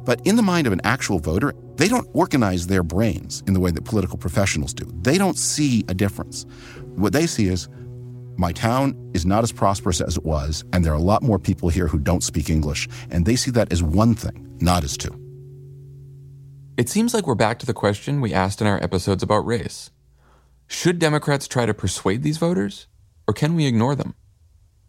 But 0.04 0.20
in 0.26 0.36
the 0.36 0.42
mind 0.42 0.66
of 0.66 0.74
an 0.74 0.82
actual 0.84 1.20
voter, 1.20 1.54
they 1.76 1.88
don't 1.88 2.06
organize 2.12 2.66
their 2.66 2.82
brains 2.82 3.42
in 3.46 3.54
the 3.54 3.60
way 3.60 3.70
that 3.70 3.84
political 3.86 4.18
professionals 4.18 4.74
do. 4.74 4.84
They 5.00 5.16
don't 5.16 5.38
see 5.38 5.86
a 5.88 5.94
difference. 5.94 6.44
What 6.96 7.14
they 7.14 7.26
see 7.26 7.48
is 7.48 7.70
my 8.36 8.52
town 8.52 8.94
is 9.14 9.24
not 9.24 9.44
as 9.44 9.52
prosperous 9.52 10.02
as 10.02 10.18
it 10.18 10.24
was, 10.26 10.64
and 10.74 10.84
there 10.84 10.92
are 10.92 10.96
a 10.96 11.08
lot 11.12 11.22
more 11.22 11.38
people 11.38 11.70
here 11.70 11.88
who 11.88 11.98
don't 11.98 12.22
speak 12.22 12.50
English, 12.50 12.90
and 13.10 13.24
they 13.24 13.36
see 13.36 13.50
that 13.52 13.72
as 13.72 13.82
one 13.82 14.14
thing, 14.14 14.54
not 14.60 14.84
as 14.84 14.98
two. 14.98 15.18
It 16.76 16.90
seems 16.90 17.14
like 17.14 17.26
we're 17.26 17.36
back 17.36 17.58
to 17.60 17.66
the 17.66 17.72
question 17.72 18.20
we 18.20 18.34
asked 18.34 18.60
in 18.60 18.66
our 18.66 18.82
episodes 18.84 19.22
about 19.22 19.46
race. 19.46 19.91
Should 20.72 20.98
Democrats 20.98 21.46
try 21.46 21.66
to 21.66 21.74
persuade 21.74 22.22
these 22.22 22.38
voters, 22.38 22.86
or 23.28 23.34
can 23.34 23.54
we 23.54 23.66
ignore 23.66 23.94
them? 23.94 24.14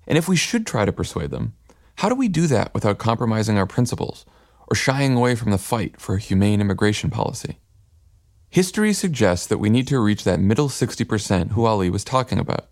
And 0.07 0.17
if 0.17 0.29
we 0.29 0.37
should 0.37 0.65
try 0.65 0.85
to 0.85 0.93
persuade 0.93 1.29
them, 1.29 1.53
how 1.97 2.07
do 2.07 2.15
we 2.15 2.29
do 2.29 2.47
that 2.47 2.73
without 2.73 2.97
compromising 2.97 3.57
our 3.57 3.67
principles 3.67 4.25
or 4.67 4.75
shying 4.75 5.13
away 5.13 5.35
from 5.35 5.51
the 5.51 5.57
fight 5.57 5.99
for 5.99 6.15
a 6.15 6.19
humane 6.19 6.61
immigration 6.61 7.09
policy? 7.09 7.59
History 8.49 8.93
suggests 8.93 9.45
that 9.47 9.57
we 9.57 9.69
need 9.69 9.87
to 9.89 9.99
reach 9.99 10.23
that 10.23 10.39
middle 10.39 10.69
60% 10.69 11.51
who 11.51 11.65
Ali 11.65 11.89
was 11.89 12.05
talking 12.05 12.39
about. 12.39 12.69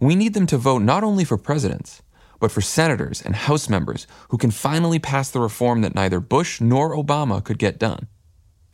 We 0.00 0.16
need 0.16 0.34
them 0.34 0.48
to 0.48 0.58
vote 0.58 0.82
not 0.82 1.04
only 1.04 1.24
for 1.24 1.38
presidents, 1.38 2.02
but 2.40 2.50
for 2.50 2.60
senators 2.60 3.22
and 3.22 3.36
House 3.36 3.68
members 3.68 4.08
who 4.30 4.36
can 4.36 4.50
finally 4.50 4.98
pass 4.98 5.30
the 5.30 5.40
reform 5.40 5.80
that 5.82 5.94
neither 5.94 6.18
Bush 6.18 6.60
nor 6.60 6.94
Obama 6.94 7.42
could 7.42 7.58
get 7.58 7.78
done. 7.78 8.08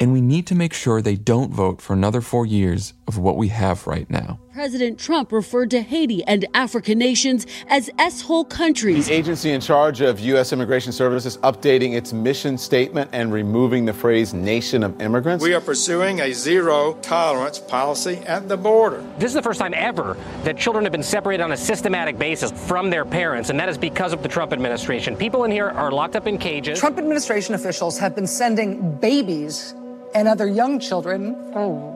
And 0.03 0.13
we 0.13 0.21
need 0.21 0.49
to 0.49 0.57
make 0.57 0.73
sure 0.73 1.01
they 1.01 1.15
don't 1.15 1.53
vote 1.53 1.81
for 1.81 1.93
another 1.93 2.21
four 2.21 2.45
years 2.45 2.93
of 3.17 3.23
what 3.23 3.37
we 3.37 3.49
have 3.49 3.87
right 3.87 4.09
now. 4.11 4.39
President 4.53 4.99
Trump 4.99 5.33
referred 5.33 5.71
to 5.71 5.81
Haiti 5.81 6.23
and 6.25 6.47
African 6.55 6.99
nations 6.99 7.47
as 7.69 7.91
S-hole 7.99 8.45
countries. 8.45 9.07
The 9.07 9.15
agency 9.15 9.51
in 9.51 9.61
charge 9.61 10.01
of 10.01 10.21
U.S. 10.21 10.53
Immigration 10.53 10.93
Services 10.93 11.39
updating 11.39 11.95
its 11.95 12.13
mission 12.13 12.59
statement 12.59 13.11
and 13.13 13.33
removing 13.33 13.85
the 13.85 13.93
phrase 13.93 14.35
nation 14.35 14.83
of 14.83 15.01
immigrants. 15.01 15.43
We 15.43 15.55
are 15.55 15.61
pursuing 15.61 16.21
a 16.21 16.33
zero 16.33 16.95
tolerance 17.03 17.59
policy 17.59 18.17
at 18.27 18.49
the 18.49 18.57
border. 18.57 19.03
This 19.19 19.31
is 19.31 19.35
the 19.35 19.43
first 19.43 19.61
time 19.61 19.75
ever 19.75 20.17
that 20.45 20.59
children 20.59 20.85
have 20.85 20.93
been 20.93 21.03
separated 21.03 21.43
on 21.43 21.53
a 21.53 21.57
systematic 21.57 22.19
basis 22.19 22.53
from 22.67 22.91
their 22.91 23.05
parents, 23.05 23.49
and 23.51 23.59
that 23.59 23.69
is 23.69 23.79
because 23.79 24.13
of 24.13 24.23
the 24.23 24.29
Trump 24.29 24.53
administration. 24.53 25.17
People 25.17 25.45
in 25.45 25.51
here 25.51 25.71
are 25.71 25.91
locked 25.91 26.17
up 26.17 26.27
in 26.27 26.37
cages. 26.37 26.79
Trump 26.79 26.99
administration 26.99 27.55
officials 27.55 27.99
have 27.99 28.15
been 28.15 28.27
sending 28.27 28.97
babies 28.99 29.75
and 30.15 30.29
other 30.29 30.47
young 30.47 30.79
children 30.79 31.35
oh. 31.55 31.92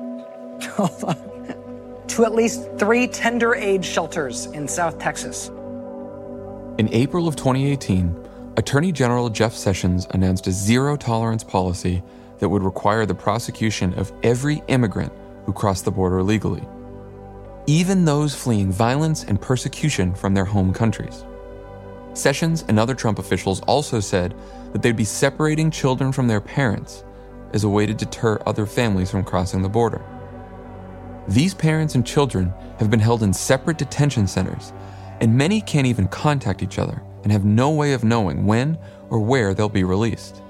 to 2.09 2.25
at 2.25 2.35
least 2.35 2.69
three 2.79 3.07
tender 3.07 3.55
age 3.55 3.85
shelters 3.85 4.47
in 4.47 4.67
South 4.67 4.99
Texas. 4.99 5.49
In 6.79 6.89
April 6.93 7.27
of 7.27 7.37
2018, 7.37 8.27
Attorney 8.57 8.93
General 8.93 9.29
Jeff 9.29 9.53
Sessions 9.55 10.07
announced 10.11 10.47
a 10.47 10.53
zero 10.53 10.97
tolerance 10.97 11.45
policy 11.45 12.03
that 12.39 12.49
would 12.49 12.63
require 12.63 13.07
the 13.07 13.15
prosecution 13.15 13.95
of 13.95 14.13
every 14.23 14.63
immigrant 14.69 15.13
who 15.45 15.53
crossed 15.53 15.85
the 15.85 15.91
border 15.91 16.19
illegally, 16.19 16.67
even 17.67 18.05
those 18.05 18.35
fleeing 18.35 18.73
violence 18.73 19.25
and 19.25 19.41
persecution 19.41 20.15
from 20.15 20.35
their 20.35 20.45
home 20.45 20.73
countries. 20.73 21.25
Sessions 22.15 22.65
and 22.69 22.79
other 22.79 22.95
Trump 22.95 23.19
officials 23.19 23.61
also 23.63 24.01
said 24.01 24.35
that 24.73 24.81
they'd 24.81 24.97
be 24.97 25.05
separating 25.05 25.71
children 25.71 26.13
from 26.13 26.29
their 26.29 26.41
parents 26.41 27.05
as 27.53 27.65
a 27.65 27.69
way 27.69 27.87
to 27.87 27.95
deter 27.95 28.41
other 28.47 28.67
families 28.67 29.11
from 29.11 29.25
crossing 29.25 29.63
the 29.63 29.69
border. 29.69 30.03
These 31.29 31.55
parents 31.55 31.97
and 31.97 32.07
children 32.07 32.55
have 32.79 32.91
been 32.91 33.01
held 33.01 33.23
in 33.23 33.33
separate 33.33 33.79
detention 33.79 34.29
centers, 34.29 34.73
and 35.21 35.37
many 35.37 35.61
can't 35.61 35.87
even 35.87 36.07
contact 36.07 36.63
each 36.63 36.79
other 36.79 37.03
and 37.25 37.33
have 37.33 37.45
no 37.45 37.71
way 37.71 37.95
of 37.95 38.05
knowing 38.05 38.47
when 38.47 38.79
or 39.11 39.19
where 39.19 39.53
they'll 39.53 39.69
be 39.69 39.83
released. 39.83 40.41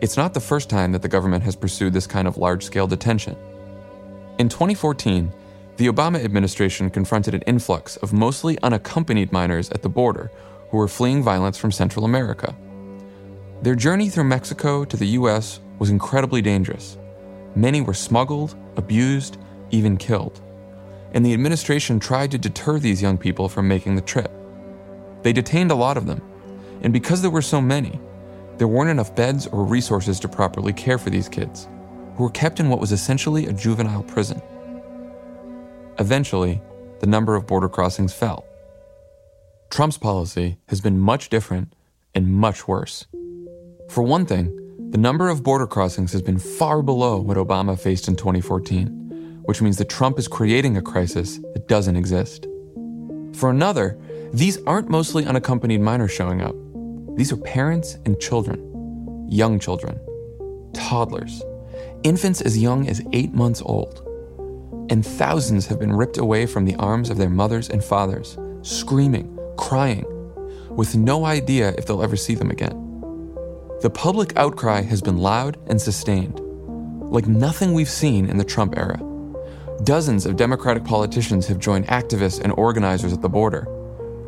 It's 0.00 0.16
not 0.16 0.32
the 0.32 0.40
first 0.40 0.70
time 0.70 0.92
that 0.92 1.02
the 1.02 1.08
government 1.08 1.42
has 1.42 1.56
pursued 1.56 1.92
this 1.92 2.06
kind 2.06 2.28
of 2.28 2.36
large 2.36 2.64
scale 2.64 2.86
detention. 2.86 3.36
In 4.38 4.48
2014, 4.48 5.32
the 5.76 5.88
Obama 5.88 6.24
administration 6.24 6.88
confronted 6.88 7.34
an 7.34 7.42
influx 7.42 7.96
of 7.96 8.12
mostly 8.12 8.58
unaccompanied 8.62 9.32
minors 9.32 9.70
at 9.70 9.82
the 9.82 9.88
border 9.88 10.30
who 10.70 10.76
were 10.76 10.86
fleeing 10.86 11.22
violence 11.22 11.58
from 11.58 11.72
Central 11.72 12.04
America. 12.04 12.54
Their 13.62 13.74
journey 13.74 14.08
through 14.08 14.24
Mexico 14.24 14.84
to 14.84 14.96
the 14.96 15.06
US 15.18 15.58
was 15.80 15.90
incredibly 15.90 16.42
dangerous. 16.42 16.96
Many 17.56 17.80
were 17.80 17.94
smuggled, 17.94 18.54
abused, 18.76 19.38
even 19.70 19.96
killed. 19.96 20.40
And 21.12 21.24
the 21.24 21.32
administration 21.32 21.98
tried 21.98 22.30
to 22.32 22.38
deter 22.38 22.78
these 22.78 23.02
young 23.02 23.18
people 23.18 23.48
from 23.48 23.66
making 23.68 23.96
the 23.96 24.02
trip. 24.02 24.30
They 25.22 25.32
detained 25.32 25.70
a 25.70 25.74
lot 25.74 25.96
of 25.96 26.06
them, 26.06 26.22
and 26.82 26.92
because 26.92 27.22
there 27.22 27.30
were 27.30 27.42
so 27.42 27.60
many, 27.60 28.00
there 28.58 28.68
weren't 28.68 28.90
enough 28.90 29.14
beds 29.14 29.46
or 29.46 29.64
resources 29.64 30.20
to 30.20 30.28
properly 30.28 30.72
care 30.72 30.98
for 30.98 31.10
these 31.10 31.28
kids, 31.28 31.68
who 32.16 32.24
were 32.24 32.30
kept 32.30 32.60
in 32.60 32.68
what 32.68 32.80
was 32.80 32.92
essentially 32.92 33.46
a 33.46 33.52
juvenile 33.52 34.02
prison. 34.02 34.42
Eventually, 35.98 36.60
the 37.00 37.06
number 37.06 37.34
of 37.34 37.46
border 37.46 37.68
crossings 37.68 38.12
fell. 38.12 38.44
Trump's 39.70 39.98
policy 39.98 40.58
has 40.68 40.80
been 40.80 40.98
much 40.98 41.28
different 41.28 41.72
and 42.14 42.32
much 42.32 42.66
worse. 42.66 43.06
For 43.90 44.02
one 44.02 44.26
thing, 44.26 44.54
the 44.90 44.98
number 44.98 45.28
of 45.28 45.42
border 45.42 45.66
crossings 45.66 46.12
has 46.12 46.22
been 46.22 46.38
far 46.38 46.82
below 46.82 47.20
what 47.20 47.36
Obama 47.36 47.78
faced 47.78 48.08
in 48.08 48.16
2014, 48.16 49.07
which 49.48 49.62
means 49.62 49.78
that 49.78 49.88
Trump 49.88 50.18
is 50.18 50.28
creating 50.28 50.76
a 50.76 50.82
crisis 50.82 51.38
that 51.54 51.66
doesn't 51.68 51.96
exist. 51.96 52.46
For 53.32 53.48
another, 53.48 53.98
these 54.30 54.62
aren't 54.64 54.90
mostly 54.90 55.24
unaccompanied 55.24 55.80
minors 55.80 56.12
showing 56.12 56.42
up. 56.42 56.54
These 57.16 57.32
are 57.32 57.38
parents 57.38 57.96
and 58.04 58.20
children, 58.20 59.26
young 59.26 59.58
children, 59.58 59.98
toddlers, 60.74 61.42
infants 62.02 62.42
as 62.42 62.58
young 62.58 62.90
as 62.90 63.02
eight 63.14 63.32
months 63.32 63.62
old. 63.64 64.06
And 64.90 65.04
thousands 65.04 65.66
have 65.68 65.78
been 65.78 65.96
ripped 65.96 66.18
away 66.18 66.44
from 66.44 66.66
the 66.66 66.76
arms 66.76 67.08
of 67.08 67.16
their 67.16 67.30
mothers 67.30 67.70
and 67.70 67.82
fathers, 67.82 68.36
screaming, 68.60 69.34
crying, 69.56 70.04
with 70.68 70.94
no 70.94 71.24
idea 71.24 71.70
if 71.78 71.86
they'll 71.86 72.02
ever 72.02 72.16
see 72.16 72.34
them 72.34 72.50
again. 72.50 72.76
The 73.80 73.88
public 73.88 74.36
outcry 74.36 74.82
has 74.82 75.00
been 75.00 75.16
loud 75.16 75.56
and 75.68 75.80
sustained, 75.80 76.38
like 77.10 77.26
nothing 77.26 77.72
we've 77.72 77.88
seen 77.88 78.28
in 78.28 78.36
the 78.36 78.44
Trump 78.44 78.76
era. 78.76 79.00
Dozens 79.84 80.26
of 80.26 80.36
Democratic 80.36 80.84
politicians 80.84 81.46
have 81.46 81.60
joined 81.60 81.86
activists 81.86 82.40
and 82.42 82.52
organizers 82.54 83.12
at 83.12 83.22
the 83.22 83.28
border, 83.28 83.68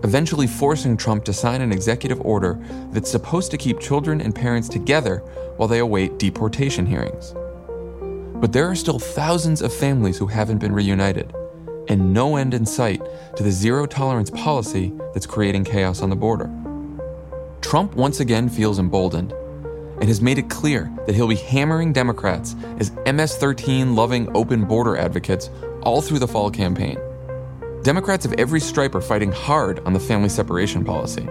eventually 0.05 0.47
forcing 0.47 0.97
Trump 0.97 1.25
to 1.25 1.33
sign 1.33 1.61
an 1.61 1.73
executive 1.73 2.21
order 2.21 2.57
that's 2.93 3.11
supposed 3.11 3.51
to 3.51 3.59
keep 3.59 3.81
children 3.81 4.21
and 4.21 4.33
parents 4.33 4.69
together 4.69 5.19
while 5.57 5.69
they 5.69 5.81
await 5.81 6.19
deportation 6.19 6.87
hearings. 6.87 7.35
But 8.41 8.53
there 8.53 8.71
are 8.71 8.77
still 8.77 9.01
thousands 9.01 9.61
of 9.61 9.75
families 9.75 10.19
who 10.19 10.29
haven't 10.29 10.59
been 10.59 10.73
reunited, 10.73 11.35
and 11.89 12.15
no 12.15 12.37
end 12.37 12.55
in 12.55 12.65
sight 12.65 13.03
to 13.35 13.43
the 13.43 13.51
zero 13.51 13.87
tolerance 13.87 14.31
policy 14.31 14.93
that's 15.13 15.27
creating 15.27 15.65
chaos 15.65 16.01
on 16.01 16.11
the 16.11 16.17
border. 16.17 16.49
Trump 17.61 17.97
once 17.97 18.21
again 18.21 18.49
feels 18.49 18.79
emboldened 18.79 19.35
and 20.01 20.09
has 20.09 20.21
made 20.21 20.39
it 20.39 20.49
clear 20.49 20.91
that 21.07 21.15
he'll 21.15 21.29
be 21.29 21.37
hammering 21.37 21.93
Democrats 21.93 22.57
as 22.79 22.93
MS 23.07 23.37
13 23.37 23.95
loving 23.95 24.35
open 24.35 24.65
border 24.65 24.97
advocates 24.97 25.51
all 25.83 26.01
through 26.01 26.19
the 26.19 26.29
fall 26.29 26.51
campaign. 26.51 26.99
Democrats 27.83 28.27
of 28.27 28.33
every 28.35 28.61
stripe 28.61 28.95
are 28.95 29.01
fighting 29.01 29.33
hard 29.33 29.81
on 29.81 29.93
the 29.93 30.01
family 30.01 30.29
separation 30.29 30.85
policy. 30.85 31.27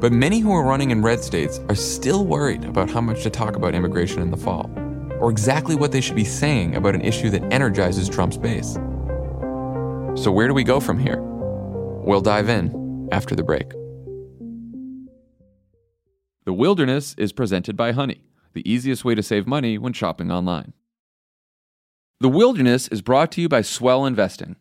But 0.00 0.12
many 0.12 0.38
who 0.38 0.52
are 0.52 0.64
running 0.64 0.92
in 0.92 1.02
red 1.02 1.24
states 1.24 1.58
are 1.68 1.74
still 1.74 2.24
worried 2.24 2.64
about 2.64 2.88
how 2.88 3.00
much 3.00 3.24
to 3.24 3.30
talk 3.30 3.56
about 3.56 3.74
immigration 3.74 4.22
in 4.22 4.30
the 4.30 4.36
fall, 4.36 4.70
or 5.18 5.30
exactly 5.30 5.74
what 5.74 5.90
they 5.90 6.00
should 6.00 6.14
be 6.14 6.24
saying 6.24 6.76
about 6.76 6.94
an 6.94 7.00
issue 7.00 7.30
that 7.30 7.52
energizes 7.52 8.08
Trump's 8.08 8.36
base. 8.36 8.74
So, 10.14 10.30
where 10.30 10.46
do 10.46 10.54
we 10.54 10.62
go 10.62 10.78
from 10.78 10.98
here? 10.98 11.20
We'll 11.20 12.20
dive 12.20 12.48
in 12.48 13.08
after 13.10 13.34
the 13.34 13.42
break. 13.42 13.72
The 16.48 16.54
Wilderness 16.54 17.14
is 17.18 17.34
presented 17.34 17.76
by 17.76 17.92
Honey, 17.92 18.22
the 18.54 18.66
easiest 18.66 19.04
way 19.04 19.14
to 19.14 19.22
save 19.22 19.46
money 19.46 19.76
when 19.76 19.92
shopping 19.92 20.32
online. 20.32 20.72
The 22.20 22.30
Wilderness 22.30 22.88
is 22.88 23.02
brought 23.02 23.30
to 23.32 23.42
you 23.42 23.50
by 23.50 23.60
Swell 23.60 24.06
Investing. 24.06 24.56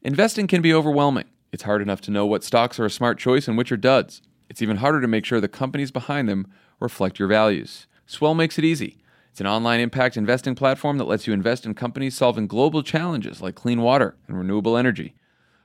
Investing 0.00 0.46
can 0.46 0.62
be 0.62 0.72
overwhelming. 0.72 1.26
It's 1.52 1.64
hard 1.64 1.82
enough 1.82 2.00
to 2.00 2.10
know 2.10 2.24
what 2.24 2.44
stocks 2.44 2.80
are 2.80 2.86
a 2.86 2.90
smart 2.90 3.18
choice 3.18 3.46
and 3.46 3.58
which 3.58 3.70
are 3.70 3.76
duds. 3.76 4.22
It's 4.48 4.62
even 4.62 4.78
harder 4.78 5.02
to 5.02 5.06
make 5.06 5.26
sure 5.26 5.38
the 5.38 5.48
companies 5.48 5.90
behind 5.90 6.30
them 6.30 6.46
reflect 6.80 7.18
your 7.18 7.28
values. 7.28 7.86
Swell 8.06 8.34
makes 8.34 8.56
it 8.56 8.64
easy. 8.64 8.96
It's 9.30 9.42
an 9.42 9.46
online 9.46 9.80
impact 9.80 10.16
investing 10.16 10.54
platform 10.54 10.96
that 10.96 11.04
lets 11.04 11.26
you 11.26 11.34
invest 11.34 11.66
in 11.66 11.74
companies 11.74 12.16
solving 12.16 12.46
global 12.46 12.82
challenges 12.82 13.42
like 13.42 13.54
clean 13.54 13.82
water 13.82 14.16
and 14.28 14.38
renewable 14.38 14.78
energy. 14.78 15.14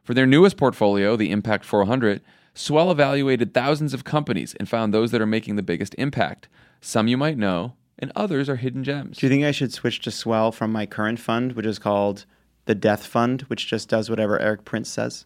For 0.03 0.14
their 0.14 0.28
newest 0.28 0.57
portfolio, 0.57 1.16
the 1.16 1.32
Impact 1.32 1.64
400, 1.64 2.20
Swell 2.54 2.91
evaluated 2.91 3.54
thousands 3.54 3.93
of 3.93 4.04
companies 4.04 4.54
and 4.60 4.70
found 4.70 4.93
those 4.93 5.12
that 5.12 5.22
are 5.22 5.26
making 5.26 5.56
the 5.56 5.64
biggest 5.64 5.95
impact. 5.97 6.47
Some 6.82 7.08
you 7.08 7.18
might 7.18 7.38
know, 7.38 7.74
and 7.97 8.12
others 8.16 8.47
are 8.47 8.58
hidden 8.58 8.84
gems. 8.84 9.18
Do 9.18 9.26
you 9.26 9.30
think 9.30 9.43
I 9.43 9.51
should 9.51 9.74
switch 9.74 10.01
to 10.01 10.12
Swell 10.12 10.51
from 10.51 10.72
my 10.72 10.86
current 10.86 11.20
fund, 11.20 11.54
which 11.54 11.66
is 11.66 11.80
called 11.80 12.26
the 12.66 12.76
Death 12.76 13.06
Fund, 13.06 13.43
which 13.43 13.68
just 13.68 13.89
does 13.89 14.10
whatever 14.10 14.39
Erik 14.39 14.66
Prince 14.66 14.89
says? 14.89 15.26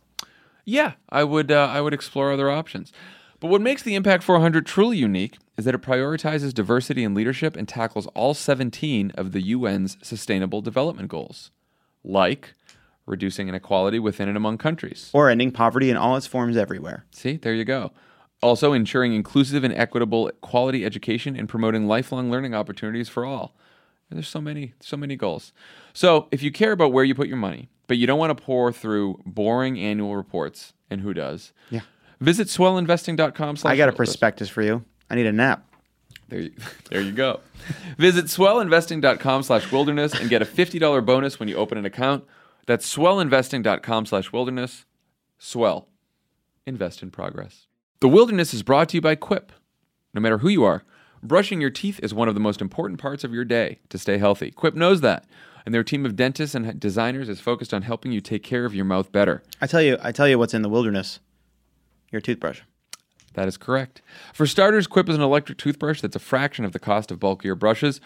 Yeah, 0.64 0.94
I 1.10 1.24
would. 1.24 1.52
Uh, 1.52 1.70
I 1.72 1.82
would 1.82 1.94
explore 1.94 2.32
other 2.32 2.50
options. 2.50 2.92
But 3.40 3.50
what 3.50 3.62
makes 3.62 3.84
the 3.84 3.96
Impact 3.96 4.24
400 4.24 4.66
truly 4.66 4.98
unique 4.98 5.38
is 5.58 5.66
that 5.66 5.76
it 5.76 5.82
prioritizes 5.82 6.54
diversity 6.54 7.04
and 7.04 7.16
leadership 7.16 7.56
and 7.56 7.68
tackles 7.68 8.08
all 8.08 8.34
17 8.34 9.12
of 9.12 9.32
the 9.32 9.54
UN's 9.54 9.98
Sustainable 10.02 10.62
Development 10.62 11.08
Goals, 11.08 11.52
like 12.04 12.56
reducing 13.08 13.50
inequality 13.50 13.98
within 13.98 14.28
and 14.28 14.38
among 14.38 14.60
countries, 14.60 15.10
or 15.14 15.30
ending 15.30 15.52
poverty 15.52 15.90
in 15.90 15.98
all 15.98 16.16
its 16.16 16.28
forms 16.28 16.56
everywhere. 16.56 17.06
See, 17.12 17.38
there 17.38 17.56
you 17.56 17.66
go. 17.66 17.92
Also, 18.44 18.74
ensuring 18.74 19.14
inclusive 19.14 19.64
and 19.64 19.74
equitable 19.74 20.30
quality 20.42 20.86
education 20.86 21.36
and 21.36 21.50
promoting 21.50 21.88
lifelong 21.88 22.30
learning 22.30 22.54
opportunities 22.54 23.10
for 23.10 23.26
all. 23.26 23.56
There's 24.12 24.28
so 24.28 24.40
many, 24.40 24.74
so 24.80 24.96
many 24.96 25.16
goals. 25.16 25.52
So, 25.94 26.28
if 26.32 26.44
you 26.44 26.52
care 26.52 26.72
about 26.72 26.94
where 26.94 27.04
you 27.04 27.16
put 27.16 27.28
your 27.28 27.38
money, 27.38 27.70
but 27.88 27.98
you 27.98 28.06
don't 28.06 28.20
want 28.20 28.38
to 28.38 28.44
pore 28.44 28.72
through 28.72 29.20
boring 29.26 29.80
annual 29.80 30.16
reports, 30.16 30.74
and 30.90 31.02
who 31.02 31.14
does? 31.14 31.52
Yeah. 31.72 31.82
Visit 32.20 32.48
swellinvesting.com. 32.48 33.58
I 33.66 33.76
got 33.76 33.90
a 33.90 33.94
prospectus 33.94 34.50
for 34.50 34.62
you. 34.62 34.84
I 35.10 35.16
need 35.16 35.26
a 35.26 35.32
nap. 35.32 35.66
There 36.30 36.40
you, 36.40 36.52
there 36.90 37.02
you 37.02 37.12
go. 37.12 37.40
Visit 37.98 38.26
swellinvesting.com 38.26 39.44
slash 39.44 39.72
wilderness 39.72 40.14
and 40.14 40.30
get 40.30 40.42
a 40.42 40.46
$50 40.46 41.06
bonus 41.06 41.40
when 41.40 41.50
you 41.50 41.56
open 41.56 41.78
an 41.78 41.86
account. 41.86 42.26
That's 42.68 42.96
swellinvesting.com 42.96 44.06
slash 44.06 44.32
wilderness. 44.32 44.86
Swell. 45.40 45.88
Invest 46.66 47.02
in 47.02 47.12
progress. 47.12 47.68
The 48.02 48.10
Wilderness 48.10 48.54
is 48.54 48.62
brought 48.62 48.90
to 48.90 48.98
you 48.98 49.02
by 49.02 49.16
Quip. 49.16 49.52
No 50.14 50.22
matter 50.22 50.40
who 50.40 50.50
you 50.50 50.64
are, 50.64 50.84
brushing 51.24 51.62
your 51.62 51.70
teeth 51.70 52.00
is 52.04 52.14
one 52.14 52.28
of 52.28 52.34
the 52.36 52.42
most 52.42 52.62
important 52.62 53.00
parts 53.00 53.24
of 53.24 53.34
your 53.34 53.46
day 53.46 53.80
to 53.90 53.98
stay 53.98 54.18
healthy. 54.18 54.52
Quip 54.52 54.76
knows 54.76 55.02
that, 55.02 55.26
and 55.66 55.74
their 55.74 55.84
team 55.84 56.06
of 56.06 56.16
dentists 56.16 56.54
and 56.56 56.80
designers 56.80 57.30
is 57.30 57.40
focused 57.40 57.74
on 57.74 57.84
helping 57.84 58.12
you 58.12 58.22
take 58.22 58.44
care 58.44 58.66
of 58.66 58.76
your 58.76 58.86
mouth 58.86 59.12
better. 59.12 59.44
I 59.62 59.68
tell 59.68 59.82
you, 59.82 59.98
I 60.04 60.12
tell 60.12 60.28
you 60.28 60.38
what's 60.38 60.54
in 60.54 60.62
the 60.62 60.70
wilderness. 60.70 61.20
Your 62.12 62.22
toothbrush. 62.22 62.62
That 63.34 63.48
is 63.48 63.58
correct. 63.58 64.02
For 64.34 64.46
starters, 64.46 64.88
Quip 64.88 65.08
is 65.08 65.16
an 65.16 65.22
electric 65.22 65.58
toothbrush 65.58 66.02
that's 66.02 66.16
a 66.16 66.20
fraction 66.20 66.66
of 66.66 66.74
the 66.74 66.80
cost 66.80 67.12
of 67.12 67.20
bulkier 67.20 67.56
brushes, 67.56 68.02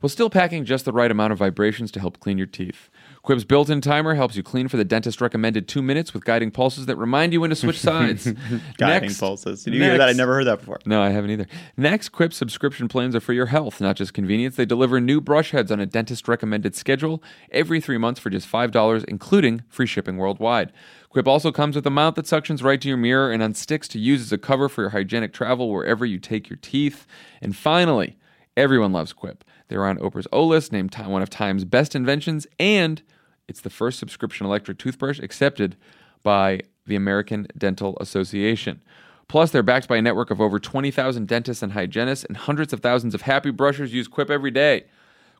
while 0.00 0.10
still 0.10 0.28
packing 0.28 0.66
just 0.66 0.84
the 0.84 0.92
right 0.92 1.10
amount 1.10 1.32
of 1.32 1.38
vibrations 1.38 1.90
to 1.92 2.00
help 2.00 2.20
clean 2.20 2.36
your 2.36 2.46
teeth. 2.46 2.90
Quip's 3.24 3.42
built 3.42 3.70
in 3.70 3.80
timer 3.80 4.14
helps 4.14 4.36
you 4.36 4.42
clean 4.42 4.68
for 4.68 4.76
the 4.76 4.84
dentist 4.84 5.18
recommended 5.22 5.66
two 5.66 5.80
minutes 5.80 6.12
with 6.12 6.24
guiding 6.26 6.50
pulses 6.50 6.84
that 6.84 6.96
remind 6.96 7.32
you 7.32 7.40
when 7.40 7.48
to 7.48 7.56
switch 7.56 7.78
sides. 7.80 8.30
Guiding 8.76 9.08
Next- 9.08 9.18
pulses. 9.18 9.64
Did 9.64 9.72
you 9.72 9.82
hear 9.82 9.96
that? 9.96 10.10
I 10.10 10.12
never 10.12 10.34
heard 10.34 10.44
that 10.44 10.58
before. 10.58 10.78
No, 10.84 11.00
I 11.02 11.08
haven't 11.08 11.30
either. 11.30 11.46
Next, 11.74 12.10
Quip 12.10 12.34
subscription 12.34 12.86
plans 12.86 13.16
are 13.16 13.20
for 13.20 13.32
your 13.32 13.46
health, 13.46 13.80
not 13.80 13.96
just 13.96 14.12
convenience. 14.12 14.56
They 14.56 14.66
deliver 14.66 15.00
new 15.00 15.22
brush 15.22 15.52
heads 15.52 15.72
on 15.72 15.80
a 15.80 15.86
dentist 15.86 16.28
recommended 16.28 16.76
schedule 16.76 17.22
every 17.50 17.80
three 17.80 17.96
months 17.96 18.20
for 18.20 18.28
just 18.28 18.46
$5, 18.50 19.04
including 19.08 19.62
free 19.70 19.86
shipping 19.86 20.18
worldwide. 20.18 20.70
Quip 21.08 21.26
also 21.26 21.50
comes 21.50 21.76
with 21.76 21.86
a 21.86 21.90
mount 21.90 22.16
that 22.16 22.26
suctions 22.26 22.62
right 22.62 22.80
to 22.82 22.88
your 22.88 22.98
mirror 22.98 23.32
and 23.32 23.42
unsticks 23.42 23.88
to 23.88 23.98
use 23.98 24.20
as 24.20 24.32
a 24.32 24.38
cover 24.38 24.68
for 24.68 24.82
your 24.82 24.90
hygienic 24.90 25.32
travel 25.32 25.70
wherever 25.72 26.04
you 26.04 26.18
take 26.18 26.50
your 26.50 26.58
teeth. 26.60 27.06
And 27.40 27.56
finally, 27.56 28.18
everyone 28.54 28.92
loves 28.92 29.14
Quip. 29.14 29.44
They're 29.68 29.86
on 29.86 29.96
Oprah's 29.96 30.28
O 30.30 30.44
list, 30.44 30.72
named 30.72 30.94
one 30.94 31.22
of 31.22 31.30
Time's 31.30 31.64
best 31.64 31.94
inventions, 31.96 32.46
and 32.60 33.00
it's 33.48 33.60
the 33.60 33.70
first 33.70 33.98
subscription 33.98 34.46
electric 34.46 34.78
toothbrush 34.78 35.18
accepted 35.20 35.76
by 36.22 36.60
the 36.86 36.96
American 36.96 37.46
Dental 37.56 37.96
Association. 38.00 38.80
Plus, 39.28 39.50
they're 39.50 39.62
backed 39.62 39.88
by 39.88 39.96
a 39.96 40.02
network 40.02 40.30
of 40.30 40.40
over 40.40 40.58
20,000 40.58 41.26
dentists 41.26 41.62
and 41.62 41.72
hygienists, 41.72 42.24
and 42.24 42.36
hundreds 42.36 42.72
of 42.72 42.80
thousands 42.80 43.14
of 43.14 43.22
happy 43.22 43.50
brushers 43.50 43.92
use 43.92 44.06
Quip 44.06 44.30
every 44.30 44.50
day. 44.50 44.84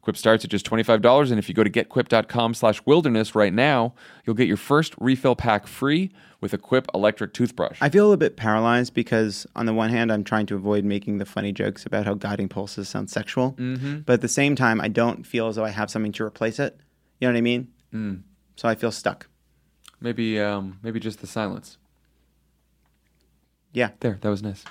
Quip 0.00 0.16
starts 0.16 0.44
at 0.44 0.50
just 0.50 0.68
$25, 0.68 1.30
and 1.30 1.38
if 1.38 1.48
you 1.48 1.54
go 1.54 1.64
to 1.64 1.70
getquip.com 1.70 2.52
slash 2.54 2.80
wilderness 2.84 3.34
right 3.34 3.52
now, 3.52 3.94
you'll 4.26 4.36
get 4.36 4.48
your 4.48 4.56
first 4.58 4.94
refill 4.98 5.34
pack 5.34 5.66
free 5.66 6.10
with 6.42 6.52
a 6.52 6.58
Quip 6.58 6.86
electric 6.94 7.32
toothbrush. 7.32 7.78
I 7.80 7.88
feel 7.88 8.12
a 8.12 8.16
bit 8.18 8.36
paralyzed 8.36 8.92
because, 8.92 9.46
on 9.56 9.64
the 9.66 9.72
one 9.72 9.88
hand, 9.90 10.12
I'm 10.12 10.24
trying 10.24 10.44
to 10.46 10.56
avoid 10.56 10.84
making 10.84 11.18
the 11.18 11.24
funny 11.26 11.52
jokes 11.52 11.86
about 11.86 12.04
how 12.04 12.14
guiding 12.14 12.48
pulses 12.50 12.88
sound 12.88 13.08
sexual. 13.08 13.52
Mhm. 13.58 14.04
But 14.04 14.14
at 14.14 14.20
the 14.20 14.28
same 14.28 14.54
time, 14.56 14.80
I 14.80 14.88
don't 14.88 15.26
feel 15.26 15.48
as 15.48 15.56
though 15.56 15.64
I 15.64 15.70
have 15.70 15.90
something 15.90 16.12
to 16.12 16.24
replace 16.24 16.58
it. 16.58 16.78
You 17.20 17.28
know 17.28 17.32
what 17.32 17.38
I 17.38 17.42
mean? 17.42 17.68
Mm. 17.94 18.22
So 18.56 18.68
I 18.68 18.74
feel 18.74 18.90
stuck. 18.90 19.28
Maybe, 20.00 20.40
um, 20.40 20.78
maybe 20.82 21.00
just 21.00 21.20
the 21.20 21.26
silence. 21.26 21.78
Yeah. 23.72 23.90
There, 24.00 24.18
that 24.20 24.28
was 24.28 24.42
nice. 24.42 24.64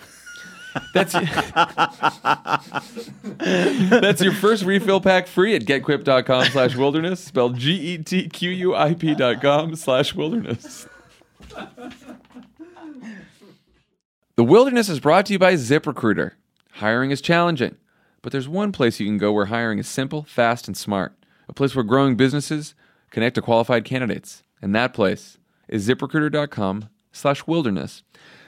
That's 0.93 1.13
That's 3.37 4.21
your 4.21 4.33
first 4.33 4.63
refill 4.63 5.01
pack 5.01 5.27
free 5.27 5.55
at 5.55 5.63
getquip.com 5.63 6.45
slash 6.45 6.75
wilderness, 6.75 7.19
spelled 7.19 7.57
G-E-T-Q-U-I-P 7.57 9.15
dot 9.15 9.41
com 9.41 9.75
slash 9.75 10.15
wilderness. 10.15 10.87
The 14.35 14.43
Wilderness 14.43 14.89
is 14.89 14.99
brought 14.99 15.27
to 15.27 15.33
you 15.33 15.39
by 15.39 15.53
ZipRecruiter. 15.53 16.31
Hiring 16.73 17.11
is 17.11 17.21
challenging, 17.21 17.77
but 18.23 18.31
there's 18.31 18.49
one 18.49 18.71
place 18.71 18.99
you 18.99 19.05
can 19.05 19.19
go 19.19 19.31
where 19.31 19.45
hiring 19.45 19.77
is 19.77 19.87
simple, 19.87 20.23
fast, 20.23 20.67
and 20.67 20.75
smart. 20.75 21.13
A 21.47 21.53
place 21.53 21.75
where 21.75 21.83
growing 21.83 22.15
businesses 22.15 22.73
connect 23.13 23.35
to 23.35 23.41
qualified 23.41 23.85
candidates. 23.85 24.43
And 24.61 24.75
that 24.75 24.93
place 24.93 25.37
is 25.69 25.87
ziprecruiter.com 25.87 26.89
slash 27.13 27.47
wilderness. 27.47 28.03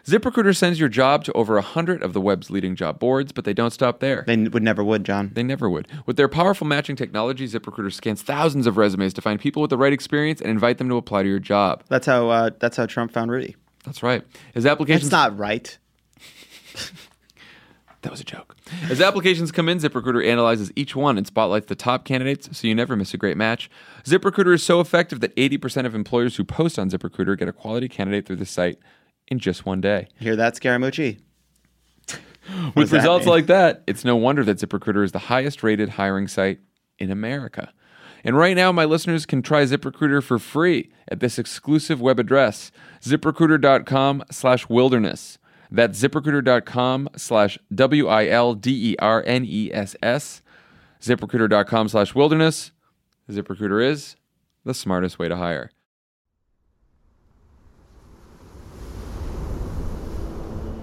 ZipRecruiter 0.05 0.55
sends 0.55 0.79
your 0.79 0.89
job 0.89 1.23
to 1.23 1.33
over 1.33 1.55
100 1.55 2.03
of 2.03 2.13
the 2.13 2.21
web's 2.21 2.51
leading 2.51 2.75
job 2.75 2.99
boards, 2.99 3.31
but 3.31 3.43
they 3.43 3.53
don't 3.53 3.71
stop 3.71 4.01
there. 4.01 4.23
They 4.27 4.37
would 4.37 4.61
never 4.61 4.83
would, 4.83 5.03
Jon. 5.03 5.31
They 5.33 5.41
never 5.41 5.67
would. 5.67 5.87
With 6.05 6.15
their 6.15 6.27
powerful 6.27 6.67
matching 6.67 6.95
technology, 6.95 7.47
ZipRecruiter 7.47 7.91
scans 7.91 8.21
thousands 8.21 8.67
of 8.67 8.77
resumes 8.77 9.15
to 9.15 9.21
find 9.21 9.39
people 9.39 9.63
with 9.63 9.71
the 9.71 9.77
right 9.77 9.93
experience 9.93 10.41
and 10.41 10.51
invite 10.51 10.77
them 10.77 10.89
to 10.89 10.97
apply 10.97 11.23
to 11.23 11.29
your 11.29 11.39
job. 11.39 11.83
That's 11.87 12.05
how 12.05 12.29
uh, 12.29 12.51
that's 12.59 12.77
how 12.77 12.85
Trump 12.85 13.13
found 13.13 13.31
Rudy. 13.31 13.55
That's 13.83 14.03
right. 14.03 14.23
His 14.53 14.67
applications 14.67 15.09
That's 15.09 15.31
not 15.31 15.39
right. 15.39 15.75
That 18.05 18.11
was 18.11 18.21
a 18.21 18.23
joke. 18.23 18.55
As 18.87 19.01
applications 19.01 19.51
come 19.51 19.67
in, 19.67 19.79
ZipRecruiter 19.79 20.23
analyzes 20.23 20.71
each 20.75 20.95
one 20.95 21.17
and 21.17 21.25
spotlights 21.25 21.65
the 21.65 21.75
top 21.75 22.05
candidates 22.05 22.47
so 22.55 22.67
you 22.67 22.75
never 22.75 22.95
miss 22.95 23.15
a 23.15 23.17
great 23.17 23.35
match. 23.35 23.67
ZipRecruiter 24.03 24.53
is 24.53 24.61
so 24.61 24.79
effective 24.79 25.21
that 25.21 25.35
80% 25.35 25.87
of 25.87 25.95
employers 25.95 26.35
who 26.35 26.43
post 26.43 26.77
on 26.77 26.91
ZipRecruiter 26.91 27.35
get 27.35 27.47
a 27.47 27.51
quality 27.51 27.89
candidate 27.89 28.27
through 28.27 28.35
the 28.35 28.45
site 28.45 28.77
in 29.27 29.39
just 29.39 29.65
one 29.65 29.81
day. 29.81 30.07
Hear 30.19 30.35
that, 30.35 30.53
Scaramucci? 30.53 31.17
With 32.75 32.91
that 32.91 32.97
results 32.97 33.25
like 33.25 33.47
that, 33.47 33.81
it's 33.87 34.05
no 34.05 34.15
wonder 34.15 34.43
that 34.43 34.59
ZipRecruiter 34.59 35.03
is 35.03 35.11
the 35.11 35.17
highest 35.17 35.63
rated 35.63 35.89
hiring 35.89 36.27
site 36.27 36.59
in 36.99 37.09
America. 37.09 37.73
And 38.23 38.37
right 38.37 38.55
now, 38.55 38.71
my 38.71 38.85
listeners 38.85 39.25
can 39.25 39.41
try 39.41 39.63
ZipRecruiter 39.63 40.21
for 40.21 40.37
free 40.37 40.91
at 41.07 41.21
this 41.21 41.39
exclusive 41.39 41.99
web 42.01 42.19
address, 42.19 42.71
ziprecruiter.com 43.01 44.25
slash 44.29 44.69
wilderness. 44.69 45.39
That's 45.71 46.01
ziprecruiter.com 46.01 47.09
slash 47.17 47.57
W 47.73 48.07
I 48.07 48.27
L 48.27 48.53
D 48.53 48.91
E 48.91 48.95
R 48.99 49.23
N 49.25 49.45
E 49.45 49.71
S 49.73 49.95
S. 50.01 50.41
ZipRecruiter.com 51.01 51.89
slash 51.89 52.15
wilderness. 52.15 52.71
ZipRecruiter 53.29 53.83
is 53.83 54.15
the 54.63 54.73
smartest 54.73 55.19
way 55.19 55.27
to 55.27 55.35
hire. 55.35 55.71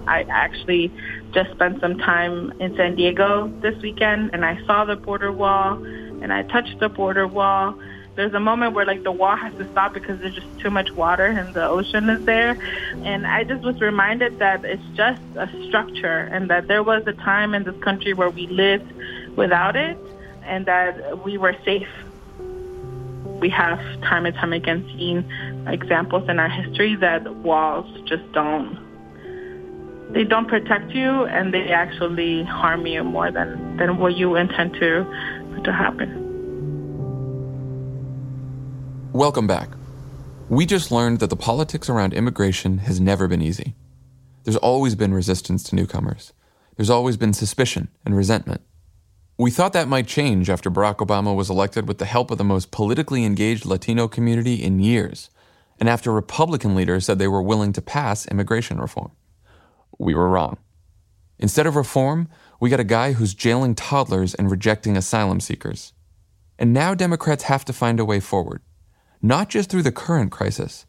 I 0.06 0.24
actually 0.30 0.92
just 1.32 1.50
spent 1.52 1.80
some 1.80 1.96
time 1.98 2.52
in 2.60 2.76
San 2.76 2.96
Diego 2.96 3.52
this 3.62 3.80
weekend 3.82 4.30
and 4.32 4.44
I 4.44 4.64
saw 4.66 4.84
the 4.84 4.96
border 4.96 5.32
wall 5.32 5.82
and 5.84 6.32
I 6.32 6.42
touched 6.42 6.78
the 6.80 6.88
border 6.88 7.26
wall. 7.26 7.78
There's 8.14 8.34
a 8.34 8.40
moment 8.40 8.74
where 8.74 8.84
like 8.84 9.04
the 9.04 9.12
wall 9.12 9.36
has 9.36 9.54
to 9.54 9.70
stop 9.72 9.94
because 9.94 10.20
there's 10.20 10.34
just 10.34 10.46
too 10.60 10.70
much 10.70 10.90
water 10.92 11.26
and 11.26 11.54
the 11.54 11.66
ocean 11.66 12.10
is 12.10 12.24
there. 12.26 12.50
And 13.04 13.26
I 13.26 13.44
just 13.44 13.64
was 13.64 13.80
reminded 13.80 14.38
that 14.38 14.64
it's 14.64 14.82
just 14.94 15.22
a 15.36 15.48
structure 15.68 16.18
and 16.32 16.50
that 16.50 16.68
there 16.68 16.82
was 16.82 17.02
a 17.06 17.14
time 17.14 17.54
in 17.54 17.64
this 17.64 17.76
country 17.82 18.12
where 18.12 18.28
we 18.28 18.46
lived 18.48 18.92
without 19.36 19.76
it 19.76 19.96
and 20.44 20.66
that 20.66 21.24
we 21.24 21.38
were 21.38 21.56
safe. 21.64 21.88
We 23.40 23.48
have 23.48 23.78
time 24.02 24.26
and 24.26 24.34
time 24.34 24.52
again 24.52 24.84
seen 24.98 25.24
examples 25.66 26.28
in 26.28 26.38
our 26.38 26.50
history 26.50 26.96
that 26.96 27.34
walls 27.36 27.86
just 28.06 28.30
don't 28.32 28.78
they 30.12 30.24
don't 30.24 30.46
protect 30.46 30.90
you 30.90 31.24
and 31.24 31.54
they 31.54 31.70
actually 31.70 32.44
harm 32.44 32.86
you 32.86 33.02
more 33.02 33.32
than, 33.32 33.78
than 33.78 33.96
what 33.98 34.14
you 34.14 34.36
intend 34.36 34.74
to 34.74 35.04
to 35.64 35.72
happen. 35.72 36.31
Welcome 39.14 39.46
back. 39.46 39.68
We 40.48 40.64
just 40.64 40.90
learned 40.90 41.20
that 41.20 41.28
the 41.28 41.36
politics 41.36 41.90
around 41.90 42.14
immigration 42.14 42.78
has 42.78 42.98
never 42.98 43.28
been 43.28 43.42
easy. 43.42 43.74
There's 44.44 44.56
always 44.56 44.94
been 44.94 45.12
resistance 45.12 45.62
to 45.64 45.76
newcomers. 45.76 46.32
There's 46.76 46.88
always 46.88 47.18
been 47.18 47.34
suspicion 47.34 47.88
and 48.06 48.16
resentment. 48.16 48.62
We 49.36 49.50
thought 49.50 49.74
that 49.74 49.86
might 49.86 50.06
change 50.06 50.48
after 50.48 50.70
Barack 50.70 51.06
Obama 51.06 51.36
was 51.36 51.50
elected 51.50 51.86
with 51.86 51.98
the 51.98 52.06
help 52.06 52.30
of 52.30 52.38
the 52.38 52.44
most 52.44 52.70
politically 52.70 53.26
engaged 53.26 53.66
Latino 53.66 54.08
community 54.08 54.54
in 54.54 54.80
years, 54.80 55.28
and 55.78 55.90
after 55.90 56.10
Republican 56.10 56.74
leaders 56.74 57.04
said 57.04 57.18
they 57.18 57.28
were 57.28 57.42
willing 57.42 57.74
to 57.74 57.82
pass 57.82 58.26
immigration 58.28 58.80
reform. 58.80 59.12
We 59.98 60.14
were 60.14 60.30
wrong. 60.30 60.56
Instead 61.38 61.66
of 61.66 61.76
reform, 61.76 62.30
we 62.60 62.70
got 62.70 62.80
a 62.80 62.84
guy 62.84 63.12
who's 63.12 63.34
jailing 63.34 63.74
toddlers 63.74 64.34
and 64.34 64.50
rejecting 64.50 64.96
asylum 64.96 65.40
seekers. 65.40 65.92
And 66.58 66.72
now 66.72 66.94
Democrats 66.94 67.42
have 67.42 67.66
to 67.66 67.74
find 67.74 68.00
a 68.00 68.06
way 68.06 68.18
forward, 68.18 68.62
not 69.22 69.48
just 69.48 69.70
through 69.70 69.82
the 69.82 69.92
current 69.92 70.32
crisis, 70.32 70.84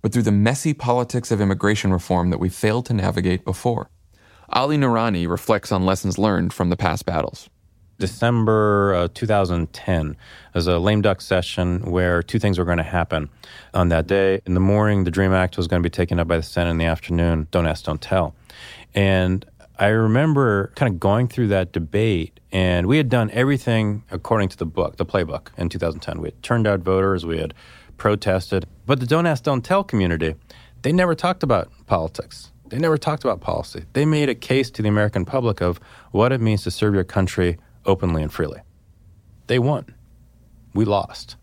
but 0.00 0.12
through 0.12 0.22
the 0.22 0.32
messy 0.32 0.72
politics 0.72 1.30
of 1.30 1.40
immigration 1.40 1.92
reform 1.92 2.30
that 2.30 2.38
we 2.38 2.48
failed 2.48 2.86
to 2.86 2.94
navigate 2.94 3.44
before. 3.44 3.90
Ali 4.48 4.76
Noorani 4.76 5.28
reflects 5.28 5.72
on 5.72 5.84
lessons 5.84 6.18
learned 6.18 6.52
from 6.52 6.70
the 6.70 6.76
past 6.76 7.06
battles. 7.06 7.48
December 7.98 8.94
uh, 8.94 9.08
2010 9.14 10.16
was 10.54 10.66
a 10.66 10.78
lame 10.78 11.02
duck 11.02 11.20
session 11.20 11.80
where 11.90 12.22
two 12.22 12.38
things 12.38 12.58
were 12.58 12.64
going 12.64 12.78
to 12.78 12.82
happen 12.82 13.30
on 13.74 13.88
that 13.90 14.06
day. 14.06 14.40
In 14.44 14.54
the 14.54 14.60
morning, 14.60 15.04
the 15.04 15.10
DREAM 15.10 15.32
Act 15.32 15.56
was 15.56 15.68
going 15.68 15.80
to 15.80 15.86
be 15.86 15.90
taken 15.90 16.18
up 16.18 16.26
by 16.26 16.36
the 16.36 16.42
Senate. 16.42 16.70
In 16.70 16.78
the 16.78 16.84
afternoon, 16.84 17.46
don't 17.50 17.66
ask, 17.66 17.84
don't 17.84 18.00
tell. 18.00 18.34
And 18.94 19.44
I 19.78 19.88
remember 19.88 20.72
kind 20.76 20.92
of 20.92 21.00
going 21.00 21.28
through 21.28 21.48
that 21.48 21.72
debate, 21.72 22.40
and 22.52 22.86
we 22.86 22.98
had 22.98 23.08
done 23.08 23.30
everything 23.32 24.04
according 24.10 24.50
to 24.50 24.56
the 24.56 24.66
book, 24.66 24.96
the 24.96 25.06
playbook 25.06 25.48
in 25.56 25.68
2010. 25.68 26.20
We 26.20 26.28
had 26.28 26.42
turned 26.42 26.66
out 26.66 26.80
voters, 26.80 27.24
we 27.24 27.38
had 27.38 27.54
protested, 27.96 28.66
but 28.86 29.00
the 29.00 29.06
don't 29.06 29.26
ask, 29.26 29.44
don't 29.44 29.64
tell 29.64 29.82
community, 29.82 30.34
they 30.82 30.92
never 30.92 31.14
talked 31.14 31.42
about 31.42 31.70
politics. 31.86 32.52
They 32.68 32.78
never 32.78 32.96
talked 32.96 33.24
about 33.24 33.40
policy. 33.40 33.84
They 33.92 34.04
made 34.04 34.28
a 34.28 34.34
case 34.34 34.70
to 34.72 34.82
the 34.82 34.88
American 34.88 35.24
public 35.24 35.60
of 35.60 35.78
what 36.10 36.32
it 36.32 36.40
means 36.40 36.62
to 36.64 36.70
serve 36.70 36.94
your 36.94 37.04
country 37.04 37.58
openly 37.84 38.22
and 38.22 38.32
freely. 38.32 38.60
They 39.46 39.58
won. 39.58 39.94
We 40.74 40.84
lost. 40.84 41.36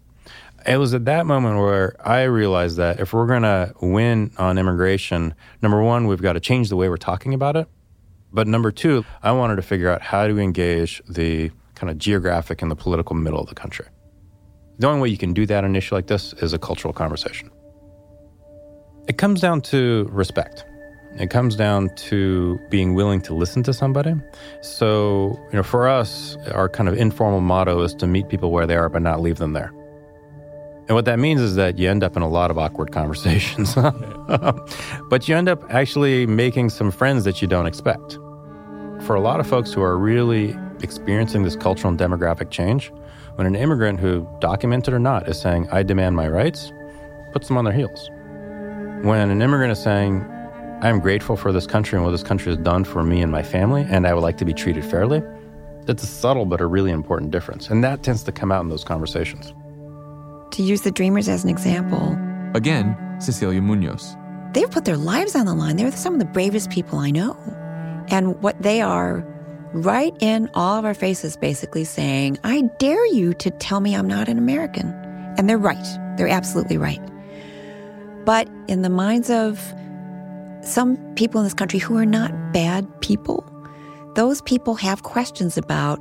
It 0.67 0.77
was 0.77 0.93
at 0.93 1.05
that 1.05 1.25
moment 1.25 1.57
where 1.57 1.95
I 2.05 2.23
realized 2.23 2.77
that 2.77 2.99
if 2.99 3.13
we're 3.13 3.27
going 3.27 3.43
to 3.43 3.73
win 3.81 4.31
on 4.37 4.57
immigration, 4.57 5.33
number 5.61 5.81
one, 5.81 6.07
we've 6.07 6.21
got 6.21 6.33
to 6.33 6.39
change 6.39 6.69
the 6.69 6.75
way 6.75 6.89
we're 6.89 6.97
talking 6.97 7.33
about 7.33 7.55
it. 7.55 7.67
But 8.31 8.47
number 8.47 8.71
two, 8.71 9.05
I 9.23 9.31
wanted 9.31 9.55
to 9.55 9.61
figure 9.61 9.89
out 9.89 10.01
how 10.01 10.27
to 10.27 10.37
engage 10.39 11.01
the 11.09 11.51
kind 11.75 11.89
of 11.89 11.97
geographic 11.97 12.61
and 12.61 12.69
the 12.69 12.75
political 12.75 13.15
middle 13.15 13.39
of 13.39 13.47
the 13.47 13.55
country. 13.55 13.85
The 14.77 14.87
only 14.87 15.01
way 15.01 15.09
you 15.09 15.17
can 15.17 15.33
do 15.33 15.45
that 15.45 15.63
on 15.63 15.71
an 15.71 15.75
issue 15.75 15.95
like 15.95 16.07
this 16.07 16.33
is 16.33 16.53
a 16.53 16.59
cultural 16.59 16.93
conversation. 16.93 17.49
It 19.07 19.17
comes 19.17 19.41
down 19.41 19.61
to 19.61 20.07
respect. 20.11 20.63
It 21.17 21.31
comes 21.31 21.55
down 21.55 21.89
to 21.95 22.59
being 22.69 22.93
willing 22.93 23.21
to 23.21 23.33
listen 23.33 23.63
to 23.63 23.73
somebody. 23.73 24.13
So, 24.61 25.39
you 25.51 25.57
know, 25.57 25.63
for 25.63 25.87
us, 25.87 26.37
our 26.53 26.69
kind 26.69 26.87
of 26.87 26.95
informal 26.95 27.41
motto 27.41 27.81
is 27.81 27.95
to 27.95 28.07
meet 28.07 28.29
people 28.29 28.51
where 28.51 28.67
they 28.67 28.75
are, 28.75 28.89
but 28.89 29.01
not 29.01 29.19
leave 29.19 29.37
them 29.37 29.53
there. 29.53 29.73
And 30.89 30.95
what 30.95 31.05
that 31.05 31.19
means 31.19 31.39
is 31.39 31.53
that 31.53 31.77
you 31.77 31.87
end 31.87 32.03
up 32.03 32.17
in 32.17 32.23
a 32.23 32.27
lot 32.27 32.49
of 32.49 32.57
awkward 32.57 32.91
conversations. 32.99 33.75
but 33.75 35.27
you 35.27 35.35
end 35.35 35.47
up 35.47 35.63
actually 35.69 36.25
making 36.25 36.71
some 36.71 36.89
friends 36.89 37.23
that 37.25 37.43
you 37.43 37.47
don't 37.47 37.67
expect. 37.67 38.13
For 39.05 39.15
a 39.15 39.21
lot 39.21 39.39
of 39.39 39.47
folks 39.47 39.71
who 39.71 39.81
are 39.83 39.97
really 39.97 40.57
experiencing 40.81 41.43
this 41.43 41.55
cultural 41.55 41.91
and 41.91 41.99
demographic 41.99 42.49
change, 42.49 42.91
when 43.35 43.45
an 43.45 43.55
immigrant 43.55 43.99
who, 43.99 44.27
documented 44.41 44.93
or 44.93 44.99
not, 44.99 45.29
is 45.29 45.39
saying, 45.39 45.69
I 45.71 45.83
demand 45.83 46.15
my 46.15 46.27
rights, 46.27 46.73
puts 47.33 47.47
them 47.47 47.57
on 47.57 47.65
their 47.65 47.73
heels. 47.73 48.09
When 49.03 49.29
an 49.29 49.41
immigrant 49.43 49.71
is 49.71 49.81
saying, 49.81 50.25
I'm 50.81 50.99
grateful 50.99 51.37
for 51.37 51.51
this 51.51 51.67
country 51.67 51.97
and 51.97 52.05
what 52.05 52.11
this 52.11 52.23
country 52.23 52.51
has 52.51 52.57
done 52.57 52.83
for 52.83 53.03
me 53.03 53.21
and 53.21 53.31
my 53.31 53.43
family, 53.43 53.85
and 53.87 54.07
I 54.07 54.13
would 54.15 54.23
like 54.23 54.37
to 54.37 54.45
be 54.45 54.53
treated 54.53 54.83
fairly, 54.83 55.21
that's 55.85 56.01
a 56.01 56.07
subtle 56.07 56.45
but 56.45 56.61
a 56.61 56.65
really 56.65 56.91
important 56.91 57.31
difference. 57.31 57.69
And 57.69 57.83
that 57.83 58.01
tends 58.01 58.23
to 58.23 58.31
come 58.31 58.51
out 58.51 58.63
in 58.63 58.69
those 58.69 58.83
conversations. 58.83 59.53
To 60.51 60.63
use 60.63 60.81
the 60.81 60.91
Dreamers 60.91 61.29
as 61.29 61.43
an 61.43 61.49
example, 61.49 62.17
Again, 62.55 62.97
Cecilia 63.21 63.61
Munoz. 63.61 64.15
they've 64.53 64.69
put 64.69 64.85
their 64.85 64.97
lives 64.97 65.35
on 65.35 65.45
the 65.45 65.53
line. 65.53 65.75
They're 65.77 65.91
some 65.91 66.13
of 66.13 66.19
the 66.19 66.25
bravest 66.25 66.69
people 66.71 66.97
I 66.99 67.11
know. 67.11 67.37
And 68.09 68.41
what 68.41 68.59
they 68.61 68.81
are 68.81 69.23
right 69.73 70.15
in 70.19 70.49
all 70.55 70.79
of 70.79 70.85
our 70.85 70.95
faces, 70.95 71.37
basically 71.37 71.83
saying, 71.85 72.39
I 72.43 72.63
dare 72.79 73.05
you 73.13 73.35
to 73.35 73.51
tell 73.51 73.79
me 73.81 73.95
I'm 73.95 74.07
not 74.07 74.27
an 74.27 74.37
American. 74.39 74.87
And 75.37 75.47
they're 75.47 75.59
right. 75.59 75.85
They're 76.17 76.27
absolutely 76.27 76.77
right. 76.77 76.99
But 78.25 78.49
in 78.67 78.81
the 78.81 78.89
minds 78.89 79.29
of 79.29 79.61
some 80.63 80.97
people 81.15 81.39
in 81.39 81.45
this 81.45 81.53
country 81.53 81.79
who 81.79 81.95
are 81.97 82.05
not 82.05 82.31
bad 82.51 82.87
people, 83.01 83.45
those 84.15 84.41
people 84.41 84.73
have 84.75 85.03
questions 85.03 85.55
about 85.57 85.99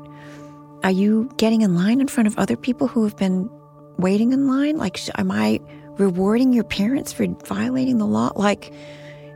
are 0.82 0.90
you 0.90 1.30
getting 1.36 1.61
in 1.61 1.74
line 1.74 2.01
in 2.01 2.09
front 2.09 2.26
of 2.26 2.38
other 2.38 2.57
people 2.57 2.88
who 2.88 3.05
have 3.05 3.16
been 3.16 3.51
waiting 3.99 4.32
in 4.32 4.46
line? 4.46 4.76
Like, 4.76 4.96
sh- 4.96 5.11
am 5.16 5.30
I 5.30 5.61
rewarding 5.96 6.53
your 6.53 6.64
parents 6.64 7.12
for 7.12 7.26
violating 7.46 7.99
the 7.99 8.07
law? 8.07 8.32
Like, 8.36 8.72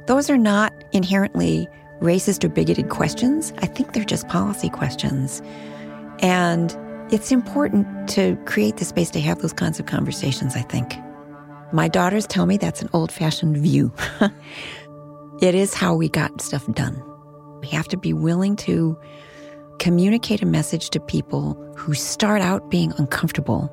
those 0.06 0.30
are 0.30 0.38
not 0.38 0.72
inherently 0.92 1.68
racist 2.00 2.42
or 2.44 2.48
bigoted 2.48 2.88
questions. 2.88 3.52
I 3.58 3.66
think 3.66 3.92
they're 3.92 4.04
just 4.04 4.28
policy 4.28 4.68
questions. 4.68 5.42
And 6.20 6.76
it's 7.12 7.30
important 7.30 8.08
to 8.10 8.36
create 8.46 8.78
the 8.78 8.84
space 8.84 9.10
to 9.10 9.20
have 9.20 9.40
those 9.40 9.52
kinds 9.52 9.78
of 9.78 9.86
conversations, 9.86 10.56
I 10.56 10.62
think. 10.62 10.96
My 11.72 11.88
daughters 11.88 12.26
tell 12.26 12.46
me 12.46 12.56
that's 12.56 12.82
an 12.82 12.88
old 12.92 13.12
fashioned 13.12 13.56
view. 13.56 13.92
it 15.40 15.54
is 15.54 15.74
how 15.74 15.94
we 15.94 16.08
got 16.08 16.40
stuff 16.40 16.66
done. 16.72 17.02
We 17.60 17.68
have 17.68 17.88
to 17.88 17.96
be 17.96 18.12
willing 18.12 18.56
to 18.56 18.98
communicate 19.78 20.42
a 20.42 20.46
message 20.46 20.90
to 20.90 21.00
people 21.00 21.54
who 21.76 21.94
start 21.94 22.40
out 22.40 22.70
being 22.70 22.92
uncomfortable. 22.98 23.70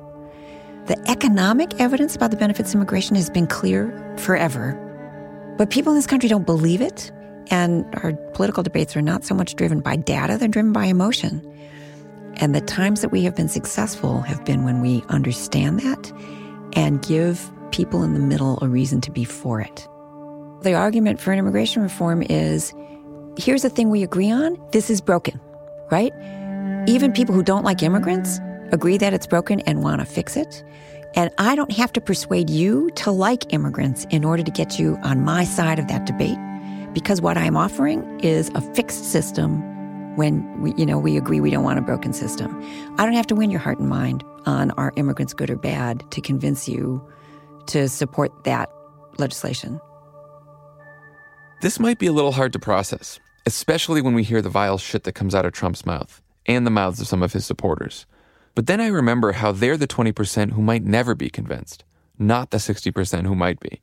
The 0.86 1.00
economic 1.08 1.78
evidence 1.80 2.16
about 2.16 2.30
the 2.30 2.36
benefits 2.36 2.70
of 2.70 2.76
immigration 2.76 3.16
has 3.16 3.30
been 3.30 3.46
clear 3.46 3.92
forever. 4.18 4.76
But 5.56 5.70
people 5.70 5.92
in 5.92 5.98
this 5.98 6.06
country 6.06 6.28
don't 6.28 6.46
believe 6.46 6.80
it, 6.80 7.12
and 7.50 7.84
our 8.02 8.12
political 8.34 8.62
debates 8.62 8.96
are 8.96 9.02
not 9.02 9.24
so 9.24 9.34
much 9.34 9.56
driven 9.56 9.80
by 9.80 9.96
data, 9.96 10.36
they're 10.38 10.48
driven 10.48 10.72
by 10.72 10.86
emotion. 10.86 11.46
And 12.36 12.54
the 12.54 12.60
times 12.60 13.02
that 13.02 13.10
we 13.10 13.22
have 13.22 13.36
been 13.36 13.48
successful 13.48 14.20
have 14.22 14.44
been 14.44 14.64
when 14.64 14.80
we 14.80 15.02
understand 15.08 15.80
that 15.80 16.12
and 16.74 17.02
give 17.02 17.50
people 17.72 18.02
in 18.02 18.14
the 18.14 18.20
middle 18.20 18.58
a 18.62 18.68
reason 18.68 19.00
to 19.02 19.10
be 19.10 19.24
for 19.24 19.60
it. 19.60 19.86
The 20.62 20.74
argument 20.74 21.20
for 21.20 21.32
an 21.32 21.38
immigration 21.38 21.82
reform 21.82 22.22
is 22.22 22.72
here's 23.36 23.62
the 23.62 23.70
thing 23.70 23.90
we 23.90 24.02
agree 24.02 24.30
on 24.30 24.58
this 24.72 24.90
is 24.90 25.00
broken, 25.00 25.40
right? 25.90 26.12
Even 26.88 27.12
people 27.12 27.34
who 27.34 27.42
don't 27.42 27.64
like 27.64 27.82
immigrants 27.82 28.38
agree 28.72 28.98
that 28.98 29.12
it's 29.14 29.26
broken 29.26 29.60
and 29.60 29.82
want 29.82 30.00
to 30.00 30.04
fix 30.04 30.36
it. 30.36 30.64
And 31.14 31.30
I 31.38 31.56
don't 31.56 31.72
have 31.72 31.92
to 31.94 32.00
persuade 32.00 32.50
you 32.50 32.90
to 32.96 33.10
like 33.10 33.52
immigrants 33.52 34.06
in 34.10 34.24
order 34.24 34.42
to 34.42 34.50
get 34.50 34.78
you 34.78 34.96
on 35.02 35.24
my 35.24 35.44
side 35.44 35.78
of 35.78 35.88
that 35.88 36.06
debate 36.06 36.38
because 36.92 37.20
what 37.20 37.36
I'm 37.36 37.56
offering 37.56 38.20
is 38.20 38.50
a 38.54 38.60
fixed 38.74 39.10
system 39.10 39.62
when 40.16 40.60
we, 40.60 40.74
you 40.74 40.84
know, 40.84 40.98
we 40.98 41.16
agree 41.16 41.40
we 41.40 41.50
don't 41.50 41.64
want 41.64 41.78
a 41.78 41.82
broken 41.82 42.12
system. 42.12 42.60
I 42.98 43.04
don't 43.04 43.14
have 43.14 43.26
to 43.28 43.34
win 43.34 43.50
your 43.50 43.60
heart 43.60 43.78
and 43.78 43.88
mind 43.88 44.24
on 44.46 44.70
are 44.72 44.92
immigrants 44.96 45.32
good 45.32 45.50
or 45.50 45.56
bad 45.56 46.08
to 46.10 46.20
convince 46.20 46.68
you 46.68 47.04
to 47.66 47.88
support 47.88 48.44
that 48.44 48.70
legislation. 49.18 49.80
This 51.62 51.78
might 51.78 51.98
be 51.98 52.06
a 52.06 52.12
little 52.12 52.32
hard 52.32 52.52
to 52.54 52.58
process, 52.58 53.20
especially 53.46 54.00
when 54.00 54.14
we 54.14 54.22
hear 54.22 54.42
the 54.42 54.48
vile 54.48 54.78
shit 54.78 55.04
that 55.04 55.12
comes 55.12 55.34
out 55.34 55.44
of 55.44 55.52
Trump's 55.52 55.86
mouth 55.86 56.22
and 56.46 56.66
the 56.66 56.70
mouths 56.70 57.00
of 57.00 57.06
some 57.06 57.22
of 57.22 57.32
his 57.32 57.46
supporters. 57.46 58.06
But 58.54 58.66
then 58.66 58.80
I 58.80 58.88
remember 58.88 59.32
how 59.32 59.52
they're 59.52 59.76
the 59.76 59.86
20% 59.86 60.52
who 60.52 60.62
might 60.62 60.84
never 60.84 61.14
be 61.14 61.30
convinced, 61.30 61.84
not 62.18 62.50
the 62.50 62.58
60% 62.58 63.26
who 63.26 63.34
might 63.34 63.60
be. 63.60 63.80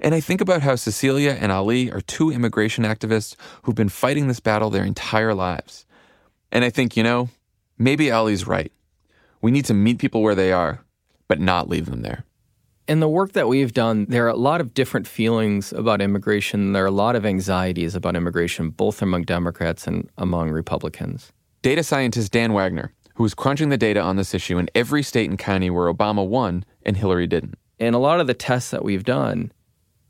And 0.00 0.14
I 0.14 0.20
think 0.20 0.40
about 0.40 0.62
how 0.62 0.74
Cecilia 0.74 1.36
and 1.40 1.52
Ali 1.52 1.90
are 1.90 2.00
two 2.00 2.30
immigration 2.30 2.84
activists 2.84 3.36
who've 3.62 3.74
been 3.74 3.88
fighting 3.88 4.28
this 4.28 4.40
battle 4.40 4.70
their 4.70 4.84
entire 4.84 5.34
lives. 5.34 5.86
And 6.50 6.64
I 6.64 6.70
think, 6.70 6.96
you 6.96 7.02
know, 7.02 7.30
maybe 7.78 8.10
Ali's 8.10 8.46
right. 8.46 8.72
We 9.40 9.50
need 9.50 9.64
to 9.66 9.74
meet 9.74 9.98
people 9.98 10.22
where 10.22 10.34
they 10.34 10.52
are, 10.52 10.84
but 11.28 11.40
not 11.40 11.68
leave 11.68 11.86
them 11.86 12.02
there. 12.02 12.24
In 12.86 13.00
the 13.00 13.08
work 13.08 13.32
that 13.32 13.48
we've 13.48 13.72
done, 13.72 14.04
there 14.10 14.26
are 14.26 14.30
a 14.30 14.36
lot 14.36 14.60
of 14.60 14.74
different 14.74 15.06
feelings 15.06 15.72
about 15.72 16.02
immigration. 16.02 16.72
There 16.72 16.84
are 16.84 16.88
a 16.88 16.90
lot 16.90 17.16
of 17.16 17.24
anxieties 17.24 17.94
about 17.94 18.14
immigration, 18.14 18.70
both 18.70 19.00
among 19.00 19.22
Democrats 19.22 19.86
and 19.86 20.10
among 20.18 20.50
Republicans. 20.50 21.32
Data 21.62 21.82
scientist 21.82 22.30
Dan 22.30 22.52
Wagner, 22.52 22.92
who 23.14 23.22
was 23.22 23.34
crunching 23.34 23.68
the 23.68 23.78
data 23.78 24.00
on 24.00 24.16
this 24.16 24.34
issue 24.34 24.58
in 24.58 24.68
every 24.74 25.02
state 25.02 25.28
and 25.28 25.38
county 25.38 25.70
where 25.70 25.92
Obama 25.92 26.26
won 26.26 26.64
and 26.82 26.96
Hillary 26.96 27.26
didn't. 27.26 27.54
In 27.78 27.94
a 27.94 27.98
lot 27.98 28.20
of 28.20 28.26
the 28.26 28.34
tests 28.34 28.70
that 28.70 28.84
we've 28.84 29.04
done, 29.04 29.52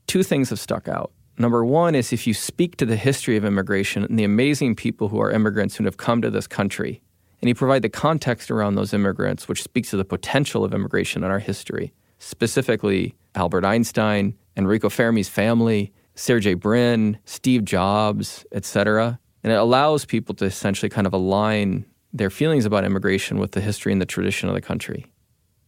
two 0.07 0.23
things 0.23 0.51
have 0.51 0.61
stuck 0.61 0.89
out. 0.89 1.13
Number 1.37 1.65
one 1.65 1.95
is 1.95 2.13
if 2.13 2.27
you 2.27 2.35
speak 2.35 2.77
to 2.77 2.87
the 2.87 2.97
history 2.97 3.37
of 3.37 3.45
immigration 3.45 4.05
and 4.05 4.19
the 4.19 4.25
amazing 4.25 4.77
people 4.77 5.09
who 5.09 5.21
are 5.21 5.33
immigrants 5.33 5.77
who 5.77 5.85
have 5.85 5.97
come 5.97 6.23
to 6.23 6.31
this 6.31 6.47
country, 6.47 7.03
and 7.41 7.49
you 7.49 7.55
provide 7.55 7.83
the 7.83 7.89
context 7.89 8.51
around 8.51 8.77
those 8.77 8.95
immigrants, 8.95 9.49
which 9.49 9.63
speaks 9.63 9.91
to 9.91 9.97
the 9.97 10.05
potential 10.05 10.65
of 10.65 10.73
immigration 10.73 11.25
in 11.25 11.31
our 11.31 11.41
history, 11.41 11.93
specifically 12.19 13.15
Albert 13.35 13.65
Einstein, 13.65 14.35
Enrico 14.57 14.89
Fermi's 14.89 15.29
family, 15.29 15.93
Sergey 16.15 16.55
Brin, 16.55 17.19
Steve 17.25 17.65
Jobs, 17.65 18.47
etc. 18.53 19.19
And 19.43 19.53
it 19.53 19.57
allows 19.57 20.05
people 20.05 20.35
to 20.37 20.45
essentially 20.45 20.89
kind 20.89 21.07
of 21.07 21.13
align 21.13 21.85
their 22.15 22.31
feelings 22.31 22.65
about 22.65 22.85
immigration 22.85 23.39
with 23.39 23.53
the 23.53 23.61
history 23.61 23.93
and 23.93 24.01
the 24.01 24.07
tradition 24.07 24.49
of 24.49 24.55
the 24.55 24.61
country. 24.61 25.07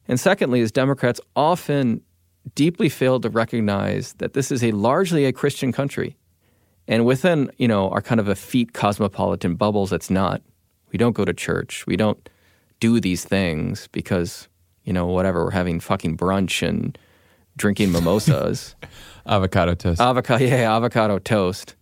And 0.09 0.18
secondly, 0.18 0.61
is 0.61 0.70
Democrats 0.70 1.20
often 1.34 2.01
deeply 2.55 2.88
fail 2.88 3.18
to 3.20 3.28
recognize 3.28 4.12
that 4.14 4.32
this 4.32 4.53
is 4.53 4.62
a 4.62 4.70
largely 4.70 5.24
a 5.24 5.32
Christian 5.32 5.72
country. 5.72 6.16
And 6.86 7.05
within, 7.05 7.51
you 7.59 7.66
know, 7.66 7.90
our 7.90 8.01
kind 8.01 8.20
of 8.20 8.28
effete 8.28 8.72
cosmopolitan 8.72 9.57
bubbles, 9.57 9.92
it's 9.92 10.09
not. 10.09 10.40
We 10.92 10.99
don't 10.99 11.14
go 11.14 11.24
to 11.24 11.34
church. 11.34 11.84
We 11.88 11.97
don't 11.97 12.28
do 12.78 13.01
these 13.01 13.24
things 13.24 13.88
because, 13.90 14.49
you 14.84 14.92
know, 14.92 15.07
whatever, 15.07 15.44
we're 15.44 15.51
having 15.51 15.80
fucking 15.80 16.16
brunch 16.16 16.66
and 16.66 16.97
drinking 17.57 17.90
mimosas. 17.90 18.76
avocado 19.26 19.74
toast. 19.74 20.01
Avocado, 20.01 20.44
yeah, 20.44 20.76
avocado 20.76 21.18
toast. 21.18 21.74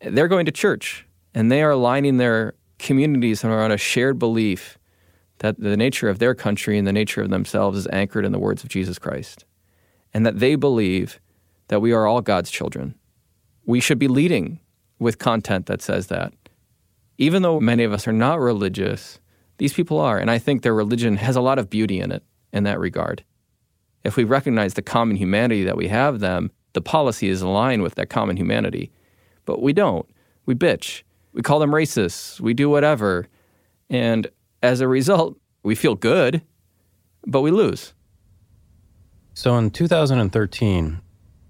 They're 0.00 0.28
going 0.28 0.46
to 0.46 0.52
church 0.52 1.04
and 1.34 1.50
they 1.50 1.62
are 1.62 1.70
aligning 1.70 2.18
their 2.18 2.54
communities 2.82 3.40
that 3.40 3.50
are 3.50 3.62
on 3.62 3.72
a 3.72 3.76
shared 3.76 4.18
belief 4.18 4.78
that 5.38 5.58
the 5.58 5.76
nature 5.76 6.08
of 6.08 6.18
their 6.18 6.34
country 6.34 6.78
and 6.78 6.86
the 6.86 6.92
nature 6.92 7.22
of 7.22 7.30
themselves 7.30 7.78
is 7.78 7.88
anchored 7.92 8.24
in 8.24 8.32
the 8.32 8.38
words 8.38 8.62
of 8.62 8.70
Jesus 8.70 8.98
Christ. 8.98 9.44
And 10.14 10.26
that 10.26 10.38
they 10.38 10.56
believe 10.56 11.20
that 11.68 11.80
we 11.80 11.92
are 11.92 12.06
all 12.06 12.20
God's 12.20 12.50
children. 12.50 12.94
We 13.64 13.80
should 13.80 13.98
be 13.98 14.08
leading 14.08 14.60
with 14.98 15.18
content 15.18 15.66
that 15.66 15.82
says 15.82 16.08
that. 16.08 16.32
Even 17.18 17.42
though 17.42 17.60
many 17.60 17.84
of 17.84 17.92
us 17.92 18.06
are 18.06 18.12
not 18.12 18.38
religious, 18.38 19.18
these 19.58 19.72
people 19.72 19.98
are. 19.98 20.18
And 20.18 20.30
I 20.30 20.38
think 20.38 20.62
their 20.62 20.74
religion 20.74 21.16
has 21.16 21.36
a 21.36 21.40
lot 21.40 21.58
of 21.58 21.70
beauty 21.70 22.00
in 22.00 22.12
it 22.12 22.22
in 22.52 22.64
that 22.64 22.78
regard. 22.78 23.24
If 24.04 24.16
we 24.16 24.24
recognize 24.24 24.74
the 24.74 24.82
common 24.82 25.16
humanity 25.16 25.64
that 25.64 25.76
we 25.76 25.88
have 25.88 26.20
them, 26.20 26.50
the 26.72 26.80
policy 26.80 27.28
is 27.28 27.42
aligned 27.42 27.82
with 27.82 27.94
that 27.94 28.10
common 28.10 28.36
humanity. 28.36 28.90
But 29.44 29.62
we 29.62 29.72
don't. 29.72 30.08
We 30.46 30.54
bitch. 30.54 31.02
We 31.32 31.42
call 31.42 31.58
them 31.58 31.70
racists. 31.70 32.40
We 32.40 32.54
do 32.54 32.68
whatever. 32.68 33.26
And 33.88 34.28
as 34.62 34.80
a 34.80 34.88
result, 34.88 35.38
we 35.62 35.74
feel 35.74 35.94
good, 35.94 36.42
but 37.26 37.40
we 37.40 37.50
lose. 37.50 37.94
So 39.34 39.56
in 39.56 39.70
2013, 39.70 41.00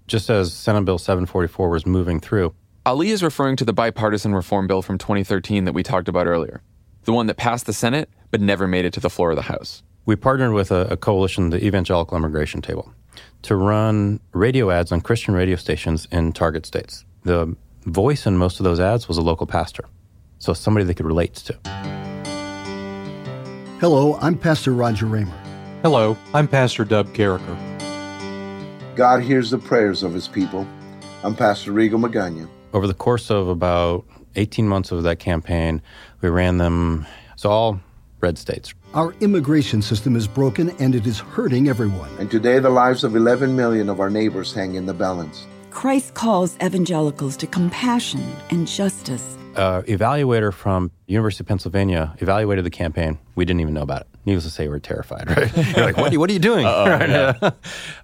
just 0.07 0.29
as 0.29 0.53
Senate 0.53 0.85
Bill 0.85 0.97
744 0.97 1.69
was 1.69 1.85
moving 1.85 2.19
through, 2.19 2.53
Ali 2.85 3.09
is 3.09 3.23
referring 3.23 3.55
to 3.57 3.65
the 3.65 3.73
bipartisan 3.73 4.35
reform 4.35 4.67
bill 4.67 4.81
from 4.81 4.97
2013 4.97 5.65
that 5.65 5.73
we 5.73 5.83
talked 5.83 6.09
about 6.09 6.27
earlier, 6.27 6.61
the 7.03 7.13
one 7.13 7.27
that 7.27 7.37
passed 7.37 7.65
the 7.65 7.73
Senate 7.73 8.09
but 8.29 8.41
never 8.41 8.67
made 8.67 8.83
it 8.83 8.93
to 8.93 8.99
the 8.99 9.09
floor 9.09 9.29
of 9.29 9.35
the 9.35 9.43
House. 9.43 9.83
We 10.05 10.15
partnered 10.15 10.53
with 10.53 10.71
a, 10.71 10.87
a 10.89 10.97
coalition, 10.97 11.49
the 11.49 11.63
Evangelical 11.63 12.17
Immigration 12.17 12.61
Table, 12.61 12.93
to 13.43 13.55
run 13.55 14.19
radio 14.33 14.69
ads 14.69 14.91
on 14.91 15.01
Christian 15.01 15.33
radio 15.33 15.55
stations 15.55 16.07
in 16.11 16.33
target 16.33 16.65
states. 16.65 17.05
The 17.23 17.55
voice 17.85 18.25
in 18.25 18.37
most 18.37 18.59
of 18.59 18.63
those 18.63 18.79
ads 18.79 19.07
was 19.07 19.17
a 19.17 19.21
local 19.21 19.47
pastor, 19.47 19.85
so 20.39 20.53
somebody 20.53 20.85
they 20.85 20.93
could 20.93 21.05
relate 21.05 21.33
to. 21.35 21.57
Hello, 23.79 24.17
I'm 24.21 24.37
Pastor 24.37 24.73
Roger 24.73 25.05
Raymer. 25.05 25.37
Hello, 25.81 26.17
I'm 26.33 26.47
Pastor 26.47 26.85
Dub 26.85 27.13
Carricker. 27.13 27.57
God 28.95 29.21
hears 29.23 29.49
the 29.49 29.57
prayers 29.57 30.03
of 30.03 30.13
his 30.13 30.27
people. 30.27 30.67
I'm 31.23 31.35
Pastor 31.35 31.71
Rigo 31.71 32.01
Magana. 32.01 32.47
Over 32.73 32.87
the 32.87 32.93
course 32.93 33.29
of 33.29 33.47
about 33.47 34.05
18 34.35 34.67
months 34.67 34.91
of 34.91 35.03
that 35.03 35.19
campaign, 35.19 35.81
we 36.21 36.29
ran 36.29 36.57
them, 36.57 37.05
so 37.35 37.49
all 37.49 37.79
red 38.21 38.37
states. 38.37 38.73
Our 38.93 39.13
immigration 39.19 39.81
system 39.81 40.15
is 40.15 40.27
broken 40.27 40.69
and 40.79 40.95
it 40.95 41.05
is 41.05 41.19
hurting 41.19 41.67
everyone. 41.67 42.09
And 42.19 42.31
today, 42.31 42.59
the 42.59 42.69
lives 42.69 43.03
of 43.03 43.15
11 43.15 43.55
million 43.55 43.89
of 43.89 43.99
our 43.99 44.09
neighbors 44.09 44.53
hang 44.53 44.75
in 44.75 44.85
the 44.85 44.93
balance. 44.93 45.45
Christ 45.73 46.13
calls 46.13 46.55
evangelicals 46.63 47.35
to 47.37 47.47
compassion 47.47 48.23
and 48.51 48.67
justice. 48.67 49.37
Uh, 49.55 49.81
evaluator 49.81 50.53
from 50.53 50.91
University 51.07 51.43
of 51.43 51.47
Pennsylvania 51.47 52.15
evaluated 52.19 52.63
the 52.63 52.69
campaign. 52.69 53.17
We 53.35 53.43
didn't 53.43 53.61
even 53.61 53.73
know 53.73 53.81
about 53.81 54.01
it. 54.01 54.07
Needless 54.25 54.45
to 54.45 54.51
say, 54.51 54.67
we 54.67 54.75
are 54.75 54.79
terrified. 54.79 55.29
Right? 55.35 55.75
You're 55.75 55.85
like, 55.85 55.97
what 55.97 56.09
are 56.09 56.13
you, 56.13 56.19
what 56.19 56.29
are 56.29 56.33
you 56.33 56.39
doing? 56.39 56.65
Right? 56.65 57.09
yeah. 57.09 57.51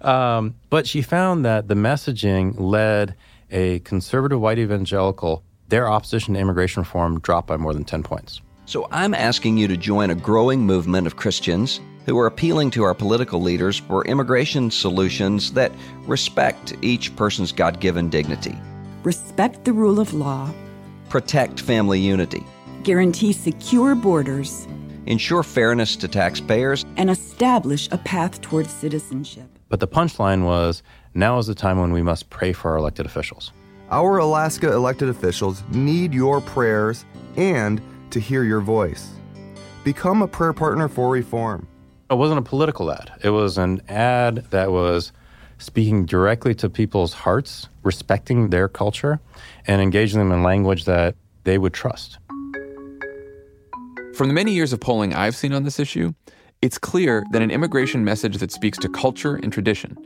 um, 0.02 0.56
but 0.68 0.86
she 0.86 1.00
found 1.00 1.44
that 1.44 1.68
the 1.68 1.74
messaging 1.74 2.58
led 2.58 3.14
a 3.50 3.78
conservative 3.80 4.40
white 4.40 4.58
evangelical. 4.58 5.44
Their 5.68 5.88
opposition 5.88 6.34
to 6.34 6.40
immigration 6.40 6.82
reform 6.82 7.20
dropped 7.20 7.46
by 7.46 7.56
more 7.56 7.72
than 7.72 7.84
ten 7.84 8.02
points. 8.02 8.40
So 8.66 8.88
I'm 8.90 9.14
asking 9.14 9.58
you 9.58 9.68
to 9.68 9.76
join 9.76 10.10
a 10.10 10.14
growing 10.14 10.60
movement 10.66 11.06
of 11.06 11.16
Christians 11.16 11.80
who 12.06 12.18
are 12.18 12.26
appealing 12.26 12.70
to 12.72 12.82
our 12.82 12.94
political 12.94 13.40
leaders 13.40 13.78
for 13.78 14.04
immigration 14.06 14.70
solutions 14.70 15.52
that 15.52 15.72
respect 16.06 16.74
each 16.82 17.14
person's 17.16 17.52
God 17.52 17.80
given 17.80 18.08
dignity, 18.08 18.56
Respect 19.02 19.64
the 19.64 19.72
rule 19.72 19.98
of 19.98 20.12
law, 20.12 20.50
protect 21.08 21.58
family 21.60 21.98
unity, 21.98 22.44
guarantee 22.82 23.32
secure 23.32 23.94
borders, 23.94 24.68
ensure 25.06 25.42
fairness 25.42 25.96
to 25.96 26.06
taxpayers, 26.06 26.84
and 26.98 27.08
establish 27.08 27.88
a 27.92 27.98
path 27.98 28.42
towards 28.42 28.68
citizenship. 28.70 29.48
But 29.70 29.80
the 29.80 29.88
punchline 29.88 30.44
was 30.44 30.82
now 31.14 31.38
is 31.38 31.46
the 31.46 31.54
time 31.54 31.78
when 31.80 31.92
we 31.92 32.02
must 32.02 32.28
pray 32.28 32.52
for 32.52 32.72
our 32.72 32.76
elected 32.76 33.06
officials. 33.06 33.52
Our 33.90 34.18
Alaska 34.18 34.70
elected 34.70 35.08
officials 35.08 35.64
need 35.70 36.12
your 36.12 36.42
prayers 36.42 37.06
and 37.36 37.80
to 38.10 38.20
hear 38.20 38.44
your 38.44 38.60
voice. 38.60 39.12
Become 39.82 40.20
a 40.20 40.28
prayer 40.28 40.52
partner 40.52 40.88
for 40.88 41.08
reform. 41.08 41.66
It 42.10 42.18
wasn't 42.18 42.40
a 42.40 42.42
political 42.42 42.90
ad, 42.90 43.12
it 43.22 43.30
was 43.30 43.56
an 43.56 43.82
ad 43.88 44.46
that 44.50 44.72
was 44.72 45.12
speaking 45.58 46.06
directly 46.06 46.56
to 46.56 46.68
people's 46.68 47.12
hearts, 47.12 47.68
respecting 47.84 48.50
their 48.50 48.66
culture, 48.66 49.20
and 49.64 49.80
engaging 49.80 50.18
them 50.18 50.32
in 50.32 50.42
language 50.42 50.86
that 50.86 51.14
they 51.44 51.56
would 51.56 51.72
trust. 51.72 52.18
From 54.14 54.26
the 54.26 54.34
many 54.34 54.52
years 54.52 54.72
of 54.72 54.80
polling 54.80 55.14
I've 55.14 55.36
seen 55.36 55.52
on 55.52 55.62
this 55.62 55.78
issue, 55.78 56.12
it's 56.60 56.78
clear 56.78 57.22
that 57.30 57.42
an 57.42 57.52
immigration 57.52 58.02
message 58.02 58.38
that 58.38 58.50
speaks 58.50 58.76
to 58.78 58.88
culture 58.88 59.36
and 59.36 59.52
tradition, 59.52 59.96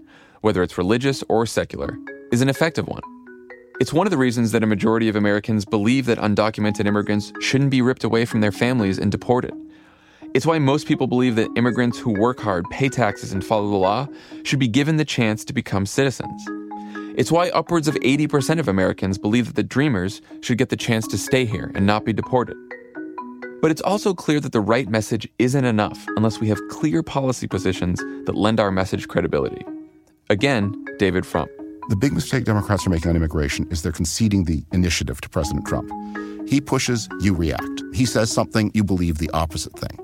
whether 0.42 0.62
it's 0.62 0.76
religious 0.76 1.24
or 1.30 1.46
secular, 1.46 1.96
is 2.30 2.42
an 2.42 2.50
effective 2.50 2.86
one. 2.86 3.02
It's 3.80 3.94
one 3.94 4.06
of 4.06 4.10
the 4.10 4.18
reasons 4.18 4.52
that 4.52 4.62
a 4.62 4.66
majority 4.66 5.08
of 5.08 5.16
Americans 5.16 5.64
believe 5.64 6.04
that 6.04 6.18
undocumented 6.18 6.84
immigrants 6.84 7.32
shouldn't 7.40 7.70
be 7.70 7.80
ripped 7.80 8.04
away 8.04 8.26
from 8.26 8.42
their 8.42 8.52
families 8.52 8.98
and 8.98 9.10
deported. 9.10 9.54
It's 10.34 10.44
why 10.44 10.58
most 10.58 10.88
people 10.88 11.06
believe 11.06 11.36
that 11.36 11.48
immigrants 11.54 11.96
who 11.96 12.10
work 12.10 12.40
hard, 12.40 12.68
pay 12.68 12.88
taxes, 12.88 13.32
and 13.32 13.44
follow 13.44 13.70
the 13.70 13.76
law 13.76 14.08
should 14.42 14.58
be 14.58 14.66
given 14.66 14.96
the 14.96 15.04
chance 15.04 15.44
to 15.44 15.52
become 15.52 15.86
citizens. 15.86 16.44
It's 17.16 17.30
why 17.30 17.50
upwards 17.50 17.86
of 17.86 17.94
80% 17.94 18.58
of 18.58 18.66
Americans 18.66 19.16
believe 19.16 19.46
that 19.46 19.54
the 19.54 19.62
Dreamers 19.62 20.20
should 20.40 20.58
get 20.58 20.70
the 20.70 20.76
chance 20.76 21.06
to 21.06 21.18
stay 21.18 21.44
here 21.44 21.70
and 21.76 21.86
not 21.86 22.04
be 22.04 22.12
deported. 22.12 22.56
But 23.62 23.70
it's 23.70 23.80
also 23.82 24.12
clear 24.12 24.40
that 24.40 24.50
the 24.50 24.60
right 24.60 24.88
message 24.88 25.28
isn't 25.38 25.64
enough 25.64 26.04
unless 26.16 26.40
we 26.40 26.48
have 26.48 26.58
clear 26.68 27.04
policy 27.04 27.46
positions 27.46 28.00
that 28.26 28.34
lend 28.34 28.58
our 28.58 28.72
message 28.72 29.06
credibility. 29.06 29.64
Again, 30.30 30.84
David 30.98 31.24
Frum. 31.24 31.48
The 31.90 31.96
big 31.96 32.14
mistake 32.14 32.44
Democrats 32.44 32.86
are 32.86 32.90
making 32.90 33.10
on 33.10 33.16
immigration 33.16 33.68
is 33.70 33.82
they're 33.82 33.92
conceding 33.92 34.44
the 34.44 34.64
initiative 34.72 35.20
to 35.20 35.28
President 35.28 35.66
Trump. 35.66 35.90
He 36.48 36.58
pushes, 36.58 37.10
you 37.20 37.34
react. 37.34 37.82
He 37.92 38.06
says 38.06 38.32
something, 38.32 38.70
you 38.72 38.82
believe 38.82 39.18
the 39.18 39.28
opposite 39.30 39.78
thing. 39.78 39.98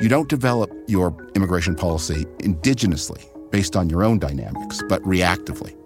You 0.00 0.08
don't 0.08 0.30
develop 0.30 0.70
your 0.88 1.14
immigration 1.34 1.74
policy 1.74 2.24
indigenously 2.38 3.22
based 3.50 3.76
on 3.76 3.90
your 3.90 4.02
own 4.02 4.18
dynamics, 4.18 4.82
but 4.88 5.02
reactively. 5.02 5.76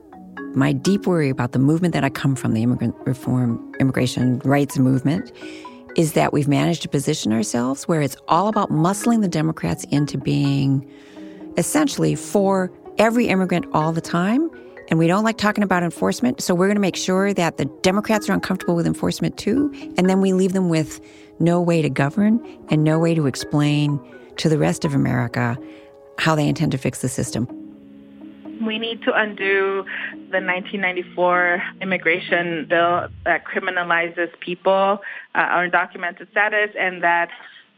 My 0.55 0.73
deep 0.73 1.09
worry 1.09 1.31
about 1.31 1.51
the 1.51 1.59
movement 1.59 1.95
that 1.95 2.05
I 2.05 2.11
come 2.11 2.37
from, 2.37 2.55
the 2.55 2.63
immigrant 2.63 2.95
reform, 3.05 3.75
immigration 3.81 4.39
rights 4.45 4.79
movement, 4.79 5.33
is 5.97 6.13
that 6.13 6.33
we've 6.33 6.49
managed 6.49 6.83
to 6.83 6.89
position 6.89 7.33
ourselves 7.33 7.89
where 7.89 8.03
it's 8.03 8.17
all 8.29 8.47
about 8.47 8.71
muscling 8.71 9.21
the 9.21 9.29
Democrats 9.29 9.83
into 9.91 10.17
being 10.17 10.89
essentially 11.57 12.15
for 12.15 12.71
every 12.99 13.27
immigrant 13.27 13.67
all 13.73 13.93
the 13.93 14.01
time. 14.01 14.49
And 14.91 14.99
we 14.99 15.07
don't 15.07 15.23
like 15.23 15.39
talking 15.39 15.63
about 15.63 15.85
enforcement. 15.85 16.43
So 16.43 16.53
we're 16.53 16.67
going 16.67 16.75
to 16.75 16.81
make 16.81 16.97
sure 16.97 17.33
that 17.33 17.57
the 17.59 17.65
Democrats 17.83 18.29
are 18.29 18.33
uncomfortable 18.33 18.75
with 18.75 18.87
enforcement 18.87 19.39
too. 19.39 19.73
And 19.97 20.11
then 20.11 20.21
we 20.21 20.33
leave 20.33 20.53
them 20.53 20.69
with 20.69 21.01
no 21.39 21.61
way 21.61 21.81
to 21.81 21.89
govern 21.89 22.45
and 22.71 22.83
no 22.83 22.99
way 22.99 23.15
to 23.15 23.27
explain 23.27 24.01
to 24.39 24.49
the 24.49 24.59
rest 24.59 24.85
of 24.85 24.93
America 24.93 25.57
how 26.19 26.35
they 26.35 26.47
intend 26.47 26.73
to 26.73 26.79
fix 26.79 27.03
the 27.03 27.09
system. 27.09 27.47
We 28.67 28.79
need 28.79 29.03
to 29.05 29.15
undo 29.15 29.85
the 30.13 30.43
1994 30.43 31.63
immigration 31.81 32.67
bill 32.69 33.09
that 33.25 33.45
criminalizes 33.47 34.29
people, 34.41 35.01
uh, 35.35 35.39
our 35.39 35.69
undocumented 35.69 36.31
status, 36.31 36.71
and 36.79 37.03
that 37.03 37.31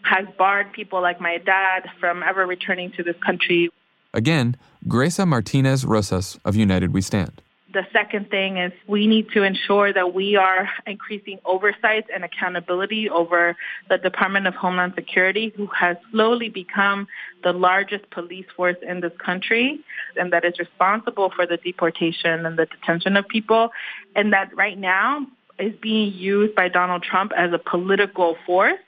has 0.02 0.26
barred 0.36 0.72
people 0.72 1.00
like 1.00 1.20
my 1.20 1.38
dad 1.38 1.88
from 2.00 2.24
ever 2.24 2.46
returning 2.46 2.90
to 2.92 3.04
this 3.04 3.14
country. 3.24 3.70
Again, 4.14 4.56
Greisa 4.86 5.26
Martinez 5.26 5.84
Rosas 5.84 6.38
of 6.44 6.54
United 6.56 6.92
We 6.92 7.00
Stand. 7.00 7.40
The 7.72 7.86
second 7.90 8.28
thing 8.28 8.58
is 8.58 8.70
we 8.86 9.06
need 9.06 9.30
to 9.30 9.42
ensure 9.42 9.94
that 9.94 10.12
we 10.12 10.36
are 10.36 10.68
increasing 10.86 11.38
oversight 11.46 12.04
and 12.14 12.22
accountability 12.22 13.08
over 13.08 13.56
the 13.88 13.96
Department 13.96 14.46
of 14.46 14.54
Homeland 14.54 14.92
Security, 14.94 15.54
who 15.56 15.66
has 15.68 15.96
slowly 16.10 16.50
become 16.50 17.06
the 17.42 17.54
largest 17.54 18.10
police 18.10 18.44
force 18.54 18.76
in 18.86 19.00
this 19.00 19.12
country 19.24 19.80
and 20.16 20.30
that 20.34 20.44
is 20.44 20.58
responsible 20.58 21.32
for 21.34 21.46
the 21.46 21.56
deportation 21.56 22.44
and 22.44 22.58
the 22.58 22.66
detention 22.66 23.16
of 23.16 23.26
people, 23.28 23.70
and 24.14 24.34
that 24.34 24.54
right 24.54 24.78
now 24.78 25.26
is 25.58 25.72
being 25.80 26.12
used 26.12 26.54
by 26.54 26.68
Donald 26.68 27.02
Trump 27.02 27.32
as 27.34 27.52
a 27.54 27.58
political 27.58 28.36
force 28.44 28.78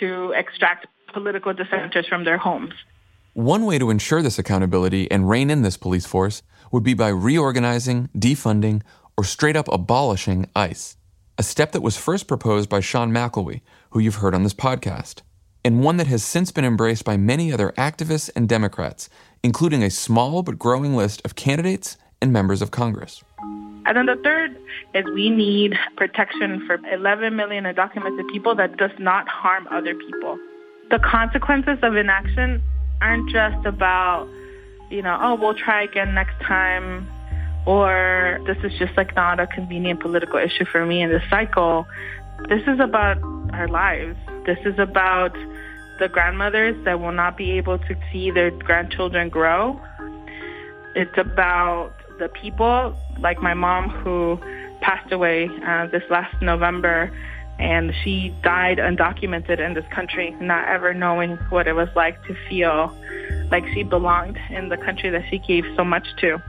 to 0.00 0.32
extract 0.32 0.86
political 1.12 1.52
dissenters 1.52 2.06
from 2.06 2.24
their 2.24 2.38
homes. 2.38 2.72
One 3.34 3.64
way 3.64 3.78
to 3.78 3.88
ensure 3.88 4.20
this 4.20 4.38
accountability 4.38 5.10
and 5.10 5.26
rein 5.26 5.48
in 5.48 5.62
this 5.62 5.78
police 5.78 6.04
force 6.04 6.42
would 6.70 6.82
be 6.82 6.92
by 6.92 7.08
reorganizing, 7.08 8.10
defunding, 8.14 8.82
or 9.16 9.24
straight 9.24 9.56
up 9.56 9.72
abolishing 9.72 10.50
ICE, 10.54 10.98
a 11.38 11.42
step 11.42 11.72
that 11.72 11.80
was 11.80 11.96
first 11.96 12.28
proposed 12.28 12.68
by 12.68 12.80
Sean 12.80 13.10
McElwee, 13.10 13.62
who 13.92 14.00
you've 14.00 14.16
heard 14.16 14.34
on 14.34 14.42
this 14.42 14.52
podcast, 14.52 15.22
and 15.64 15.82
one 15.82 15.96
that 15.96 16.08
has 16.08 16.22
since 16.22 16.52
been 16.52 16.66
embraced 16.66 17.06
by 17.06 17.16
many 17.16 17.50
other 17.50 17.72
activists 17.78 18.28
and 18.36 18.50
Democrats, 18.50 19.08
including 19.42 19.82
a 19.82 19.88
small 19.88 20.42
but 20.42 20.58
growing 20.58 20.94
list 20.94 21.22
of 21.24 21.34
candidates 21.34 21.96
and 22.20 22.34
members 22.34 22.60
of 22.60 22.70
Congress. 22.70 23.24
And 23.86 23.96
then 23.96 24.04
the 24.04 24.20
third 24.22 24.54
is 24.94 25.06
we 25.14 25.30
need 25.30 25.72
protection 25.96 26.66
for 26.66 26.78
11 26.92 27.34
million 27.34 27.64
undocumented 27.64 28.30
people 28.30 28.54
that 28.56 28.76
does 28.76 28.92
not 28.98 29.26
harm 29.26 29.66
other 29.70 29.94
people. 29.94 30.38
The 30.90 30.98
consequences 30.98 31.78
of 31.82 31.96
inaction 31.96 32.62
aren't 33.02 33.28
just 33.30 33.66
about, 33.66 34.28
you 34.90 35.02
know, 35.02 35.18
oh, 35.20 35.34
we'll 35.34 35.54
try 35.54 35.82
again 35.82 36.14
next 36.14 36.40
time, 36.40 37.08
or 37.66 38.40
this 38.46 38.56
is 38.62 38.78
just 38.78 38.96
like 38.96 39.14
not 39.16 39.40
a 39.40 39.46
convenient 39.46 40.00
political 40.00 40.38
issue 40.38 40.64
for 40.64 40.86
me 40.86 41.02
in 41.02 41.10
this 41.10 41.22
cycle. 41.28 41.86
This 42.48 42.62
is 42.66 42.78
about 42.80 43.18
our 43.52 43.68
lives. 43.68 44.16
This 44.46 44.58
is 44.64 44.78
about 44.78 45.34
the 45.98 46.08
grandmothers 46.08 46.76
that 46.84 47.00
will 47.00 47.12
not 47.12 47.36
be 47.36 47.52
able 47.52 47.78
to 47.78 47.96
see 48.10 48.30
their 48.30 48.50
grandchildren 48.50 49.28
grow. 49.28 49.80
It's 50.94 51.16
about 51.16 51.92
the 52.18 52.28
people 52.28 52.96
like 53.20 53.40
my 53.40 53.54
mom 53.54 53.88
who 53.88 54.38
passed 54.80 55.12
away 55.12 55.48
uh, 55.66 55.86
this 55.86 56.02
last 56.10 56.34
November, 56.42 57.10
and 57.58 57.92
she 58.02 58.34
died 58.42 58.78
undocumented 58.78 59.60
in 59.60 59.74
this 59.74 59.86
country, 59.88 60.36
not 60.40 60.68
ever 60.68 60.94
knowing 60.94 61.36
what 61.50 61.66
it 61.66 61.74
was 61.74 61.88
like 61.94 62.22
to 62.24 62.36
feel 62.48 62.94
like 63.50 63.64
she 63.74 63.82
belonged 63.82 64.38
in 64.50 64.68
the 64.68 64.76
country 64.76 65.10
that 65.10 65.24
she 65.28 65.38
gave 65.38 65.64
so 65.76 65.84
much 65.84 66.06
to. 66.18 66.42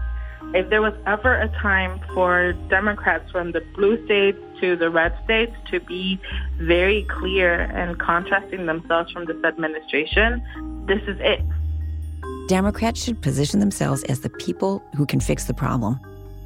If 0.53 0.69
there 0.69 0.81
was 0.81 0.93
ever 1.07 1.33
a 1.33 1.47
time 1.49 1.99
for 2.13 2.53
Democrats 2.69 3.31
from 3.31 3.53
the 3.53 3.61
blue 3.75 4.03
states 4.05 4.37
to 4.61 4.75
the 4.75 4.89
red 4.89 5.17
states 5.23 5.55
to 5.71 5.79
be 5.79 6.19
very 6.57 7.03
clear 7.09 7.61
and 7.61 7.99
contrasting 7.99 8.65
themselves 8.65 9.11
from 9.11 9.25
this 9.25 9.41
administration, 9.43 10.43
this 10.85 11.01
is 11.07 11.17
it. 11.19 11.41
Democrats 12.47 13.03
should 13.03 13.21
position 13.21 13.59
themselves 13.59 14.03
as 14.03 14.19
the 14.19 14.29
people 14.29 14.83
who 14.95 15.05
can 15.05 15.19
fix 15.19 15.45
the 15.45 15.53
problem. 15.53 15.99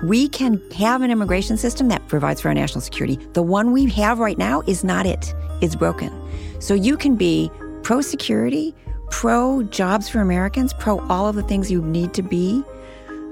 We 0.03 0.29
can 0.29 0.61
have 0.71 1.01
an 1.01 1.09
immigration 1.09 1.57
system 1.57 1.87
that 1.87 2.07
provides 2.07 2.41
for 2.41 2.49
our 2.49 2.53
national 2.53 2.81
security. 2.81 3.17
The 3.33 3.41
one 3.41 3.71
we 3.71 3.89
have 3.91 4.19
right 4.19 4.37
now 4.37 4.61
is 4.67 4.83
not 4.83 5.05
it, 5.07 5.33
it's 5.61 5.75
broken. 5.75 6.11
So 6.59 6.73
you 6.73 6.97
can 6.97 7.15
be 7.15 7.49
pro 7.81 8.01
security, 8.01 8.75
pro 9.09 9.63
jobs 9.63 10.07
for 10.07 10.19
Americans, 10.19 10.73
pro 10.73 10.99
all 11.07 11.27
of 11.27 11.35
the 11.35 11.43
things 11.43 11.71
you 11.71 11.81
need 11.81 12.13
to 12.13 12.21
be, 12.21 12.63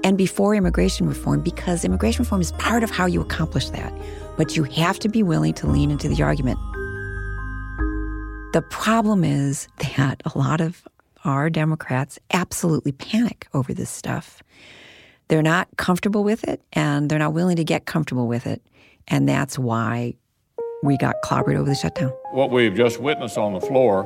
and 0.02 0.18
before 0.18 0.54
immigration 0.54 1.06
reform, 1.06 1.40
because 1.40 1.84
immigration 1.84 2.24
reform 2.24 2.40
is 2.40 2.52
part 2.52 2.82
of 2.82 2.90
how 2.90 3.06
you 3.06 3.20
accomplish 3.20 3.70
that. 3.70 3.92
But 4.36 4.56
you 4.56 4.64
have 4.64 4.98
to 5.00 5.08
be 5.08 5.22
willing 5.22 5.54
to 5.54 5.66
lean 5.66 5.90
into 5.90 6.08
the 6.08 6.22
argument. 6.22 6.58
The 8.52 8.64
problem 8.70 9.22
is 9.22 9.68
that 9.96 10.22
a 10.24 10.36
lot 10.36 10.60
of 10.60 10.86
our 11.24 11.50
Democrats 11.50 12.18
absolutely 12.32 12.92
panic 12.92 13.46
over 13.52 13.74
this 13.74 13.90
stuff. 13.90 14.42
They're 15.28 15.42
not 15.42 15.68
comfortable 15.76 16.24
with 16.24 16.44
it 16.44 16.62
and 16.72 17.10
they're 17.10 17.18
not 17.18 17.32
willing 17.32 17.56
to 17.56 17.64
get 17.64 17.86
comfortable 17.86 18.28
with 18.28 18.46
it. 18.46 18.62
And 19.08 19.28
that's 19.28 19.58
why 19.58 20.14
we 20.82 20.96
got 20.96 21.16
clobbered 21.24 21.56
over 21.56 21.68
the 21.68 21.74
shutdown. 21.74 22.10
What 22.32 22.50
we've 22.50 22.74
just 22.74 23.00
witnessed 23.00 23.38
on 23.38 23.52
the 23.54 23.60
floor 23.60 24.04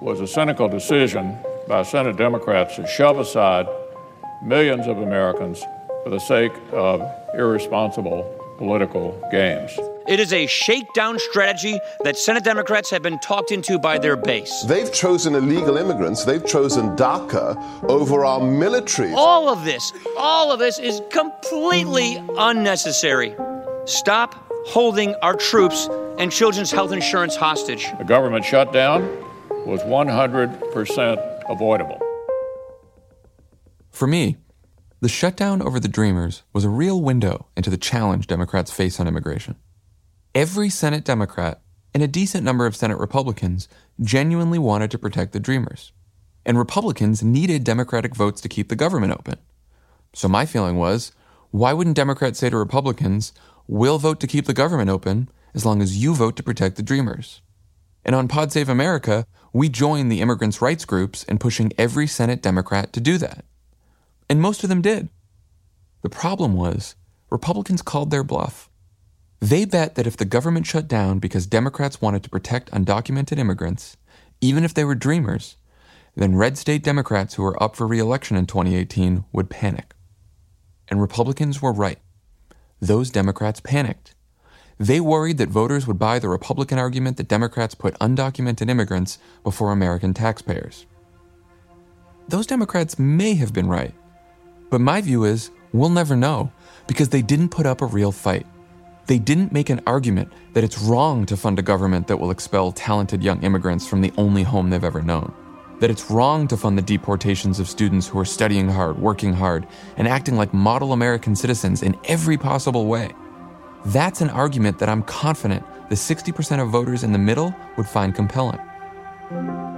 was 0.00 0.20
a 0.20 0.26
cynical 0.26 0.68
decision 0.68 1.36
by 1.68 1.82
Senate 1.82 2.16
Democrats 2.16 2.76
to 2.76 2.86
shove 2.86 3.18
aside 3.18 3.66
millions 4.42 4.86
of 4.86 4.98
Americans 4.98 5.62
for 6.04 6.10
the 6.10 6.18
sake 6.18 6.52
of 6.72 7.02
irresponsible 7.34 8.22
political 8.58 9.20
games. 9.30 9.78
It 10.10 10.18
is 10.18 10.32
a 10.32 10.48
shakedown 10.48 11.20
strategy 11.20 11.78
that 12.02 12.18
Senate 12.18 12.42
Democrats 12.42 12.90
have 12.90 13.00
been 13.00 13.20
talked 13.20 13.52
into 13.52 13.78
by 13.78 13.96
their 13.96 14.16
base. 14.16 14.64
They've 14.66 14.92
chosen 14.92 15.36
illegal 15.36 15.76
immigrants, 15.76 16.24
they've 16.24 16.44
chosen 16.44 16.96
DACA 16.96 17.84
over 17.88 18.24
our 18.24 18.40
military. 18.40 19.12
All 19.14 19.48
of 19.48 19.64
this, 19.64 19.92
all 20.18 20.50
of 20.50 20.58
this 20.58 20.80
is 20.80 21.00
completely 21.10 22.16
unnecessary. 22.36 23.36
Stop 23.84 24.34
holding 24.66 25.14
our 25.22 25.36
troops 25.36 25.88
and 26.18 26.32
children's 26.32 26.72
health 26.72 26.90
insurance 26.90 27.36
hostage. 27.36 27.86
The 27.98 28.04
government 28.04 28.44
shutdown 28.44 29.02
was 29.64 29.80
100% 29.82 31.42
avoidable. 31.48 32.00
For 33.92 34.08
me, 34.08 34.38
the 34.98 35.08
shutdown 35.08 35.62
over 35.62 35.78
the 35.78 35.86
Dreamers 35.86 36.42
was 36.52 36.64
a 36.64 36.68
real 36.68 37.00
window 37.00 37.46
into 37.56 37.70
the 37.70 37.78
challenge 37.78 38.26
Democrats 38.26 38.72
face 38.72 38.98
on 38.98 39.06
immigration. 39.06 39.54
Every 40.34 40.70
Senate 40.70 41.02
Democrat 41.02 41.60
and 41.92 42.04
a 42.04 42.08
decent 42.08 42.44
number 42.44 42.64
of 42.64 42.76
Senate 42.76 42.98
Republicans 42.98 43.66
genuinely 44.00 44.60
wanted 44.60 44.88
to 44.92 44.98
protect 44.98 45.32
the 45.32 45.40
Dreamers. 45.40 45.90
And 46.46 46.56
Republicans 46.56 47.20
needed 47.20 47.64
Democratic 47.64 48.14
votes 48.14 48.40
to 48.42 48.48
keep 48.48 48.68
the 48.68 48.76
government 48.76 49.12
open. 49.12 49.40
So 50.12 50.28
my 50.28 50.46
feeling 50.46 50.76
was 50.76 51.10
why 51.50 51.72
wouldn't 51.72 51.96
Democrats 51.96 52.38
say 52.38 52.48
to 52.48 52.56
Republicans, 52.56 53.32
we'll 53.66 53.98
vote 53.98 54.20
to 54.20 54.28
keep 54.28 54.46
the 54.46 54.54
government 54.54 54.88
open 54.88 55.28
as 55.52 55.66
long 55.66 55.82
as 55.82 56.00
you 56.00 56.14
vote 56.14 56.36
to 56.36 56.44
protect 56.44 56.76
the 56.76 56.84
Dreamers? 56.84 57.42
And 58.04 58.14
on 58.14 58.28
Pod 58.28 58.52
Save 58.52 58.68
America, 58.68 59.26
we 59.52 59.68
joined 59.68 60.12
the 60.12 60.20
immigrants' 60.20 60.62
rights 60.62 60.84
groups 60.84 61.24
in 61.24 61.38
pushing 61.38 61.72
every 61.76 62.06
Senate 62.06 62.40
Democrat 62.40 62.92
to 62.92 63.00
do 63.00 63.18
that. 63.18 63.44
And 64.28 64.40
most 64.40 64.62
of 64.62 64.68
them 64.68 64.80
did. 64.80 65.08
The 66.02 66.08
problem 66.08 66.54
was, 66.54 66.94
Republicans 67.30 67.82
called 67.82 68.12
their 68.12 68.22
bluff. 68.22 68.69
They 69.40 69.64
bet 69.64 69.94
that 69.94 70.06
if 70.06 70.18
the 70.18 70.26
government 70.26 70.66
shut 70.66 70.86
down 70.86 71.18
because 71.18 71.46
Democrats 71.46 72.00
wanted 72.00 72.22
to 72.22 72.30
protect 72.30 72.70
undocumented 72.72 73.38
immigrants, 73.38 73.96
even 74.42 74.64
if 74.64 74.74
they 74.74 74.84
were 74.84 74.94
dreamers, 74.94 75.56
then 76.14 76.36
red 76.36 76.58
state 76.58 76.82
Democrats 76.82 77.34
who 77.34 77.42
were 77.42 77.60
up 77.62 77.74
for 77.74 77.86
re 77.86 77.98
election 77.98 78.36
in 78.36 78.46
2018 78.46 79.24
would 79.32 79.48
panic. 79.48 79.94
And 80.88 81.00
Republicans 81.00 81.62
were 81.62 81.72
right. 81.72 81.98
Those 82.80 83.10
Democrats 83.10 83.60
panicked. 83.60 84.14
They 84.78 85.00
worried 85.00 85.38
that 85.38 85.48
voters 85.48 85.86
would 85.86 85.98
buy 85.98 86.18
the 86.18 86.28
Republican 86.28 86.78
argument 86.78 87.16
that 87.18 87.28
Democrats 87.28 87.74
put 87.74 87.98
undocumented 87.98 88.68
immigrants 88.68 89.18
before 89.42 89.72
American 89.72 90.14
taxpayers. 90.14 90.86
Those 92.28 92.46
Democrats 92.46 92.98
may 92.98 93.34
have 93.34 93.52
been 93.52 93.68
right. 93.68 93.94
But 94.70 94.80
my 94.80 95.00
view 95.00 95.24
is 95.24 95.50
we'll 95.72 95.90
never 95.90 96.16
know 96.16 96.52
because 96.86 97.08
they 97.08 97.22
didn't 97.22 97.50
put 97.50 97.66
up 97.66 97.82
a 97.82 97.86
real 97.86 98.12
fight. 98.12 98.46
They 99.10 99.18
didn't 99.18 99.50
make 99.50 99.70
an 99.70 99.80
argument 99.88 100.32
that 100.52 100.62
it's 100.62 100.78
wrong 100.78 101.26
to 101.26 101.36
fund 101.36 101.58
a 101.58 101.62
government 101.62 102.06
that 102.06 102.18
will 102.18 102.30
expel 102.30 102.70
talented 102.70 103.24
young 103.24 103.42
immigrants 103.42 103.84
from 103.84 104.02
the 104.02 104.12
only 104.16 104.44
home 104.44 104.70
they've 104.70 104.84
ever 104.84 105.02
known. 105.02 105.34
That 105.80 105.90
it's 105.90 106.12
wrong 106.12 106.46
to 106.46 106.56
fund 106.56 106.78
the 106.78 106.82
deportations 106.82 107.58
of 107.58 107.68
students 107.68 108.06
who 108.06 108.20
are 108.20 108.24
studying 108.24 108.68
hard, 108.68 109.00
working 109.00 109.32
hard, 109.32 109.66
and 109.96 110.06
acting 110.06 110.36
like 110.36 110.54
model 110.54 110.92
American 110.92 111.34
citizens 111.34 111.82
in 111.82 111.96
every 112.04 112.38
possible 112.38 112.86
way. 112.86 113.10
That's 113.86 114.20
an 114.20 114.30
argument 114.30 114.78
that 114.78 114.88
I'm 114.88 115.02
confident 115.02 115.64
the 115.88 115.96
60% 115.96 116.62
of 116.62 116.68
voters 116.68 117.02
in 117.02 117.10
the 117.10 117.18
middle 117.18 117.52
would 117.76 117.88
find 117.88 118.14
compelling. 118.14 118.60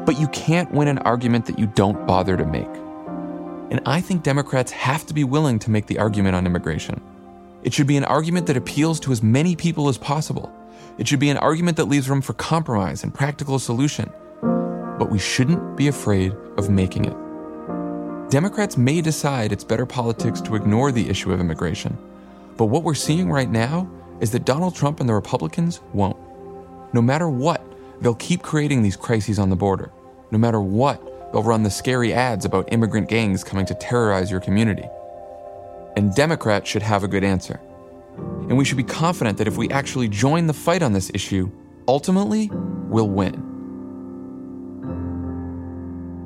But 0.04 0.20
you 0.20 0.28
can't 0.28 0.70
win 0.72 0.88
an 0.88 0.98
argument 0.98 1.46
that 1.46 1.58
you 1.58 1.68
don't 1.68 2.06
bother 2.06 2.36
to 2.36 2.44
make. 2.44 2.68
And 3.70 3.80
I 3.86 4.02
think 4.02 4.24
Democrats 4.24 4.72
have 4.72 5.06
to 5.06 5.14
be 5.14 5.24
willing 5.24 5.58
to 5.60 5.70
make 5.70 5.86
the 5.86 6.00
argument 6.00 6.36
on 6.36 6.44
immigration. 6.44 7.00
It 7.62 7.72
should 7.72 7.86
be 7.86 7.96
an 7.96 8.04
argument 8.04 8.46
that 8.46 8.56
appeals 8.56 9.00
to 9.00 9.12
as 9.12 9.22
many 9.22 9.56
people 9.56 9.88
as 9.88 9.98
possible. 9.98 10.52
It 10.98 11.08
should 11.08 11.20
be 11.20 11.30
an 11.30 11.36
argument 11.38 11.76
that 11.76 11.86
leaves 11.86 12.10
room 12.10 12.22
for 12.22 12.32
compromise 12.34 13.02
and 13.02 13.14
practical 13.14 13.58
solution. 13.58 14.10
But 14.40 15.10
we 15.10 15.18
shouldn't 15.18 15.76
be 15.76 15.88
afraid 15.88 16.32
of 16.56 16.70
making 16.70 17.04
it. 17.06 17.16
Democrats 18.30 18.76
may 18.76 19.00
decide 19.00 19.52
it's 19.52 19.64
better 19.64 19.86
politics 19.86 20.40
to 20.42 20.56
ignore 20.56 20.92
the 20.92 21.08
issue 21.08 21.32
of 21.32 21.40
immigration. 21.40 21.96
But 22.56 22.66
what 22.66 22.82
we're 22.82 22.94
seeing 22.94 23.30
right 23.30 23.50
now 23.50 23.90
is 24.20 24.30
that 24.32 24.44
Donald 24.44 24.74
Trump 24.74 25.00
and 25.00 25.08
the 25.08 25.14
Republicans 25.14 25.80
won't. 25.92 26.16
No 26.94 27.02
matter 27.02 27.28
what, 27.28 27.62
they'll 28.00 28.14
keep 28.14 28.42
creating 28.42 28.82
these 28.82 28.96
crises 28.96 29.38
on 29.38 29.50
the 29.50 29.56
border. 29.56 29.90
No 30.30 30.38
matter 30.38 30.60
what, 30.60 31.02
They'll 31.32 31.42
run 31.42 31.62
the 31.62 31.70
scary 31.70 32.12
ads 32.12 32.44
about 32.44 32.70
immigrant 32.72 33.08
gangs 33.08 33.42
coming 33.42 33.64
to 33.66 33.74
terrorize 33.74 34.30
your 34.30 34.40
community. 34.40 34.84
And 35.96 36.14
Democrats 36.14 36.68
should 36.68 36.82
have 36.82 37.04
a 37.04 37.08
good 37.08 37.24
answer. 37.24 37.60
And 38.16 38.56
we 38.58 38.64
should 38.64 38.76
be 38.76 38.84
confident 38.84 39.38
that 39.38 39.46
if 39.46 39.56
we 39.56 39.68
actually 39.70 40.08
join 40.08 40.46
the 40.46 40.54
fight 40.54 40.82
on 40.82 40.92
this 40.92 41.10
issue, 41.14 41.50
ultimately, 41.88 42.50
we'll 42.88 43.08
win. 43.08 43.48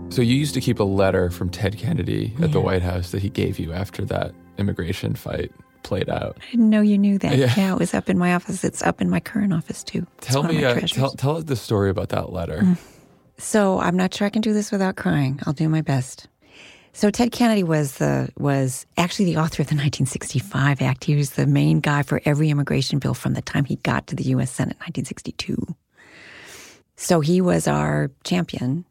So, 0.08 0.22
you 0.22 0.36
used 0.36 0.54
to 0.54 0.60
keep 0.60 0.78
a 0.78 0.84
letter 0.84 1.30
from 1.30 1.50
Ted 1.50 1.76
Kennedy 1.76 2.32
at 2.36 2.40
yeah. 2.40 2.46
the 2.46 2.60
White 2.60 2.82
House 2.82 3.10
that 3.10 3.22
he 3.22 3.28
gave 3.28 3.58
you 3.58 3.72
after 3.72 4.04
that 4.06 4.32
immigration 4.56 5.14
fight 5.14 5.52
played 5.82 6.08
out. 6.08 6.38
I 6.42 6.50
didn't 6.50 6.70
know 6.70 6.80
you 6.80 6.98
knew 6.98 7.18
that. 7.18 7.36
Yeah, 7.36 7.52
yeah 7.56 7.72
it 7.72 7.78
was 7.78 7.94
up 7.94 8.08
in 8.08 8.18
my 8.18 8.34
office. 8.34 8.64
It's 8.64 8.82
up 8.82 9.00
in 9.00 9.10
my 9.10 9.20
current 9.20 9.52
office, 9.52 9.82
too. 9.82 10.06
It's 10.18 10.28
tell 10.28 10.42
me, 10.42 10.64
uh, 10.64 10.80
tell, 10.80 11.10
tell 11.10 11.36
us 11.36 11.44
the 11.44 11.56
story 11.56 11.90
about 11.90 12.10
that 12.10 12.32
letter. 12.32 12.58
Mm. 12.58 12.78
So 13.38 13.78
I'm 13.78 13.96
not 13.96 14.14
sure 14.14 14.26
I 14.26 14.30
can 14.30 14.42
do 14.42 14.52
this 14.52 14.72
without 14.72 14.96
crying. 14.96 15.40
I'll 15.46 15.52
do 15.52 15.68
my 15.68 15.82
best. 15.82 16.28
So 16.96 17.10
Ted 17.10 17.30
Kennedy 17.30 17.62
was 17.62 17.98
the 17.98 18.30
was 18.38 18.86
actually 18.96 19.26
the 19.26 19.36
author 19.36 19.60
of 19.60 19.68
the 19.68 19.74
1965 19.74 20.80
Act. 20.80 21.04
He 21.04 21.14
was 21.14 21.32
the 21.32 21.46
main 21.46 21.80
guy 21.80 22.02
for 22.02 22.22
every 22.24 22.48
immigration 22.48 22.98
bill 23.00 23.12
from 23.12 23.34
the 23.34 23.42
time 23.42 23.66
he 23.66 23.76
got 23.76 24.06
to 24.06 24.16
the 24.16 24.24
U.S. 24.24 24.50
Senate 24.50 24.76
in 24.76 25.04
1962. 25.04 25.76
So 26.96 27.20
he 27.20 27.42
was 27.42 27.68
our 27.68 28.10
champion. 28.24 28.86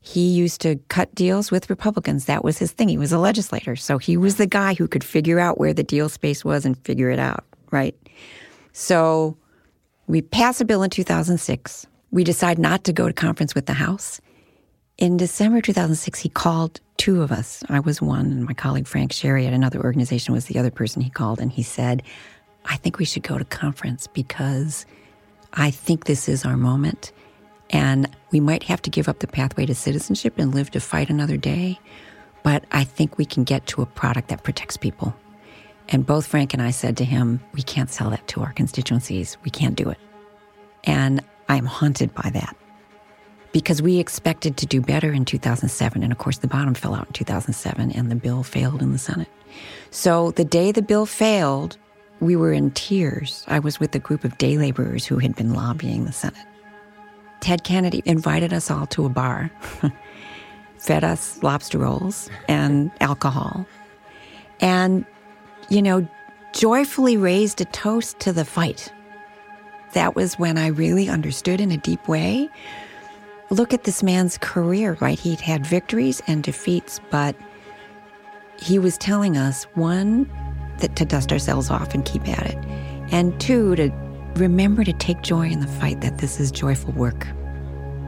He 0.00 0.28
used 0.28 0.62
to 0.62 0.76
cut 0.88 1.14
deals 1.14 1.50
with 1.50 1.68
Republicans. 1.68 2.24
That 2.24 2.42
was 2.42 2.56
his 2.56 2.72
thing. 2.72 2.88
He 2.88 2.96
was 2.96 3.12
a 3.12 3.18
legislator. 3.18 3.76
So 3.76 3.98
he 3.98 4.16
was 4.16 4.36
the 4.36 4.46
guy 4.46 4.72
who 4.72 4.88
could 4.88 5.04
figure 5.04 5.38
out 5.38 5.58
where 5.58 5.74
the 5.74 5.84
deal 5.84 6.08
space 6.08 6.42
was 6.42 6.64
and 6.64 6.78
figure 6.78 7.10
it 7.10 7.18
out, 7.18 7.44
right? 7.70 7.94
So 8.72 9.36
we 10.06 10.22
passed 10.22 10.62
a 10.62 10.64
bill 10.64 10.82
in 10.82 10.88
2006 10.88 11.86
we 12.10 12.24
decide 12.24 12.58
not 12.58 12.84
to 12.84 12.92
go 12.92 13.06
to 13.06 13.12
conference 13.12 13.54
with 13.54 13.66
the 13.66 13.72
House. 13.72 14.20
In 14.98 15.16
December 15.16 15.60
2006, 15.60 16.18
he 16.18 16.28
called 16.28 16.80
two 17.00 17.22
of 17.22 17.32
us. 17.32 17.64
I 17.70 17.80
was 17.80 18.02
one, 18.02 18.26
and 18.26 18.44
my 18.44 18.52
colleague 18.52 18.86
Frank 18.86 19.10
Sherry 19.10 19.46
at 19.46 19.54
another 19.54 19.82
organization 19.82 20.34
was 20.34 20.44
the 20.44 20.58
other 20.58 20.70
person 20.70 21.00
he 21.00 21.08
called. 21.08 21.40
And 21.40 21.50
he 21.50 21.62
said, 21.62 22.02
I 22.66 22.76
think 22.76 22.98
we 22.98 23.06
should 23.06 23.22
go 23.22 23.38
to 23.38 23.44
conference 23.46 24.06
because 24.06 24.84
I 25.54 25.70
think 25.70 26.04
this 26.04 26.28
is 26.28 26.44
our 26.44 26.58
moment. 26.58 27.10
And 27.70 28.06
we 28.32 28.38
might 28.38 28.64
have 28.64 28.82
to 28.82 28.90
give 28.90 29.08
up 29.08 29.20
the 29.20 29.26
pathway 29.26 29.64
to 29.64 29.74
citizenship 29.74 30.34
and 30.36 30.54
live 30.54 30.72
to 30.72 30.80
fight 30.80 31.08
another 31.08 31.38
day. 31.38 31.80
But 32.42 32.64
I 32.70 32.84
think 32.84 33.16
we 33.16 33.24
can 33.24 33.44
get 33.44 33.66
to 33.68 33.80
a 33.80 33.86
product 33.86 34.28
that 34.28 34.42
protects 34.42 34.76
people. 34.76 35.16
And 35.88 36.04
both 36.04 36.26
Frank 36.26 36.52
and 36.52 36.62
I 36.62 36.70
said 36.70 36.98
to 36.98 37.06
him, 37.06 37.40
We 37.54 37.62
can't 37.62 37.90
sell 37.90 38.10
that 38.10 38.28
to 38.28 38.42
our 38.42 38.52
constituencies. 38.52 39.38
We 39.42 39.50
can't 39.50 39.74
do 39.74 39.88
it. 39.88 39.98
And 40.84 41.24
I'm 41.48 41.64
haunted 41.64 42.14
by 42.14 42.28
that 42.34 42.54
because 43.52 43.82
we 43.82 43.98
expected 43.98 44.56
to 44.58 44.66
do 44.66 44.80
better 44.80 45.12
in 45.12 45.24
2007. 45.24 46.02
And 46.02 46.12
of 46.12 46.18
course, 46.18 46.38
the 46.38 46.46
bottom 46.46 46.74
fell 46.74 46.94
out 46.94 47.08
in 47.08 47.12
2007 47.12 47.92
and 47.92 48.10
the 48.10 48.14
bill 48.14 48.42
failed 48.42 48.82
in 48.82 48.92
the 48.92 48.98
Senate. 48.98 49.28
So 49.90 50.30
the 50.32 50.44
day 50.44 50.72
the 50.72 50.82
bill 50.82 51.06
failed, 51.06 51.76
we 52.20 52.36
were 52.36 52.52
in 52.52 52.70
tears. 52.72 53.44
I 53.48 53.58
was 53.58 53.80
with 53.80 53.94
a 53.94 53.98
group 53.98 54.24
of 54.24 54.38
day 54.38 54.56
laborers 54.56 55.06
who 55.06 55.18
had 55.18 55.34
been 55.34 55.54
lobbying 55.54 56.04
the 56.04 56.12
Senate. 56.12 56.46
Ted 57.40 57.64
Kennedy 57.64 58.02
invited 58.04 58.52
us 58.52 58.70
all 58.70 58.86
to 58.88 59.06
a 59.06 59.08
bar, 59.08 59.50
fed 60.78 61.02
us 61.02 61.42
lobster 61.42 61.78
rolls 61.78 62.28
and 62.48 62.90
alcohol, 63.00 63.66
and, 64.60 65.06
you 65.70 65.80
know, 65.80 66.06
joyfully 66.52 67.16
raised 67.16 67.60
a 67.60 67.64
toast 67.66 68.20
to 68.20 68.32
the 68.32 68.44
fight. 68.44 68.92
That 69.94 70.14
was 70.14 70.38
when 70.38 70.58
I 70.58 70.68
really 70.68 71.08
understood 71.08 71.60
in 71.60 71.70
a 71.70 71.78
deep 71.78 72.06
way. 72.06 72.50
Look 73.50 73.74
at 73.74 73.82
this 73.82 74.02
man's 74.02 74.38
career, 74.38 74.96
right? 75.00 75.18
He'd 75.18 75.40
had 75.40 75.66
victories 75.66 76.22
and 76.28 76.42
defeats, 76.42 77.00
but 77.10 77.34
he 78.60 78.78
was 78.78 78.96
telling 78.96 79.36
us 79.36 79.64
one, 79.74 80.30
that 80.78 80.94
to 80.96 81.04
dust 81.04 81.32
ourselves 81.32 81.68
off 81.68 81.92
and 81.92 82.04
keep 82.04 82.26
at 82.28 82.46
it, 82.46 82.56
and 83.12 83.38
two, 83.40 83.74
to 83.76 83.90
remember 84.36 84.84
to 84.84 84.92
take 84.92 85.22
joy 85.22 85.46
in 85.48 85.60
the 85.60 85.66
fight, 85.66 86.00
that 86.00 86.18
this 86.18 86.38
is 86.38 86.50
joyful 86.50 86.92
work. 86.92 87.26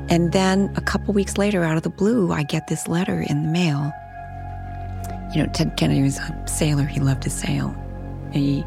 And 0.08 0.32
then 0.32 0.72
a 0.76 0.80
couple 0.80 1.12
weeks 1.12 1.36
later, 1.36 1.64
out 1.64 1.76
of 1.76 1.82
the 1.82 1.90
blue, 1.90 2.32
I 2.32 2.44
get 2.44 2.68
this 2.68 2.86
letter 2.86 3.20
in 3.20 3.42
the 3.42 3.48
mail. 3.48 3.92
You 5.34 5.42
know, 5.42 5.52
Ted 5.52 5.76
Kennedy 5.76 6.02
was 6.02 6.18
a 6.18 6.44
sailor, 6.46 6.84
he 6.84 7.00
loved 7.00 7.22
to 7.22 7.30
sail. 7.30 7.74
He 8.32 8.64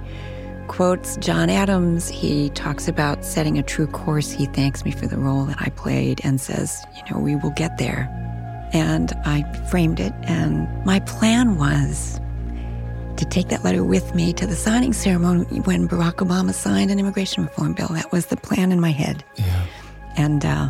quotes 0.67 1.17
John 1.17 1.49
Adams. 1.49 2.09
He 2.09 2.49
talks 2.51 2.87
about 2.87 3.23
setting 3.23 3.57
a 3.57 3.63
true 3.63 3.87
course. 3.87 4.31
He 4.31 4.45
thanks 4.47 4.85
me 4.85 4.91
for 4.91 5.07
the 5.07 5.17
role 5.17 5.45
that 5.45 5.57
I 5.59 5.69
played 5.69 6.21
and 6.23 6.39
says, 6.39 6.85
you 6.95 7.13
know, 7.13 7.19
we 7.19 7.35
will 7.35 7.51
get 7.51 7.77
there. 7.77 8.09
And 8.73 9.13
I 9.25 9.43
framed 9.69 9.99
it, 9.99 10.13
and 10.23 10.67
my 10.85 10.99
plan 11.01 11.57
was 11.57 12.19
to 13.17 13.25
take 13.25 13.47
that 13.47 13.63
letter 13.63 13.83
with 13.83 14.13
me 14.13 14.33
to 14.33 14.45
the 14.45 14.55
signing 14.55 14.91
ceremony 14.91 15.61
when 15.61 15.87
Barack 15.87 16.15
Obama 16.15 16.53
signed 16.53 16.91
an 16.91 16.99
immigration 16.99 17.43
reform 17.43 17.73
bill. 17.73 17.87
That 17.89 18.11
was 18.11 18.25
the 18.25 18.37
plan 18.37 18.71
in 18.71 18.81
my 18.81 18.91
head. 18.91 19.23
Yeah. 19.35 19.65
And 20.17 20.45
uh, 20.45 20.69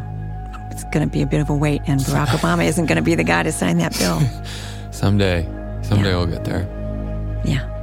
it's 0.70 0.84
going 0.86 1.08
to 1.08 1.12
be 1.12 1.22
a 1.22 1.26
bit 1.26 1.42
of 1.42 1.50
a 1.50 1.56
wait, 1.56 1.82
and 1.88 2.00
Barack 2.02 2.28
Obama 2.38 2.68
isn't 2.68 2.86
going 2.86 2.98
to 2.98 3.02
be 3.02 3.16
the 3.16 3.24
guy 3.24 3.44
to 3.44 3.52
sign 3.52 3.78
that 3.80 3.98
bill. 3.98 4.22
Someday. 4.92 5.44
Someday 5.82 6.14
we'll 6.14 6.28
get 6.28 6.46
there. 6.46 6.64
Yeah. 7.46 7.75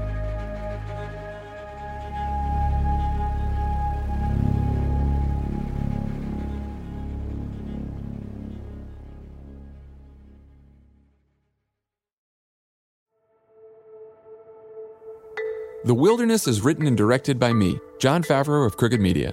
The 15.85 15.95
Wilderness 15.95 16.47
is 16.47 16.63
written 16.63 16.87
and 16.87 16.97
directed 16.97 17.41
by 17.41 17.53
me, 17.53 17.81
Jon 17.99 18.23
Favreau 18.23 18.65
of 18.65 18.77
Crooked 18.77 19.01
Media. 19.01 19.33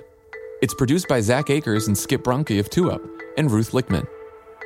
It's 0.63 0.73
produced 0.73 1.07
by 1.07 1.21
Zach 1.21 1.51
Akers 1.51 1.85
and 1.85 1.95
Skip 1.95 2.23
Bronkie 2.23 2.59
of 2.59 2.71
2 2.71 2.89
Up 2.89 3.03
and 3.37 3.51
Ruth 3.51 3.69
Lickman. 3.69 4.07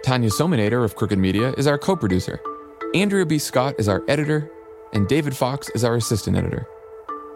Tanya 0.02 0.30
Somanader 0.30 0.86
of 0.86 0.96
Crooked 0.96 1.20
Media 1.20 1.52
is 1.58 1.68
our 1.68 1.78
co 1.78 1.98
producer. 1.98 2.40
Andrea 2.96 3.26
B. 3.26 3.38
Scott 3.38 3.76
is 3.80 3.90
our 3.90 4.02
editor, 4.08 4.50
and 4.94 5.10
David 5.10 5.36
Fox 5.36 5.68
is 5.76 5.84
our 5.84 5.98
assistant 5.98 6.38
editor. 6.38 6.66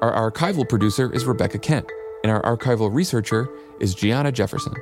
Our 0.01 0.31
archival 0.31 0.67
producer 0.67 1.11
is 1.11 1.25
Rebecca 1.25 1.59
Kent, 1.59 1.91
and 2.23 2.31
our 2.31 2.41
archival 2.43 2.89
researcher 2.89 3.49
is 3.81 3.93
Gianna 3.93 4.31
Jefferson. 4.31 4.75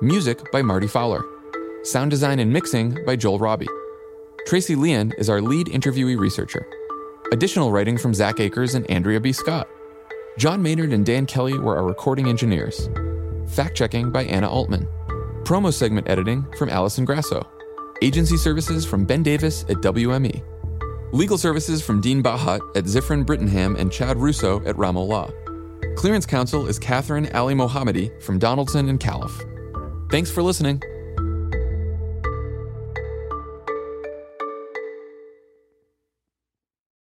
Music 0.00 0.50
by 0.52 0.62
Marty 0.62 0.86
Fowler. 0.86 1.22
Sound 1.82 2.10
design 2.10 2.38
and 2.38 2.50
mixing 2.50 3.04
by 3.04 3.16
Joel 3.16 3.38
Robbie. 3.38 3.68
Tracy 4.46 4.74
Leon 4.74 5.12
is 5.18 5.28
our 5.28 5.42
lead 5.42 5.66
interviewee 5.66 6.18
researcher. 6.18 6.66
Additional 7.32 7.72
writing 7.72 7.96
from 7.96 8.12
Zach 8.12 8.40
Akers 8.40 8.74
and 8.74 8.88
Andrea 8.90 9.18
B. 9.18 9.32
Scott. 9.32 9.66
John 10.36 10.62
Maynard 10.62 10.92
and 10.92 11.06
Dan 11.06 11.24
Kelly 11.24 11.58
were 11.58 11.78
our 11.78 11.82
recording 11.82 12.28
engineers. 12.28 12.90
Fact 13.48 13.74
checking 13.74 14.10
by 14.10 14.24
Anna 14.24 14.50
Altman. 14.50 14.86
Promo 15.42 15.72
segment 15.72 16.10
editing 16.10 16.46
from 16.58 16.68
Allison 16.68 17.06
Grasso. 17.06 17.42
Agency 18.02 18.36
services 18.36 18.84
from 18.84 19.06
Ben 19.06 19.22
Davis 19.22 19.62
at 19.70 19.78
WME. 19.78 20.42
Legal 21.12 21.38
services 21.38 21.80
from 21.82 22.02
Dean 22.02 22.22
Bahat 22.22 22.60
at 22.76 22.84
Ziffren 22.84 23.24
Brittenham 23.24 23.76
and 23.76 23.90
Chad 23.90 24.18
Russo 24.18 24.62
at 24.66 24.76
Ramo 24.76 25.00
Law. 25.00 25.30
Clearance 25.96 26.26
counsel 26.26 26.66
is 26.66 26.78
Catherine 26.78 27.34
Ali 27.34 27.54
Mohammadi 27.54 28.22
from 28.22 28.38
Donaldson 28.38 28.90
and 28.90 29.00
Callif. 29.00 29.32
Thanks 30.10 30.30
for 30.30 30.42
listening. 30.42 30.82